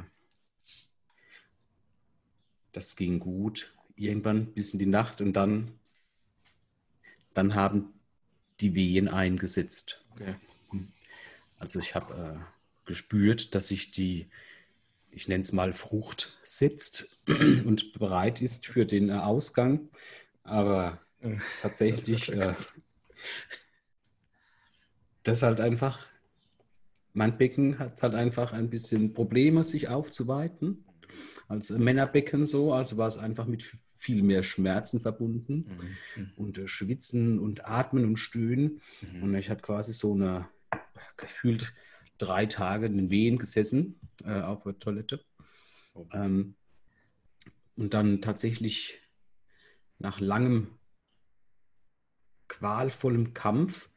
das 2.73 2.95
ging 2.95 3.19
gut. 3.19 3.73
Irgendwann 3.95 4.53
bis 4.53 4.73
in 4.73 4.79
die 4.79 4.85
Nacht 4.85 5.21
und 5.21 5.33
dann, 5.33 5.71
dann 7.33 7.55
haben 7.55 7.93
die 8.59 8.75
Wehen 8.75 9.07
eingesetzt. 9.07 10.01
Okay. 10.13 10.35
Also 11.59 11.79
ich 11.79 11.95
habe 11.95 12.39
äh, 12.39 12.87
gespürt, 12.87 13.55
dass 13.55 13.67
sich 13.67 13.91
die, 13.91 14.27
ich 15.11 15.27
nenne 15.27 15.41
es 15.41 15.53
mal 15.53 15.73
Frucht, 15.73 16.37
setzt 16.43 17.17
und 17.27 17.93
bereit 17.93 18.41
ist 18.41 18.67
für 18.67 18.85
den 18.85 19.09
äh, 19.09 19.13
Ausgang. 19.13 19.89
Aber. 20.43 20.99
tatsächlich, 21.61 22.31
äh, 22.31 22.53
das 25.23 25.41
halt 25.41 25.59
einfach, 25.59 26.05
mein 27.13 27.37
Becken 27.37 27.79
hat 27.79 28.01
halt 28.03 28.15
einfach 28.15 28.53
ein 28.53 28.69
bisschen 28.69 29.13
Probleme, 29.13 29.63
sich 29.63 29.87
aufzuweiten. 29.87 30.85
Als 31.47 31.69
Männerbecken 31.69 32.45
so, 32.45 32.73
also 32.73 32.97
war 32.97 33.07
es 33.07 33.17
einfach 33.17 33.45
mit 33.45 33.63
viel 33.95 34.21
mehr 34.21 34.43
Schmerzen 34.43 35.01
verbunden 35.01 35.65
Mhm. 36.15 36.31
und 36.35 36.57
äh, 36.57 36.67
Schwitzen 36.67 37.39
und 37.39 37.65
Atmen 37.65 38.05
und 38.05 38.17
Stöhnen. 38.17 38.81
Mhm. 39.13 39.23
Und 39.23 39.35
ich 39.35 39.49
hatte 39.49 39.61
quasi 39.61 39.93
so 39.93 40.13
eine, 40.13 40.47
gefühlt 41.17 41.73
drei 42.17 42.45
Tage 42.45 42.85
in 42.85 42.97
den 42.97 43.09
Wehen 43.09 43.37
gesessen 43.37 43.99
äh, 44.23 44.41
auf 44.41 44.63
der 44.63 44.77
Toilette. 44.79 45.23
Oh. 45.93 46.05
Ähm, 46.13 46.55
und 47.77 47.93
dann 47.93 48.21
tatsächlich 48.21 49.01
nach 49.99 50.19
langem, 50.19 50.67
qualvollem 52.47 53.33
Kampf 53.33 53.89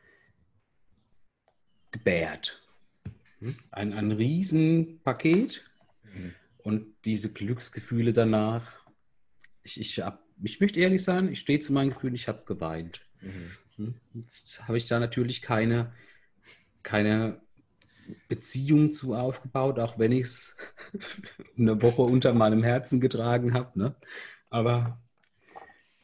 gebärt. 1.90 2.62
Ein, 3.70 3.92
ein 3.92 4.12
Riesenpaket. 4.12 5.64
Mhm. 6.02 6.34
Und 6.58 6.94
diese 7.04 7.32
Glücksgefühle 7.32 8.12
danach, 8.12 8.80
ich, 9.62 9.80
ich, 9.80 10.00
hab, 10.00 10.22
ich 10.42 10.60
möchte 10.60 10.80
ehrlich 10.80 11.02
sein, 11.04 11.30
ich 11.30 11.40
stehe 11.40 11.60
zu 11.60 11.72
meinen 11.72 11.90
Gefühlen, 11.90 12.14
ich 12.14 12.28
habe 12.28 12.44
geweint. 12.44 13.06
Mhm. 13.20 13.50
Hm? 13.76 13.94
Jetzt 14.14 14.66
habe 14.66 14.76
ich 14.76 14.86
da 14.86 14.98
natürlich 14.98 15.40
keine, 15.40 15.94
keine 16.82 17.40
Beziehung 18.28 18.92
zu 18.92 19.14
aufgebaut, 19.14 19.78
auch 19.78 19.98
wenn 19.98 20.12
ich 20.12 20.26
es 20.26 20.56
eine 21.56 21.80
Woche 21.82 22.02
unter 22.02 22.32
meinem 22.32 22.64
Herzen 22.64 23.00
getragen 23.00 23.54
habe. 23.54 23.78
Ne? 23.78 23.94
Aber 24.50 25.00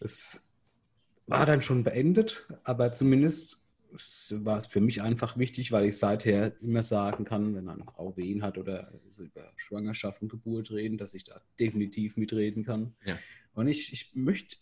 es 0.01 0.44
war 1.27 1.47
dann 1.47 1.63
schon 1.63 1.85
beendet, 1.85 2.47
aber 2.65 2.93
zumindest 2.93 3.61
war 4.45 4.59
es 4.59 4.67
für 4.67 4.81
mich 4.81 5.03
einfach 5.03 5.39
wichtig, 5.39 5.71
weil 5.71 5.87
ich 5.87 5.97
seither 5.97 6.61
immer 6.61 6.83
sagen 6.83 7.25
kann, 7.25 7.55
wenn 7.55 7.69
eine 7.69 7.85
Frau 7.85 8.17
Wehen 8.17 8.43
hat 8.43 8.59
oder 8.59 8.93
also 9.07 9.23
über 9.23 9.53
Schwangerschaft 9.57 10.21
und 10.21 10.29
Geburt 10.29 10.73
reden, 10.73 10.99
dass 10.99 11.15
ich 11.15 11.25
da 11.25 11.41
definitiv 11.61 12.17
mitreden 12.17 12.65
kann. 12.65 12.97
Ja. 13.05 13.17
Und 13.55 13.69
ich, 13.69 13.93
ich 13.93 14.15
möchte 14.15 14.57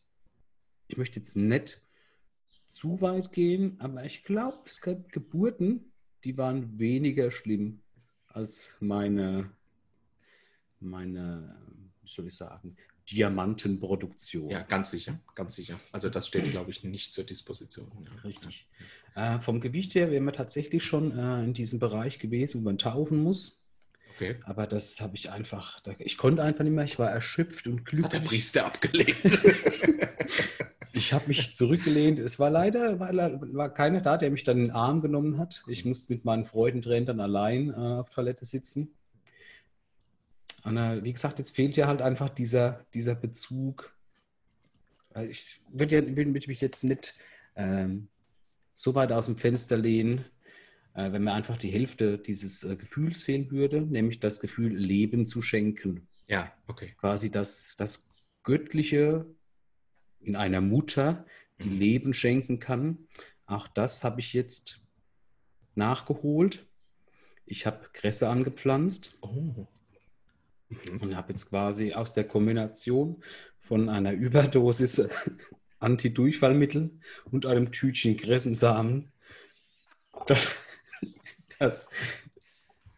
ich 0.92 0.98
möchte 0.98 1.20
jetzt 1.20 1.36
nicht 1.36 1.80
zu 2.66 3.00
weit 3.00 3.32
gehen, 3.32 3.80
aber 3.80 4.04
ich 4.04 4.24
glaube, 4.24 4.58
es 4.66 4.82
gab 4.82 5.10
Geburten, 5.10 5.90
die 6.22 6.36
waren 6.36 6.78
weniger 6.78 7.30
schlimm 7.30 7.80
als 8.26 8.76
meine, 8.80 9.50
meine, 10.80 11.56
wie 12.02 12.08
soll 12.08 12.26
ich 12.26 12.34
sagen, 12.34 12.76
Diamantenproduktion. 13.10 14.50
Ja, 14.50 14.62
ganz 14.62 14.90
sicher, 14.90 15.18
ganz 15.34 15.54
sicher. 15.54 15.78
Also 15.90 16.08
das 16.08 16.26
steht, 16.26 16.50
glaube 16.50 16.70
ich, 16.70 16.84
nicht 16.84 17.12
zur 17.12 17.24
Disposition. 17.24 17.90
Ja. 18.04 18.20
Richtig. 18.22 18.66
Äh, 19.14 19.40
vom 19.40 19.60
Gewicht 19.60 19.94
her 19.94 20.10
wären 20.10 20.24
wir 20.24 20.32
tatsächlich 20.32 20.82
schon 20.84 21.16
äh, 21.16 21.44
in 21.44 21.54
diesem 21.54 21.78
Bereich 21.78 22.18
gewesen, 22.18 22.60
wo 22.60 22.64
man 22.64 22.78
taufen 22.78 23.22
muss. 23.22 23.62
Okay. 24.14 24.36
Aber 24.44 24.66
das 24.66 25.00
habe 25.00 25.16
ich 25.16 25.30
einfach, 25.30 25.82
ich 25.98 26.16
konnte 26.16 26.42
einfach 26.42 26.64
nicht 26.64 26.72
mehr, 26.72 26.84
ich 26.84 26.98
war 26.98 27.10
erschöpft 27.10 27.66
und 27.66 27.84
glücklich. 27.84 28.04
Hat 28.04 28.12
der 28.12 28.20
Priester 28.20 28.66
abgelehnt. 28.66 29.16
ich 30.92 31.12
habe 31.12 31.28
mich 31.28 31.54
zurückgelehnt. 31.54 32.18
Es 32.18 32.38
war 32.38 32.50
leider 32.50 33.00
war, 33.00 33.12
war 33.12 33.72
keiner 33.72 34.00
da, 34.00 34.16
der 34.16 34.30
mich 34.30 34.44
dann 34.44 34.58
in 34.58 34.64
den 34.64 34.70
Arm 34.72 35.00
genommen 35.00 35.38
hat. 35.38 35.62
Ich 35.66 35.84
musste 35.84 36.12
mit 36.12 36.24
meinen 36.24 36.44
Freudentränen 36.44 37.06
dann 37.06 37.20
allein 37.20 37.70
äh, 37.70 37.74
auf 37.74 38.10
Toilette 38.10 38.44
sitzen. 38.44 38.94
Und, 40.64 40.76
wie 41.02 41.12
gesagt, 41.12 41.38
jetzt 41.38 41.56
fehlt 41.56 41.76
ja 41.76 41.86
halt 41.86 42.02
einfach 42.02 42.28
dieser, 42.28 42.86
dieser 42.94 43.14
Bezug. 43.14 43.96
Also 45.10 45.30
ich 45.30 45.60
würde 45.70 45.96
ja, 45.96 46.16
würd 46.16 46.46
mich 46.46 46.60
jetzt 46.60 46.84
nicht 46.84 47.16
ähm, 47.56 48.08
so 48.74 48.94
weit 48.94 49.12
aus 49.12 49.26
dem 49.26 49.36
Fenster 49.36 49.76
lehnen, 49.76 50.24
äh, 50.94 51.12
wenn 51.12 51.24
mir 51.24 51.32
einfach 51.32 51.56
die 51.56 51.70
Hälfte 51.70 52.18
dieses 52.18 52.64
äh, 52.64 52.76
Gefühls 52.76 53.22
fehlen 53.22 53.50
würde, 53.50 53.82
nämlich 53.82 54.20
das 54.20 54.40
Gefühl, 54.40 54.74
Leben 54.74 55.26
zu 55.26 55.42
schenken. 55.42 56.06
Ja, 56.28 56.52
okay. 56.66 56.94
Quasi 56.98 57.30
das, 57.30 57.74
das 57.76 58.14
Göttliche 58.42 59.26
in 60.20 60.36
einer 60.36 60.60
Mutter, 60.60 61.26
die 61.60 61.70
mhm. 61.70 61.78
Leben 61.78 62.14
schenken 62.14 62.58
kann. 62.58 63.08
Auch 63.46 63.68
das 63.68 64.04
habe 64.04 64.20
ich 64.20 64.32
jetzt 64.32 64.80
nachgeholt. 65.74 66.66
Ich 67.44 67.66
habe 67.66 67.88
Kresse 67.92 68.28
angepflanzt. 68.28 69.18
Oh. 69.20 69.66
Mhm. 70.90 71.00
Und 71.00 71.16
habe 71.16 71.30
jetzt 71.30 71.50
quasi 71.50 71.92
aus 71.92 72.14
der 72.14 72.24
Kombination 72.24 73.22
von 73.60 73.88
einer 73.88 74.12
Überdosis 74.12 75.08
Antidurchfallmittel 75.78 76.90
und 77.30 77.46
einem 77.46 77.72
Tütchen 77.72 78.16
Kressensamen 78.16 79.12
das, 80.26 80.56
das, 81.58 81.90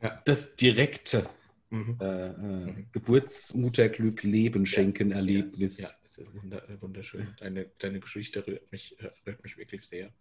ja. 0.03 0.23
das 0.25 0.57
direkte 0.57 1.29
mhm. 1.71 1.99
äh, 2.01 2.27
äh, 2.27 2.33
mhm. 2.33 2.87
Geburtsmutterglück 2.93 4.23
Leben 4.23 4.67
schenken 4.67 5.11
ja. 5.11 5.17
Erlebnis. 5.17 5.79
Ja. 5.79 5.91
Wunderschön. 6.81 7.35
Deine, 7.39 7.71
deine 7.79 7.99
Geschichte 7.99 8.47
rührt 8.47 8.71
mich, 8.71 8.97
rührt 9.27 9.43
mich 9.43 9.57
wirklich 9.57 9.85
sehr. 9.85 10.13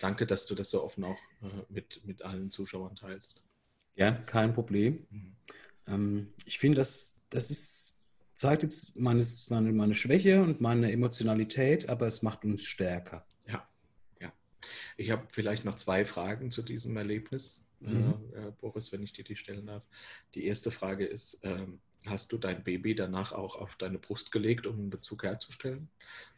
Danke, 0.00 0.26
dass 0.26 0.46
du 0.46 0.56
das 0.56 0.70
so 0.70 0.82
offen 0.82 1.04
auch 1.04 1.18
äh, 1.42 1.46
mit, 1.68 2.00
mit 2.04 2.22
allen 2.22 2.50
Zuschauern 2.50 2.96
teilst. 2.96 3.46
Ja, 3.94 4.10
kein 4.10 4.52
Problem. 4.52 5.06
Mhm. 5.10 5.36
Ähm, 5.88 6.32
ich 6.44 6.58
finde, 6.58 6.78
das, 6.78 7.24
das 7.30 7.50
ist, 7.50 8.06
zeigt 8.34 8.62
jetzt 8.62 8.98
meines, 8.98 9.50
meine, 9.50 9.72
meine 9.72 9.94
Schwäche 9.94 10.42
und 10.42 10.60
meine 10.60 10.92
Emotionalität, 10.92 11.88
aber 11.88 12.06
es 12.06 12.22
macht 12.22 12.44
uns 12.44 12.64
stärker. 12.64 13.26
Ja, 13.46 13.68
ja. 14.20 14.32
Ich 14.96 15.10
habe 15.10 15.26
vielleicht 15.30 15.64
noch 15.64 15.74
zwei 15.74 16.04
Fragen 16.04 16.50
zu 16.50 16.62
diesem 16.62 16.96
Erlebnis, 16.96 17.68
mhm. 17.80 18.14
äh, 18.34 18.50
Boris, 18.60 18.92
wenn 18.92 19.02
ich 19.02 19.12
dir 19.12 19.24
die 19.24 19.36
stellen 19.36 19.66
darf. 19.66 19.82
Die 20.34 20.46
erste 20.46 20.70
Frage 20.70 21.04
ist, 21.04 21.40
ähm, 21.44 21.80
hast 22.06 22.32
du 22.32 22.38
dein 22.38 22.62
Baby 22.64 22.94
danach 22.94 23.32
auch 23.32 23.56
auf 23.56 23.76
deine 23.76 23.98
Brust 23.98 24.32
gelegt, 24.32 24.66
um 24.66 24.76
einen 24.76 24.90
Bezug 24.90 25.24
herzustellen? 25.24 25.88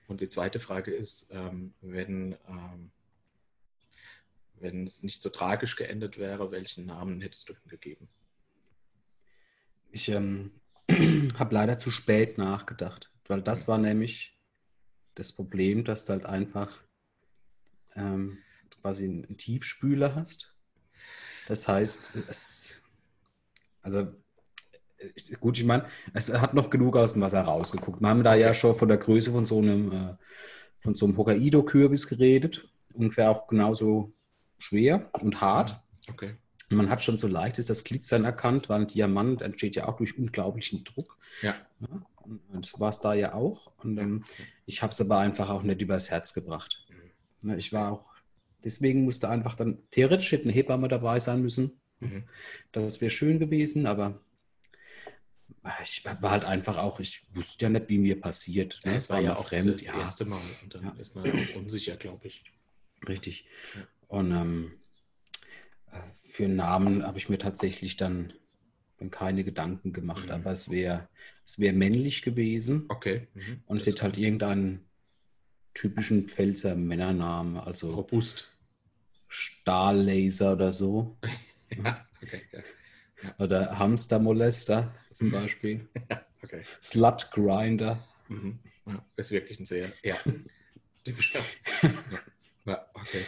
Und 0.09 0.21
die 0.21 0.29
zweite 0.29 0.59
Frage 0.59 0.93
ist, 0.93 1.31
ähm, 1.33 1.73
wenn, 1.81 2.37
ähm, 2.49 2.91
wenn 4.55 4.85
es 4.87 5.03
nicht 5.03 5.23
so 5.23 5.29
tragisch 5.29 5.77
geendet 5.77 6.19
wäre, 6.19 6.51
welchen 6.51 6.87
Namen 6.87 7.21
hättest 7.21 7.49
du 7.49 7.53
ihm 7.53 7.69
gegeben? 7.69 8.09
Ich 9.93 10.09
ähm, 10.09 10.53
habe 11.39 11.55
leider 11.55 11.79
zu 11.79 11.91
spät 11.91 12.39
nachgedacht, 12.39 13.11
weil 13.27 13.43
das 13.43 13.69
war 13.69 13.79
nämlich 13.79 14.39
das 15.15 15.33
Problem, 15.33 15.85
dass 15.85 16.05
du 16.05 16.13
halt 16.13 16.27
einfach 16.27 16.83
ähm, 17.97 18.39
quasi 18.81 19.05
einen 19.05 19.37
Tiefspüler 19.37 20.15
hast. 20.15 20.55
Das 21.49 21.67
heißt, 21.67 22.17
es, 22.29 22.83
also 23.83 24.01
äh, 24.99 25.37
gut, 25.41 25.59
ich 25.59 25.65
meine, 25.65 25.87
es 26.15 26.33
hat 26.33 26.55
noch 26.55 26.71
genug 26.71 26.97
aus 26.97 27.15
dem 27.15 27.23
Wasser 27.23 27.43
rausgeguckt. 27.43 28.01
Wir 28.01 28.09
haben 28.09 28.23
da 28.23 28.35
ja 28.35 28.55
schon 28.55 28.75
von 28.75 28.89
der 28.89 28.99
Größe 28.99 29.33
von 29.33 29.47
so 29.47 29.59
einem, 29.59 29.93
äh, 29.93 30.15
von 30.81 30.95
so 30.95 31.07
einem 31.07 31.17
Hokkaido-Kürbis 31.17 32.07
geredet. 32.07 32.69
Ungefähr 32.95 33.31
auch 33.31 33.47
genauso 33.47 34.13
schwer 34.59 35.11
und 35.21 35.41
hart. 35.41 35.81
Okay. 36.09 36.37
Man 36.71 36.89
hat 36.89 37.03
schon 37.03 37.19
so 37.19 37.27
leicht 37.27 37.59
ist 37.59 37.69
das 37.69 37.85
Glitzern 37.85 38.25
erkannt, 38.25 38.69
weil 38.69 38.83
ein 38.83 38.87
Diamant 38.87 39.43
entsteht 39.43 39.75
ja 39.75 39.89
auch 39.89 39.97
durch 39.97 40.17
unglaublichen 40.17 40.85
Druck. 40.85 41.19
Ja. 41.43 41.57
ja 41.81 42.03
und 42.53 42.79
war 42.79 42.91
es 42.91 43.01
da 43.01 43.15
ja 43.15 43.35
auch. 43.35 43.73
Und 43.79 43.99
ähm, 43.99 44.25
ich 44.67 44.83
habe 44.83 44.93
es 44.93 45.01
aber 45.01 45.19
einfach 45.19 45.51
auch 45.51 45.63
nicht 45.63 45.81
übers 45.81 46.11
Herz 46.11 46.35
gebracht. 46.35 46.87
Mhm. 47.43 47.59
Ich 47.59 47.73
war 47.73 47.93
auch, 47.93 48.05
deswegen 48.65 49.05
musste 49.05 49.29
einfach 49.29 49.55
dann, 49.55 49.79
theoretisch 49.91 50.33
hätte 50.33 50.45
eine 50.45 50.53
Hebamme 50.53 50.89
dabei 50.89 51.21
sein 51.21 51.43
müssen. 51.43 51.81
Mhm. 52.01 52.25
Das 52.73 53.01
wäre 53.01 53.11
schön 53.11 53.39
gewesen, 53.39 53.87
aber 53.87 54.21
ich 55.83 56.05
war 56.05 56.31
halt 56.31 56.45
einfach 56.45 56.79
auch, 56.79 57.01
ich 57.01 57.27
wusste 57.35 57.67
ja 57.67 57.69
nicht, 57.69 57.89
wie 57.89 57.99
mir 57.99 58.21
passiert. 58.21 58.81
Ne? 58.85 58.93
Ja, 58.93 58.97
es 58.97 59.11
war, 59.11 59.17
war 59.17 59.25
ja 59.25 59.37
auch 59.37 59.49
fremd. 59.49 59.75
das 59.75 59.87
ja. 59.87 59.99
erste 59.99 60.25
Mal 60.25 60.41
und 60.63 60.75
dann 60.75 60.85
ja. 60.85 60.95
ist 60.99 61.15
man 61.15 61.31
auch 61.31 61.57
unsicher, 61.57 61.97
glaube 61.97 62.29
ich. 62.29 62.45
Richtig. 63.07 63.47
Ja. 63.75 63.87
Und 64.09 64.33
ähm, 64.33 64.73
für 66.31 66.45
einen 66.45 66.57
Namen 66.57 67.07
habe 67.07 67.19
ich 67.19 67.29
mir 67.29 67.39
tatsächlich 67.39 67.97
dann, 67.97 68.33
dann 68.99 69.11
keine 69.11 69.45
Gedanken 69.45 69.93
gemacht, 69.93 70.27
mhm. 70.27 70.33
aber 70.33 70.53
es 70.53 70.71
wäre 70.71 71.09
es 71.45 71.59
wär 71.59 71.73
männlich 71.73 72.23
gewesen. 72.23 72.85
Okay. 72.89 73.29
Mhm. 73.35 73.63
Und 73.67 73.79
es 73.79 73.87
hätte 73.87 74.03
halt 74.03 74.17
irgendeinen 74.17 74.87
typischen 75.75 76.29
Pfälzer 76.29 76.77
Männernamen, 76.77 77.57
also 77.57 77.93
robust. 77.93 78.53
Stahllaser 79.29 80.55
oder 80.55 80.73
so. 80.73 81.17
ja, 81.85 82.07
okay. 82.23 82.43
Ja. 82.53 82.61
Ja. 83.23 83.35
Oder 83.39 83.79
Hamstermolester 83.79 84.95
zum 85.11 85.31
Beispiel. 85.33 85.89
ja, 86.11 86.25
okay. 86.43 86.63
Slut 86.81 87.31
Grinder. 87.31 88.07
Mhm. 88.29 88.59
Ja, 88.87 89.05
ist 89.17 89.31
wirklich 89.31 89.61
ein 89.61 89.67
sehr, 89.67 89.93
ja. 90.03 90.17
ja. 92.65 92.87
okay. 92.95 93.25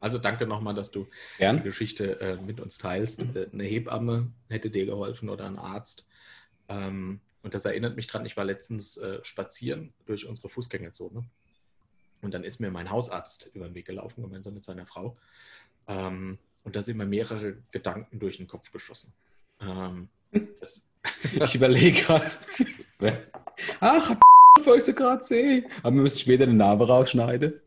Also 0.00 0.18
danke 0.18 0.46
nochmal, 0.46 0.74
dass 0.74 0.90
du 0.90 1.08
Gern. 1.38 1.56
die 1.58 1.62
Geschichte 1.62 2.20
äh, 2.20 2.36
mit 2.36 2.60
uns 2.60 2.78
teilst. 2.78 3.22
Äh, 3.34 3.48
eine 3.52 3.64
Hebamme 3.64 4.32
hätte 4.48 4.70
dir 4.70 4.86
geholfen 4.86 5.28
oder 5.28 5.46
ein 5.46 5.58
Arzt. 5.58 6.06
Ähm, 6.68 7.20
und 7.42 7.54
das 7.54 7.64
erinnert 7.64 7.96
mich 7.96 8.06
dran, 8.06 8.26
ich 8.26 8.36
war 8.36 8.44
letztens 8.44 8.96
äh, 8.96 9.18
spazieren 9.22 9.92
durch 10.06 10.26
unsere 10.26 10.48
Fußgängerzone. 10.48 11.24
Und 12.20 12.34
dann 12.34 12.44
ist 12.44 12.60
mir 12.60 12.70
mein 12.70 12.90
Hausarzt 12.90 13.50
über 13.54 13.66
den 13.66 13.74
Weg 13.74 13.86
gelaufen, 13.86 14.22
gemeinsam 14.22 14.54
mit 14.54 14.64
seiner 14.64 14.86
Frau. 14.86 15.16
Ähm, 15.86 16.38
und 16.64 16.76
da 16.76 16.82
sind 16.82 16.96
mir 16.96 17.06
mehrere 17.06 17.56
Gedanken 17.70 18.18
durch 18.18 18.36
den 18.36 18.48
Kopf 18.48 18.70
geschossen. 18.72 19.14
Ähm, 19.60 20.08
das, 20.60 20.82
ich 21.22 21.54
überlege 21.54 22.02
gerade. 22.02 22.30
Ach, 23.80 24.16
ich 24.76 24.84
sie 24.84 24.94
gerade 24.94 25.24
sehen. 25.24 25.66
Aber 25.82 25.96
wir 25.96 26.02
müssen 26.02 26.18
später 26.18 26.44
eine 26.44 26.54
Narbe 26.54 26.86
rausschneiden. 26.86 27.60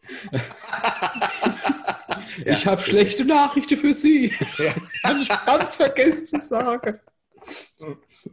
Ja. 2.38 2.54
Ich 2.54 2.66
habe 2.66 2.82
schlechte 2.82 3.26
Nachrichten 3.26 3.78
für 3.78 3.94
Sie. 3.94 4.34
Ja. 4.58 4.74
Habe 5.04 5.20
ich 5.22 5.30
ganz 5.46 5.76
vergessen 5.76 6.42
zu 6.42 6.48
sagen. 6.48 7.00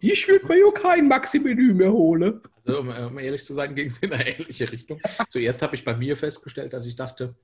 Ich 0.00 0.28
würde 0.28 0.46
mir 0.46 0.58
ja 0.58 0.70
kein 0.72 1.08
Maxi-Menü 1.08 1.74
mehr 1.74 1.92
holen. 1.92 2.40
Also, 2.64 2.80
um, 2.80 2.88
um, 2.88 3.18
ehrlich 3.18 3.44
zu 3.44 3.54
sein, 3.54 3.74
ging 3.74 3.86
es 3.88 3.98
in 3.98 4.12
eine 4.12 4.28
ähnliche 4.28 4.70
Richtung. 4.70 5.00
Zuerst 5.30 5.62
habe 5.62 5.74
ich 5.74 5.84
bei 5.84 5.96
mir 5.96 6.16
festgestellt, 6.16 6.72
dass 6.72 6.84
ich 6.84 6.96
dachte, 6.96 7.34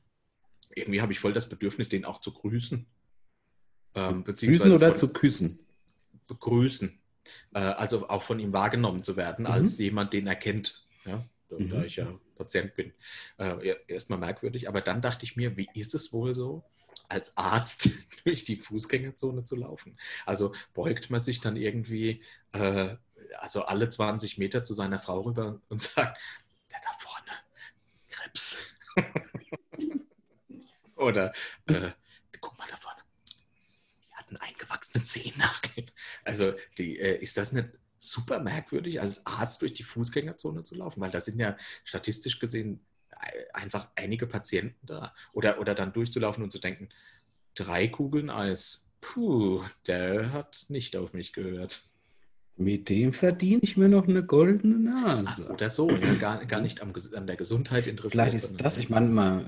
irgendwie 0.74 1.00
habe 1.00 1.12
ich 1.12 1.20
voll 1.20 1.32
das 1.32 1.48
Bedürfnis, 1.48 1.88
den 1.88 2.04
auch 2.04 2.20
zu 2.20 2.32
grüßen. 2.32 2.86
Ähm, 3.94 4.24
grüßen 4.24 4.72
oder 4.72 4.94
zu 4.94 5.12
küssen? 5.12 5.60
Begrüßen. 6.26 7.00
Äh, 7.54 7.58
also 7.58 8.08
auch 8.08 8.22
von 8.22 8.38
ihm 8.38 8.52
wahrgenommen 8.52 9.02
zu 9.02 9.16
werden 9.16 9.44
Mhm. 9.46 9.50
als 9.52 9.78
jemand, 9.78 10.12
den 10.12 10.26
er 10.26 10.36
kennt. 10.36 10.86
Ja? 11.06 11.24
Da, 11.58 11.76
da 11.76 11.78
Mhm. 11.78 11.84
ich 11.84 11.96
ja 11.96 12.18
Patient 12.36 12.74
bin. 12.74 12.92
Äh, 13.38 13.74
Erstmal 13.88 14.18
merkwürdig, 14.18 14.68
aber 14.68 14.80
dann 14.80 15.02
dachte 15.02 15.24
ich 15.24 15.36
mir, 15.36 15.56
wie 15.56 15.68
ist 15.74 15.94
es 15.94 16.12
wohl 16.12 16.34
so, 16.34 16.64
als 17.08 17.36
Arzt 17.36 17.88
durch 18.24 18.44
die 18.44 18.56
Fußgängerzone 18.56 19.44
zu 19.44 19.56
laufen? 19.56 19.98
Also 20.26 20.52
beugt 20.74 21.10
man 21.10 21.20
sich 21.20 21.40
dann 21.40 21.56
irgendwie, 21.56 22.22
äh, 22.52 22.96
also 23.38 23.62
alle 23.64 23.88
20 23.88 24.38
Meter 24.38 24.64
zu 24.64 24.74
seiner 24.74 24.98
Frau 24.98 25.20
rüber 25.22 25.60
und 25.68 25.80
sagt, 25.80 26.18
der 26.70 26.80
da 26.82 26.90
vorne, 26.98 27.30
Krebs. 28.08 28.74
Oder 30.96 31.32
äh, 31.66 31.90
guck 32.40 32.56
mal 32.58 32.66
da 32.70 32.76
vorne, 32.76 33.00
die 34.08 34.14
hat 34.14 34.28
einen 34.28 34.36
eingewachsenen 34.38 35.04
Zehennagel. 35.06 35.86
Also 36.24 36.54
die, 36.78 36.98
äh, 36.98 37.18
ist 37.20 37.36
das 37.36 37.52
nicht 37.52 37.68
super 38.10 38.40
merkwürdig, 38.40 39.00
als 39.00 39.26
Arzt 39.26 39.62
durch 39.62 39.72
die 39.72 39.82
Fußgängerzone 39.82 40.62
zu 40.62 40.74
laufen? 40.74 41.00
Weil 41.00 41.10
da 41.10 41.20
sind 41.20 41.38
ja 41.38 41.56
statistisch 41.84 42.38
gesehen 42.38 42.80
einfach 43.52 43.88
einige 43.94 44.26
Patienten 44.26 44.86
da. 44.86 45.14
Oder, 45.32 45.60
oder 45.60 45.74
dann 45.74 45.92
durchzulaufen 45.92 46.42
und 46.42 46.50
zu 46.50 46.58
denken, 46.58 46.88
drei 47.54 47.88
Kugeln 47.88 48.30
Eis. 48.30 48.90
Puh, 49.00 49.62
der 49.86 50.32
hat 50.32 50.66
nicht 50.68 50.96
auf 50.96 51.12
mich 51.12 51.32
gehört. 51.32 51.82
Mit 52.56 52.88
dem 52.88 53.12
verdiene 53.12 53.60
ich 53.62 53.76
mir 53.76 53.88
noch 53.88 54.06
eine 54.06 54.24
goldene 54.24 54.94
Ach, 54.96 55.16
Nase. 55.16 55.50
oder 55.50 55.70
so, 55.70 55.90
ja, 55.90 56.14
gar, 56.14 56.44
gar 56.46 56.60
nicht 56.60 56.80
am, 56.80 56.92
an 57.14 57.26
der 57.26 57.36
Gesundheit 57.36 57.88
interessiert. 57.88 58.28
Vielleicht 58.28 58.34
ist 58.34 58.60
das, 58.60 58.78
ich 58.78 58.88
meine 58.88 59.08
mal, 59.08 59.44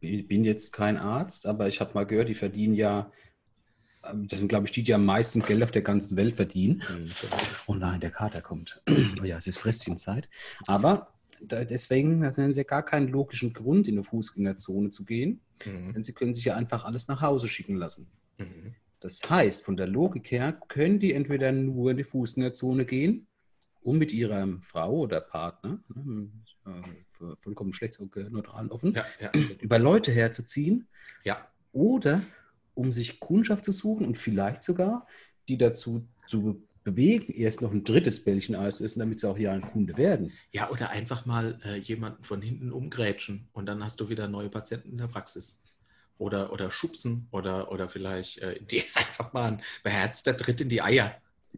ich 0.00 0.26
bin 0.26 0.44
jetzt 0.44 0.72
kein 0.72 0.96
Arzt, 0.96 1.46
aber 1.46 1.68
ich 1.68 1.80
habe 1.80 1.94
mal 1.94 2.04
gehört, 2.04 2.28
die 2.28 2.34
verdienen 2.34 2.74
ja, 2.74 3.12
das 4.14 4.38
sind 4.40 4.48
glaube 4.48 4.66
ich 4.66 4.72
die, 4.72 4.82
die 4.82 4.94
am 4.94 5.04
meisten 5.04 5.42
Geld 5.42 5.62
auf 5.62 5.70
der 5.70 5.82
ganzen 5.82 6.16
Welt 6.16 6.36
verdienen. 6.36 6.82
Hm, 6.86 7.10
Oh 7.66 7.74
nein, 7.74 8.00
der 8.00 8.10
Kater 8.10 8.40
kommt. 8.40 8.80
Oh 9.20 9.24
ja, 9.24 9.36
es 9.36 9.46
ist 9.46 9.58
Fröstchenzeit. 9.58 10.28
Aber 10.66 11.12
deswegen 11.40 12.24
haben 12.24 12.52
sie 12.52 12.60
ja 12.60 12.64
gar 12.64 12.84
keinen 12.84 13.08
logischen 13.08 13.52
Grund, 13.52 13.86
in 13.86 13.94
eine 13.94 14.02
Fußgängerzone 14.04 14.90
zu 14.90 15.04
gehen, 15.04 15.40
hm, 15.62 15.92
denn 15.92 16.02
sie 16.02 16.12
können 16.12 16.34
sich 16.34 16.44
ja 16.44 16.56
einfach 16.56 16.84
alles 16.84 17.08
nach 17.08 17.20
Hause 17.20 17.48
schicken 17.48 17.76
lassen. 17.76 18.10
hm. 18.38 18.74
Das 19.00 19.20
heißt, 19.30 19.64
von 19.64 19.76
der 19.76 19.86
Logik 19.86 20.32
her 20.32 20.60
können 20.66 20.98
die 20.98 21.12
entweder 21.12 21.52
nur 21.52 21.92
in 21.92 21.98
die 21.98 22.04
Fußgängerzone 22.04 22.84
gehen, 22.84 23.28
um 23.80 23.96
mit 23.96 24.10
ihrer 24.12 24.44
Frau 24.60 24.92
oder 25.02 25.20
Partner, 25.20 25.78
ne, 25.94 26.28
für 27.06 27.36
vollkommen 27.40 27.70
geschlechtsneutral 27.70 28.66
offen, 28.68 28.94
Ja, 28.94 29.04
ja, 29.20 29.30
über 29.60 29.78
Leute 29.78 30.10
herzuziehen 30.10 30.88
ja, 31.24 31.46
oder 31.72 32.20
um 32.78 32.92
sich 32.92 33.18
Kundschaft 33.18 33.64
zu 33.64 33.72
suchen 33.72 34.06
und 34.06 34.18
vielleicht 34.18 34.62
sogar 34.62 35.06
die 35.48 35.58
dazu 35.58 36.06
zu 36.28 36.62
bewegen, 36.84 37.32
erst 37.32 37.60
noch 37.60 37.72
ein 37.72 37.82
drittes 37.82 38.22
Bällchen 38.24 38.54
Eis 38.54 38.78
zu 38.78 38.84
essen, 38.84 39.00
damit 39.00 39.18
sie 39.18 39.28
auch 39.28 39.36
ja 39.36 39.52
ein 39.52 39.62
Kunde 39.62 39.96
werden. 39.96 40.32
ja, 40.52 40.70
oder 40.70 40.90
einfach 40.90 41.26
mal 41.26 41.58
äh, 41.64 41.76
jemanden 41.76 42.22
von 42.22 42.40
hinten 42.40 42.70
umgrätschen 42.70 43.48
und 43.52 43.66
dann 43.66 43.84
hast 43.84 44.00
du 44.00 44.08
wieder 44.08 44.28
neue 44.28 44.48
Patienten 44.48 44.90
in 44.90 44.98
der 44.98 45.08
Praxis. 45.08 45.64
Oder, 46.18 46.52
oder 46.52 46.70
schubsen 46.70 47.28
oder, 47.30 47.70
oder 47.70 47.88
vielleicht 47.88 48.38
äh, 48.38 48.60
die 48.60 48.82
einfach 48.94 49.32
mal 49.32 49.52
ein 49.52 49.62
beherzter 49.82 50.36
Tritt 50.36 50.60
in 50.60 50.68
die 50.68 50.82
Eier. 50.82 51.16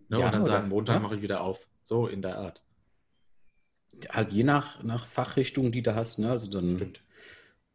Ne? 0.09 0.21
Ja, 0.21 0.27
und 0.27 0.33
dann 0.33 0.43
oder- 0.43 0.51
sagen, 0.51 0.69
Montag 0.69 0.95
ja. 0.97 1.01
mache 1.01 1.17
ich 1.17 1.23
wieder 1.23 1.43
auf. 1.43 1.67
So 1.83 2.07
in 2.07 2.23
der 2.23 2.39
Art. 2.39 2.63
Halt 4.09 4.33
je 4.33 4.45
nach, 4.45 4.83
nach 4.83 5.07
Fachrichtung, 5.07 5.73
die 5.73 5.83
du 5.83 5.95
hast. 5.95 6.19
Ne? 6.19 6.31
Also 6.31 6.51
dann 6.51 6.77
Stimmt. 6.77 7.03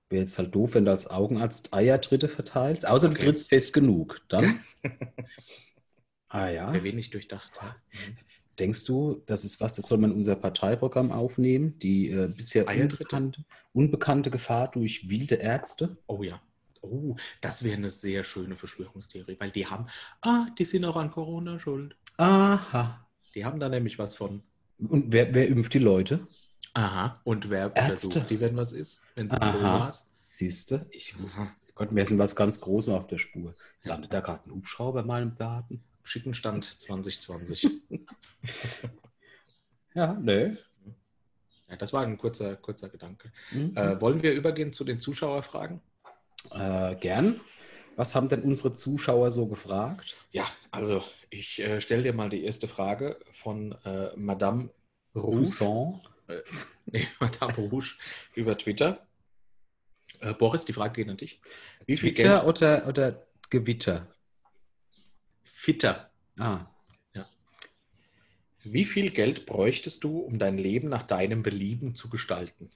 Wäre 0.10 0.22
jetzt 0.22 0.38
halt 0.38 0.54
doof, 0.54 0.76
wenn 0.76 0.86
du 0.86 0.92
als 0.92 1.10
Augenarzt 1.10 1.74
Eiertritte 1.74 2.28
verteilst, 2.28 2.88
außer 2.88 3.10
Okay. 3.10 3.18
du 3.20 3.24
trittst 3.26 3.50
fest 3.50 3.74
genug. 3.74 4.22
Dann. 4.30 4.60
ah 6.30 6.50
ja. 6.50 6.74
Wäre 6.74 6.84
wenig 6.84 7.10
durchdacht. 7.10 7.52
Ja. 7.62 7.76
Denkst 8.60 8.86
du, 8.86 9.22
das 9.26 9.44
ist 9.44 9.60
was, 9.60 9.74
das 9.74 9.88
soll 9.88 9.98
man 9.98 10.12
in 10.12 10.18
unser 10.18 10.36
Parteiprogramm 10.36 11.12
aufnehmen? 11.12 11.78
Die 11.80 12.10
äh, 12.10 12.28
bisher 12.30 12.68
unbekannte, 12.68 13.44
unbekannte 13.74 14.32
Gefahr 14.32 14.72
durch 14.72 15.10
wilde 15.10 15.36
Ärzte? 15.36 15.98
Oh 16.08 16.24
ja. 16.24 16.42
Oh, 16.82 17.16
das 17.42 17.64
wäre 17.64 17.78
eine 17.78 17.90
sehr 17.90 18.24
schöne 18.24 18.56
Verschwörungstheorie, 18.56 19.38
weil 19.40 19.50
die 19.50 19.66
haben, 19.66 19.88
ah, 20.22 20.46
die 20.58 20.66
sind 20.66 20.86
auch 20.86 20.96
an 20.96 21.12
Corona 21.12 21.58
schuld. 21.60 21.98
Aha. 22.18 23.06
Die 23.34 23.44
haben 23.44 23.60
da 23.60 23.68
nämlich 23.70 24.00
was 24.00 24.14
von. 24.14 24.44
Und 24.78 25.12
wer, 25.12 25.34
wer 25.34 25.48
impft 25.48 25.74
die 25.74 25.80
Leute? 25.80 26.28
Aha. 26.74 27.22
Und 27.24 27.50
wer 27.50 27.72
Ärzte. 27.76 28.08
untersucht 28.08 28.30
die, 28.30 28.40
wenn 28.40 28.58
was 28.58 28.74
ist? 28.74 29.06
Wenn 29.16 29.28
es 29.28 29.40
Corona 29.40 29.86
hast? 29.86 30.16
Siehst 30.38 30.72
du? 30.72 30.86
Ich 30.92 31.18
muss. 31.18 31.38
Aha. 31.38 31.48
Gott, 31.76 31.90
wir 31.94 32.06
sind 32.06 32.20
was 32.20 32.36
ganz 32.36 32.60
Großes 32.62 32.94
auf 32.94 33.08
der 33.08 33.18
Spur. 33.18 33.54
Ja. 33.84 33.92
Landet 33.92 34.14
da 34.14 34.22
gerade 34.22 34.50
ein 34.50 34.54
Hubschrauber 34.54 35.02
in 35.02 35.08
meinem 35.08 35.36
Garten? 35.36 35.84
Schickenstand 36.04 36.64
2020. 36.64 37.70
Ja, 39.96 40.12
ne. 40.12 40.58
ja, 41.70 41.76
das 41.78 41.94
war 41.94 42.04
ein 42.04 42.18
kurzer, 42.18 42.58
kurzer 42.58 42.90
Gedanke. 42.90 43.32
Mhm. 43.52 43.78
Äh, 43.78 44.00
wollen 44.02 44.22
wir 44.22 44.34
übergehen 44.34 44.74
zu 44.74 44.84
den 44.84 45.00
Zuschauerfragen? 45.00 45.80
Äh, 46.52 46.96
gern. 46.96 47.40
Was 47.96 48.14
haben 48.14 48.28
denn 48.28 48.42
unsere 48.42 48.74
Zuschauer 48.74 49.32
so 49.32 49.48
gefragt? 49.48 50.16
Ja, 50.32 50.46
also 50.70 51.02
ich 51.30 51.62
äh, 51.62 51.80
stelle 51.80 52.04
dir 52.04 52.14
mal 52.14 52.30
die 52.30 52.44
erste 52.44 52.68
Frage 52.68 53.18
von 53.32 53.72
äh, 53.86 54.10
Madame 54.18 54.70
Rouge. 55.16 56.02
Nee, 56.86 57.08
Madame 57.20 57.54
Rouge 57.54 57.96
über 58.36 58.58
Twitter. 58.58 59.08
Äh, 60.20 60.34
Boris, 60.34 60.66
die 60.66 60.74
Frage 60.74 60.94
geht 60.94 61.10
an 61.10 61.18
dich. 61.18 61.42
Wie 61.86 61.98
viel 61.98 62.14
Twitter 62.14 62.38
Geld? 62.38 62.48
oder, 62.48 62.88
oder 62.88 63.28
Gewitter? 63.50 64.08
Fitter. 65.44 66.12
Ah, 66.38 66.68
Wie 68.64 68.86
viel 68.86 69.12
Geld 69.12 69.46
bräuchtest 69.46 70.04
du, 70.04 70.20
um 70.20 70.40
dein 70.40 70.58
Leben 70.58 70.90
nach 70.90 71.04
deinem 71.04 71.44
Belieben 71.44 71.96
zu 71.96 72.10
gestalten? 72.10 72.70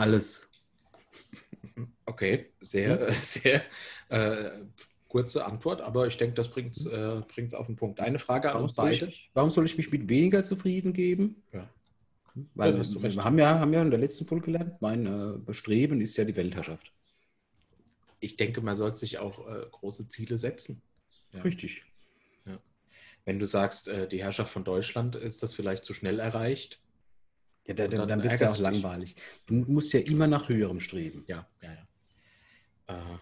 alles. 0.00 0.48
Okay, 2.06 2.52
sehr, 2.60 3.08
äh, 3.08 3.12
sehr 3.22 3.62
äh, 4.08 4.64
kurze 5.10 5.44
Antwort, 5.44 5.82
aber 5.82 6.06
ich 6.06 6.16
denke, 6.16 6.34
das 6.34 6.48
bringt 6.48 6.74
es 6.76 6.86
äh, 6.86 7.20
bringt's 7.28 7.52
auf 7.52 7.66
den 7.66 7.76
Punkt. 7.76 8.00
Eine 8.00 8.18
Frage 8.18 8.50
an 8.50 8.62
uns 8.62 8.74
soll 8.74 8.86
beide. 8.86 9.06
ich, 9.06 9.30
warum 9.34 9.50
soll 9.50 9.66
ich 9.66 9.76
mich 9.76 9.90
mit 9.90 10.08
weniger 10.08 10.42
zufrieden 10.42 10.94
geben? 10.94 11.42
Ja. 11.52 11.68
Weil 12.54 12.78
Ja, 12.78 13.02
wir, 13.02 13.14
wir 13.14 13.24
haben 13.24 13.38
ja, 13.38 13.58
haben 13.58 13.72
ja 13.74 13.82
in 13.82 13.90
der 13.90 14.00
letzten 14.00 14.24
Folge 14.24 14.46
gelernt, 14.46 14.80
mein 14.80 15.04
äh, 15.04 15.36
Bestreben 15.38 16.00
ist 16.00 16.16
ja 16.16 16.24
die 16.24 16.36
Weltherrschaft. 16.36 16.92
Ich 18.20 18.36
denke, 18.36 18.62
man 18.62 18.76
sollte 18.76 18.96
sich 18.96 19.18
auch 19.18 19.46
äh, 19.46 19.66
große 19.70 20.08
Ziele 20.08 20.38
setzen. 20.38 20.80
Ja. 21.34 21.42
Richtig. 21.42 21.84
Wenn 23.24 23.38
du 23.38 23.46
sagst, 23.46 23.88
äh, 23.88 24.08
die 24.08 24.22
Herrschaft 24.22 24.52
von 24.52 24.64
Deutschland 24.64 25.16
ist 25.16 25.42
das 25.42 25.52
vielleicht 25.52 25.84
zu 25.84 25.94
schnell 25.94 26.18
erreicht. 26.18 26.80
Ja, 27.66 27.74
da, 27.74 27.86
dann 27.86 28.08
dann 28.08 28.22
wird 28.22 28.32
es 28.32 28.40
ja 28.40 28.50
auch 28.50 28.58
langweilig. 28.58 29.16
Du 29.46 29.54
musst 29.54 29.92
ja 29.92 30.00
immer 30.00 30.26
nach 30.26 30.48
höherem 30.48 30.80
streben. 30.80 31.24
Ja, 31.26 31.46
ja, 31.62 31.72
ja. 32.88 33.20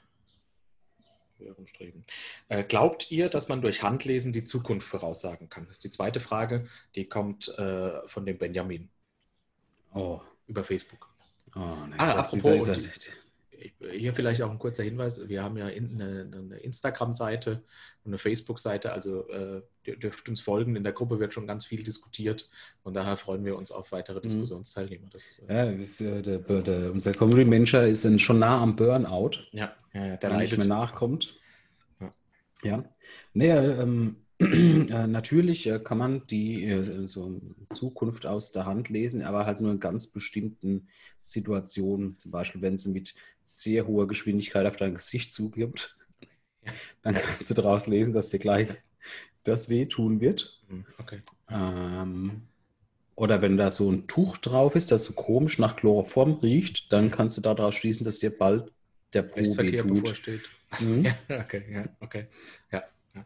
Höherem 1.38 1.66
Streben. 1.66 2.04
Äh, 2.48 2.64
glaubt 2.64 3.10
ihr, 3.10 3.28
dass 3.28 3.48
man 3.48 3.60
durch 3.62 3.82
Handlesen 3.82 4.32
die 4.32 4.44
Zukunft 4.44 4.86
voraussagen 4.88 5.48
kann? 5.48 5.66
Das 5.66 5.78
ist 5.78 5.84
die 5.84 5.90
zweite 5.90 6.20
Frage. 6.20 6.66
Die 6.94 7.08
kommt 7.08 7.48
äh, 7.58 8.06
von 8.08 8.26
dem 8.26 8.38
Benjamin 8.38 8.90
Oh, 9.94 10.20
über 10.46 10.64
Facebook. 10.64 11.08
oh 11.54 11.60
nein. 11.60 11.94
Ah, 11.98 12.14
das 12.14 12.34
apropos, 12.34 12.68
Hier 13.90 14.14
vielleicht 14.14 14.40
auch 14.42 14.50
ein 14.50 14.58
kurzer 14.58 14.84
Hinweis. 14.84 15.28
Wir 15.28 15.42
haben 15.42 15.56
ja 15.56 15.68
in- 15.68 16.00
eine, 16.00 16.30
eine 16.32 16.56
Instagram-Seite 16.58 17.62
und 18.04 18.10
eine 18.10 18.18
Facebook-Seite. 18.18 18.92
Also 18.92 19.28
äh, 19.28 19.62
ihr 19.84 19.96
dürft 19.96 20.28
uns 20.28 20.40
folgen. 20.40 20.76
In 20.76 20.84
der 20.84 20.92
Gruppe 20.92 21.18
wird 21.18 21.34
schon 21.34 21.46
ganz 21.46 21.64
viel 21.64 21.82
diskutiert. 21.82 22.48
Von 22.82 22.94
daher 22.94 23.16
freuen 23.16 23.44
wir 23.44 23.56
uns 23.56 23.70
auf 23.72 23.90
weitere 23.90 24.20
Diskussionsteilnehmer. 24.20 25.08
Das, 25.12 25.42
äh, 25.48 25.54
ja, 25.54 25.70
ist, 25.72 26.00
äh, 26.00 26.22
der, 26.22 26.38
der, 26.38 26.92
unser 26.92 27.12
Community-Manager 27.12 27.86
ist 27.88 28.04
dann 28.04 28.18
schon 28.18 28.38
nah 28.38 28.60
am 28.62 28.76
Burnout. 28.76 29.30
ja, 29.92 30.16
der 30.16 30.30
nicht 30.38 30.50
mehr 30.58 30.66
nachkommt. 30.68 31.36
Ja. 32.00 32.14
Ja. 32.62 32.84
Naja, 33.34 33.62
ähm, 33.82 34.16
äh, 34.18 34.27
natürlich 34.38 35.66
äh, 35.66 35.80
kann 35.80 35.98
man 35.98 36.26
die 36.28 36.64
äh, 36.64 37.08
so 37.08 37.40
Zukunft 37.74 38.24
aus 38.26 38.52
der 38.52 38.66
Hand 38.66 38.88
lesen, 38.88 39.22
aber 39.22 39.46
halt 39.46 39.60
nur 39.60 39.72
in 39.72 39.80
ganz 39.80 40.08
bestimmten 40.08 40.88
Situationen. 41.20 42.14
Zum 42.14 42.30
Beispiel, 42.30 42.62
wenn 42.62 42.76
sie 42.76 42.92
mit 42.92 43.14
sehr 43.44 43.86
hoher 43.86 44.06
Geschwindigkeit 44.06 44.66
auf 44.66 44.76
dein 44.76 44.94
Gesicht 44.94 45.32
zugibt, 45.32 45.96
dann 47.02 47.14
kannst 47.14 47.50
du 47.50 47.54
daraus 47.54 47.86
lesen, 47.86 48.14
dass 48.14 48.30
dir 48.30 48.38
gleich 48.38 48.68
das 49.44 49.68
wehtun 49.70 50.20
wird. 50.20 50.60
Hm, 50.68 50.84
Okay. 50.98 51.22
Ähm, 51.50 52.42
oder 53.16 53.42
wenn 53.42 53.56
da 53.56 53.70
so 53.70 53.90
ein 53.90 54.06
Tuch 54.06 54.36
drauf 54.38 54.76
ist, 54.76 54.92
das 54.92 55.04
so 55.04 55.14
komisch 55.14 55.58
nach 55.58 55.76
Chloroform 55.76 56.34
riecht, 56.34 56.92
dann 56.92 57.10
kannst 57.10 57.36
du 57.36 57.40
daraus 57.40 57.74
schließen, 57.74 58.04
dass 58.04 58.20
dir 58.20 58.36
bald 58.36 58.72
der 59.12 59.22
Po 59.22 59.40
wehtut. 59.40 60.02
bevorsteht. 60.02 60.48
Mhm. 60.80 61.04
Ja, 61.04 61.14
okay, 61.40 61.64
ja, 61.72 61.88
okay. 62.00 62.26
Ja. 62.70 62.84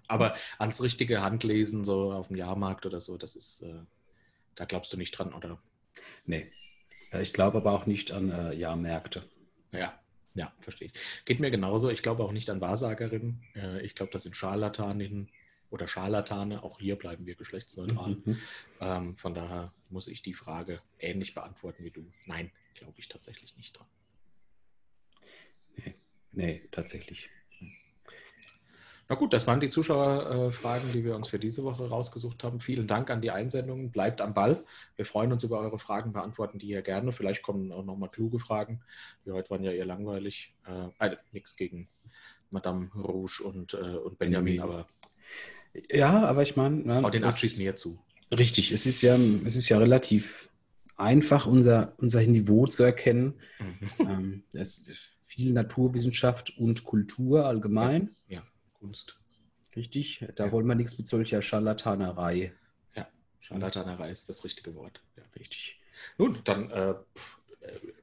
Aber 0.08 0.34
ans 0.58 0.82
richtige 0.82 1.22
Handlesen, 1.22 1.84
so 1.84 2.12
auf 2.12 2.28
dem 2.28 2.36
Jahrmarkt 2.36 2.86
oder 2.86 3.00
so, 3.00 3.16
das 3.16 3.36
ist, 3.36 3.62
äh, 3.62 3.82
da 4.54 4.64
glaubst 4.64 4.92
du 4.92 4.96
nicht 4.96 5.12
dran, 5.12 5.32
oder? 5.34 5.58
Nee. 6.24 6.50
Ich 7.20 7.32
glaube 7.34 7.58
aber 7.58 7.72
auch 7.72 7.86
nicht 7.86 8.12
an 8.12 8.30
äh, 8.30 8.54
Jahrmärkte. 8.54 9.28
Ja, 9.72 9.98
Ja, 10.34 10.52
verstehe 10.60 10.88
ich. 10.88 11.24
Geht 11.24 11.40
mir 11.40 11.50
genauso. 11.50 11.90
Ich 11.90 12.02
glaube 12.02 12.24
auch 12.24 12.32
nicht 12.32 12.48
an 12.48 12.60
Wahrsagerinnen. 12.60 13.42
Äh, 13.54 13.82
ich 13.82 13.94
glaube, 13.94 14.12
das 14.12 14.22
sind 14.22 14.34
Scharlataninnen 14.34 15.30
oder 15.70 15.88
Scharlatane. 15.88 16.62
Auch 16.62 16.78
hier 16.80 16.96
bleiben 16.96 17.26
wir 17.26 17.34
geschlechtsneutral. 17.34 18.16
Mhm. 18.24 18.38
Ähm, 18.80 19.16
von 19.16 19.34
daher 19.34 19.72
muss 19.90 20.08
ich 20.08 20.22
die 20.22 20.34
Frage 20.34 20.80
ähnlich 20.98 21.34
beantworten 21.34 21.84
wie 21.84 21.90
du. 21.90 22.10
Nein, 22.26 22.50
glaube 22.74 22.94
ich 22.98 23.08
tatsächlich 23.08 23.56
nicht 23.56 23.76
dran. 23.78 23.86
Nee, 25.76 25.94
nee, 26.32 26.68
tatsächlich. 26.70 27.28
Na 29.12 29.18
gut, 29.18 29.34
das 29.34 29.46
waren 29.46 29.60
die 29.60 29.68
Zuschauerfragen, 29.68 30.90
die 30.90 31.04
wir 31.04 31.14
uns 31.14 31.28
für 31.28 31.38
diese 31.38 31.64
Woche 31.64 31.86
rausgesucht 31.86 32.42
haben. 32.44 32.60
Vielen 32.60 32.86
Dank 32.86 33.10
an 33.10 33.20
die 33.20 33.30
Einsendungen. 33.30 33.90
Bleibt 33.90 34.22
am 34.22 34.32
Ball. 34.32 34.64
Wir 34.96 35.04
freuen 35.04 35.30
uns 35.32 35.44
über 35.44 35.60
eure 35.60 35.78
Fragen, 35.78 36.14
beantworten 36.14 36.58
die 36.58 36.68
hier 36.68 36.80
gerne. 36.80 37.12
Vielleicht 37.12 37.42
kommen 37.42 37.72
auch 37.72 37.84
nochmal 37.84 38.08
kluge 38.08 38.38
Fragen. 38.38 38.80
Die 39.26 39.32
heute 39.32 39.50
waren 39.50 39.62
ja 39.64 39.70
eher 39.70 39.84
langweilig. 39.84 40.54
Äh, 40.66 41.08
äh, 41.08 41.16
nichts 41.32 41.56
gegen 41.56 41.88
Madame 42.50 42.88
Rouge 42.94 43.42
und, 43.44 43.74
äh, 43.74 43.98
und 43.98 44.18
Benjamin, 44.18 44.62
aber 44.62 44.86
Ja, 45.90 46.24
aber 46.24 46.40
ich 46.40 46.56
meine, 46.56 46.82
ja, 46.82 47.02
auch 47.02 47.10
den 47.10 47.24
Abschied 47.24 47.58
näher 47.58 47.76
zu. 47.76 47.98
Richtig, 48.30 48.72
es 48.72 48.86
ist 48.86 49.02
ja, 49.02 49.14
es 49.44 49.56
ist 49.56 49.68
ja 49.68 49.76
relativ 49.76 50.48
einfach, 50.96 51.44
unser, 51.44 51.92
unser 51.98 52.22
Niveau 52.22 52.66
zu 52.66 52.82
erkennen. 52.82 53.34
Mhm. 53.58 54.08
ähm, 54.08 54.42
es 54.54 54.88
ist 54.88 55.00
viel 55.26 55.52
Naturwissenschaft 55.52 56.56
und 56.56 56.84
Kultur 56.84 57.44
allgemein. 57.44 58.16
Kunst. 58.82 59.16
Richtig, 59.76 60.24
da 60.34 60.46
Ja. 60.46 60.52
wollen 60.52 60.66
wir 60.66 60.74
nichts 60.74 60.98
mit 60.98 61.06
solcher 61.08 61.40
Scharlatanerei. 61.40 62.52
Scharlatanerei 63.40 64.08
ist 64.10 64.28
das 64.28 64.44
richtige 64.44 64.74
Wort. 64.76 65.02
Ja. 65.16 65.22
Richtig. 65.36 65.76
Nun, 66.16 66.38
dann, 66.44 66.70
äh, 66.70 66.90
äh, 66.90 66.94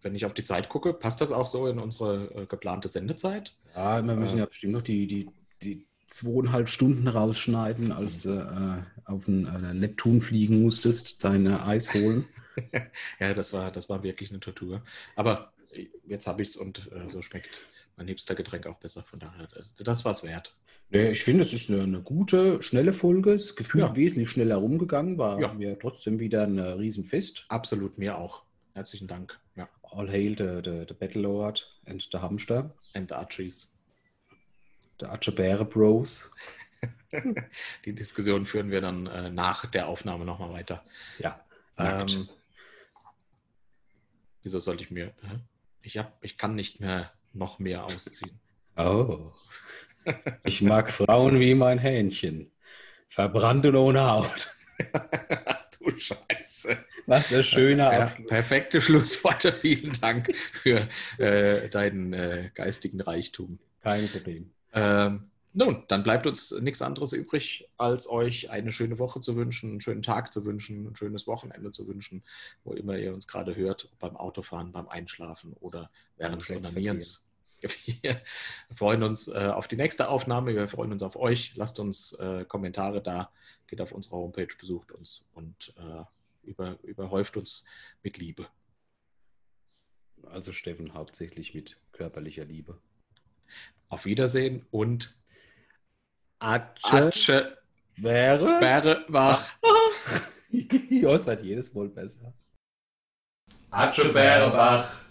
wenn 0.02 0.14
ich 0.14 0.26
auf 0.26 0.34
die 0.34 0.44
Zeit 0.44 0.68
gucke, 0.68 0.94
passt 0.94 1.22
das 1.22 1.32
auch 1.32 1.46
so 1.46 1.66
in 1.68 1.80
unsere 1.80 2.26
äh, 2.36 2.46
geplante 2.46 2.90
Sendezeit? 2.90 3.56
Ja, 3.74 4.02
wir 4.06 4.16
müssen 4.16 4.36
Äh. 4.36 4.40
ja 4.42 4.46
bestimmt 4.48 4.74
noch 4.74 4.82
die, 4.82 5.08
die, 5.08 5.30
die 5.64 5.88
zweieinhalb 6.08 6.68
Stunden 6.68 7.08
rausschneiden, 7.08 7.94
als 7.94 8.24
du 8.24 8.32
äh, 8.32 9.10
auf 9.10 9.26
den 9.26 9.46
äh, 9.46 9.74
Neptun 9.74 10.20
fliegen 10.20 10.62
musstest, 10.62 11.24
deine 11.24 11.64
Eis 11.66 11.94
holen. 11.94 12.26
Ja, 13.22 13.34
das 13.34 13.54
war, 13.54 13.72
das 13.72 13.88
war 13.88 14.04
wirklich 14.04 14.32
eine 14.32 14.42
Tortur. 14.42 14.84
Aber 15.16 15.54
äh, 15.72 15.86
jetzt 16.06 16.28
habe 16.28 16.42
ich 16.42 16.50
es 16.50 16.56
und 16.58 16.92
äh, 16.92 17.08
so 17.10 17.22
schmeckt 17.22 17.62
mein 17.96 18.10
Hipster-Getränk 18.10 18.68
auch 18.68 18.80
besser. 18.80 19.04
Von 19.04 19.20
daher, 19.20 19.48
äh, 19.56 19.84
das 19.86 20.04
war 20.04 20.12
es 20.12 20.24
wert. 20.24 20.54
Nee, 20.92 21.12
ich 21.12 21.24
finde, 21.24 21.44
es 21.44 21.54
ist 21.54 21.70
eine, 21.70 21.84
eine 21.84 22.02
gute, 22.02 22.62
schnelle 22.64 22.94
Folge. 22.94 23.34
Es 23.34 23.46
ist 23.52 23.56
gefühlt 23.56 23.84
Ja. 23.84 23.96
wesentlich 23.96 24.32
schneller 24.32 24.56
rumgegangen, 24.56 25.18
war 25.20 25.40
Ja. 25.40 25.54
mir 25.54 25.78
trotzdem 25.78 26.20
wieder 26.20 26.44
ein 26.44 26.58
äh, 26.58 26.64
Riesenfest. 26.64 27.46
Absolut, 27.50 27.98
mir 28.00 28.18
auch. 28.18 28.42
Herzlichen 28.74 29.08
Dank. 29.08 29.40
Ja. 29.56 29.70
All 29.84 30.10
hail 30.10 30.36
the, 30.38 30.62
the, 30.68 30.86
the 30.88 30.94
Battlelord 30.96 31.68
and 31.86 32.08
the 32.12 32.18
Hamster, 32.20 32.74
And 32.94 33.10
the 33.10 33.16
Archies. 33.16 33.72
the 35.00 35.06
Archibäre 35.06 35.66
Bros. 35.66 36.32
Die 37.86 37.94
Diskussion 37.94 38.46
führen 38.46 38.72
wir 38.72 38.82
dann 38.82 39.08
äh, 39.08 39.30
nach 39.30 39.66
der 39.66 39.88
Aufnahme 39.88 40.26
nochmal 40.26 40.52
weiter. 40.52 40.84
Ja. 41.20 41.40
Ähm, 41.78 42.28
wieso 44.44 44.60
sollte 44.60 44.84
ich 44.84 44.92
mir. 44.92 45.08
hä? 45.22 45.40
Ich, 45.82 45.98
hab, 45.98 46.24
ich 46.24 46.38
kann 46.38 46.56
nicht 46.56 46.80
mehr 46.80 47.12
noch 47.34 47.60
mehr 47.60 47.84
ausziehen. 47.86 48.40
Oh. 48.78 49.32
Ich 50.44 50.62
mag 50.62 50.92
Frauen 50.92 51.40
wie 51.40 51.56
mein 51.56 51.80
Hähnchen. 51.80 52.52
Verbrannt 53.08 53.66
und 53.66 53.76
ohne 53.76 54.10
Haut. 54.10 54.50
du 55.80 55.92
Scheiße. 55.98 56.78
Was 57.06 57.34
ein 57.34 57.44
schöner 57.44 57.92
Abschluss. 57.92 58.28
perfekte 58.28 58.82
Schlussworte. 58.82 59.52
Vielen 59.62 59.94
Dank 60.00 60.36
für 60.36 60.88
äh, 61.18 61.70
deinen 61.70 62.14
äh, 62.14 62.52
geistigen 62.54 63.02
Reichtum. 63.02 63.60
Kein 63.82 64.08
Problem. 64.10 64.52
Ähm, 64.74 65.30
nun, 65.54 65.84
dann 65.88 66.04
bleibt 66.04 66.28
uns 66.28 66.52
nichts 66.52 66.82
anderes 66.84 67.12
übrig, 67.14 67.68
als 67.78 68.08
euch 68.08 68.52
eine 68.52 68.72
schöne 68.72 69.00
Woche 69.00 69.20
zu 69.22 69.36
wünschen, 69.36 69.72
einen 69.72 69.82
schönen 69.82 70.04
Tag 70.04 70.32
zu 70.32 70.46
wünschen, 70.46 70.88
ein 70.88 70.96
schönes 70.96 71.26
Wochenende 71.26 71.72
zu 71.72 71.88
wünschen, 71.88 72.24
wo 72.64 72.74
immer 72.74 72.98
ihr 72.98 73.14
uns 73.14 73.28
gerade 73.28 73.56
hört, 73.56 73.90
beim 74.00 74.16
Autofahren, 74.16 74.72
beim 74.72 74.88
Einschlafen 74.88 75.54
oder 75.60 75.90
während 76.18 76.48
des. 76.48 76.56
Onanierens. 76.56 77.29
Wir 77.62 78.22
freuen 78.76 79.04
uns 79.04 79.28
äh, 79.28 79.52
auf 79.54 79.68
die 79.68 79.76
nächste 79.76 80.10
Aufnahme, 80.10 80.56
wir 80.56 80.68
freuen 80.68 80.92
uns 80.92 81.04
auf 81.04 81.16
euch. 81.16 81.54
Lasst 81.56 81.80
uns 81.80 82.14
äh, 82.14 82.46
Kommentare 82.46 83.02
da, 83.02 83.32
geht 83.68 83.82
auf 83.82 83.92
unsere 83.92 84.16
Homepage, 84.16 84.48
besucht 84.60 84.92
uns 84.92 85.28
und 85.34 85.74
äh, 85.78 86.04
über, 86.48 86.78
überhäuft 86.84 87.38
uns 87.38 87.66
mit 88.04 88.18
Liebe. 88.18 88.48
Also 90.32 90.52
Steffen 90.52 90.94
hauptsächlich 90.94 91.54
mit 91.54 91.78
körperlicher 91.92 92.46
Liebe. 92.46 92.78
Auf 93.88 94.06
Wiedersehen 94.06 94.66
und 94.72 95.18
Atsche 96.40 97.08
Atsche 97.08 97.58
wäre. 97.96 98.62
wäre 98.62 99.06
wach. 99.08 99.54
ja, 100.52 101.14
es 101.14 101.28
wird 101.28 101.44
jedes 101.44 101.74
Mal 101.74 101.90
besser. 101.90 102.34
Atsche 103.72 104.12
Bärebach. 104.14 104.90
Pff. 104.90 105.09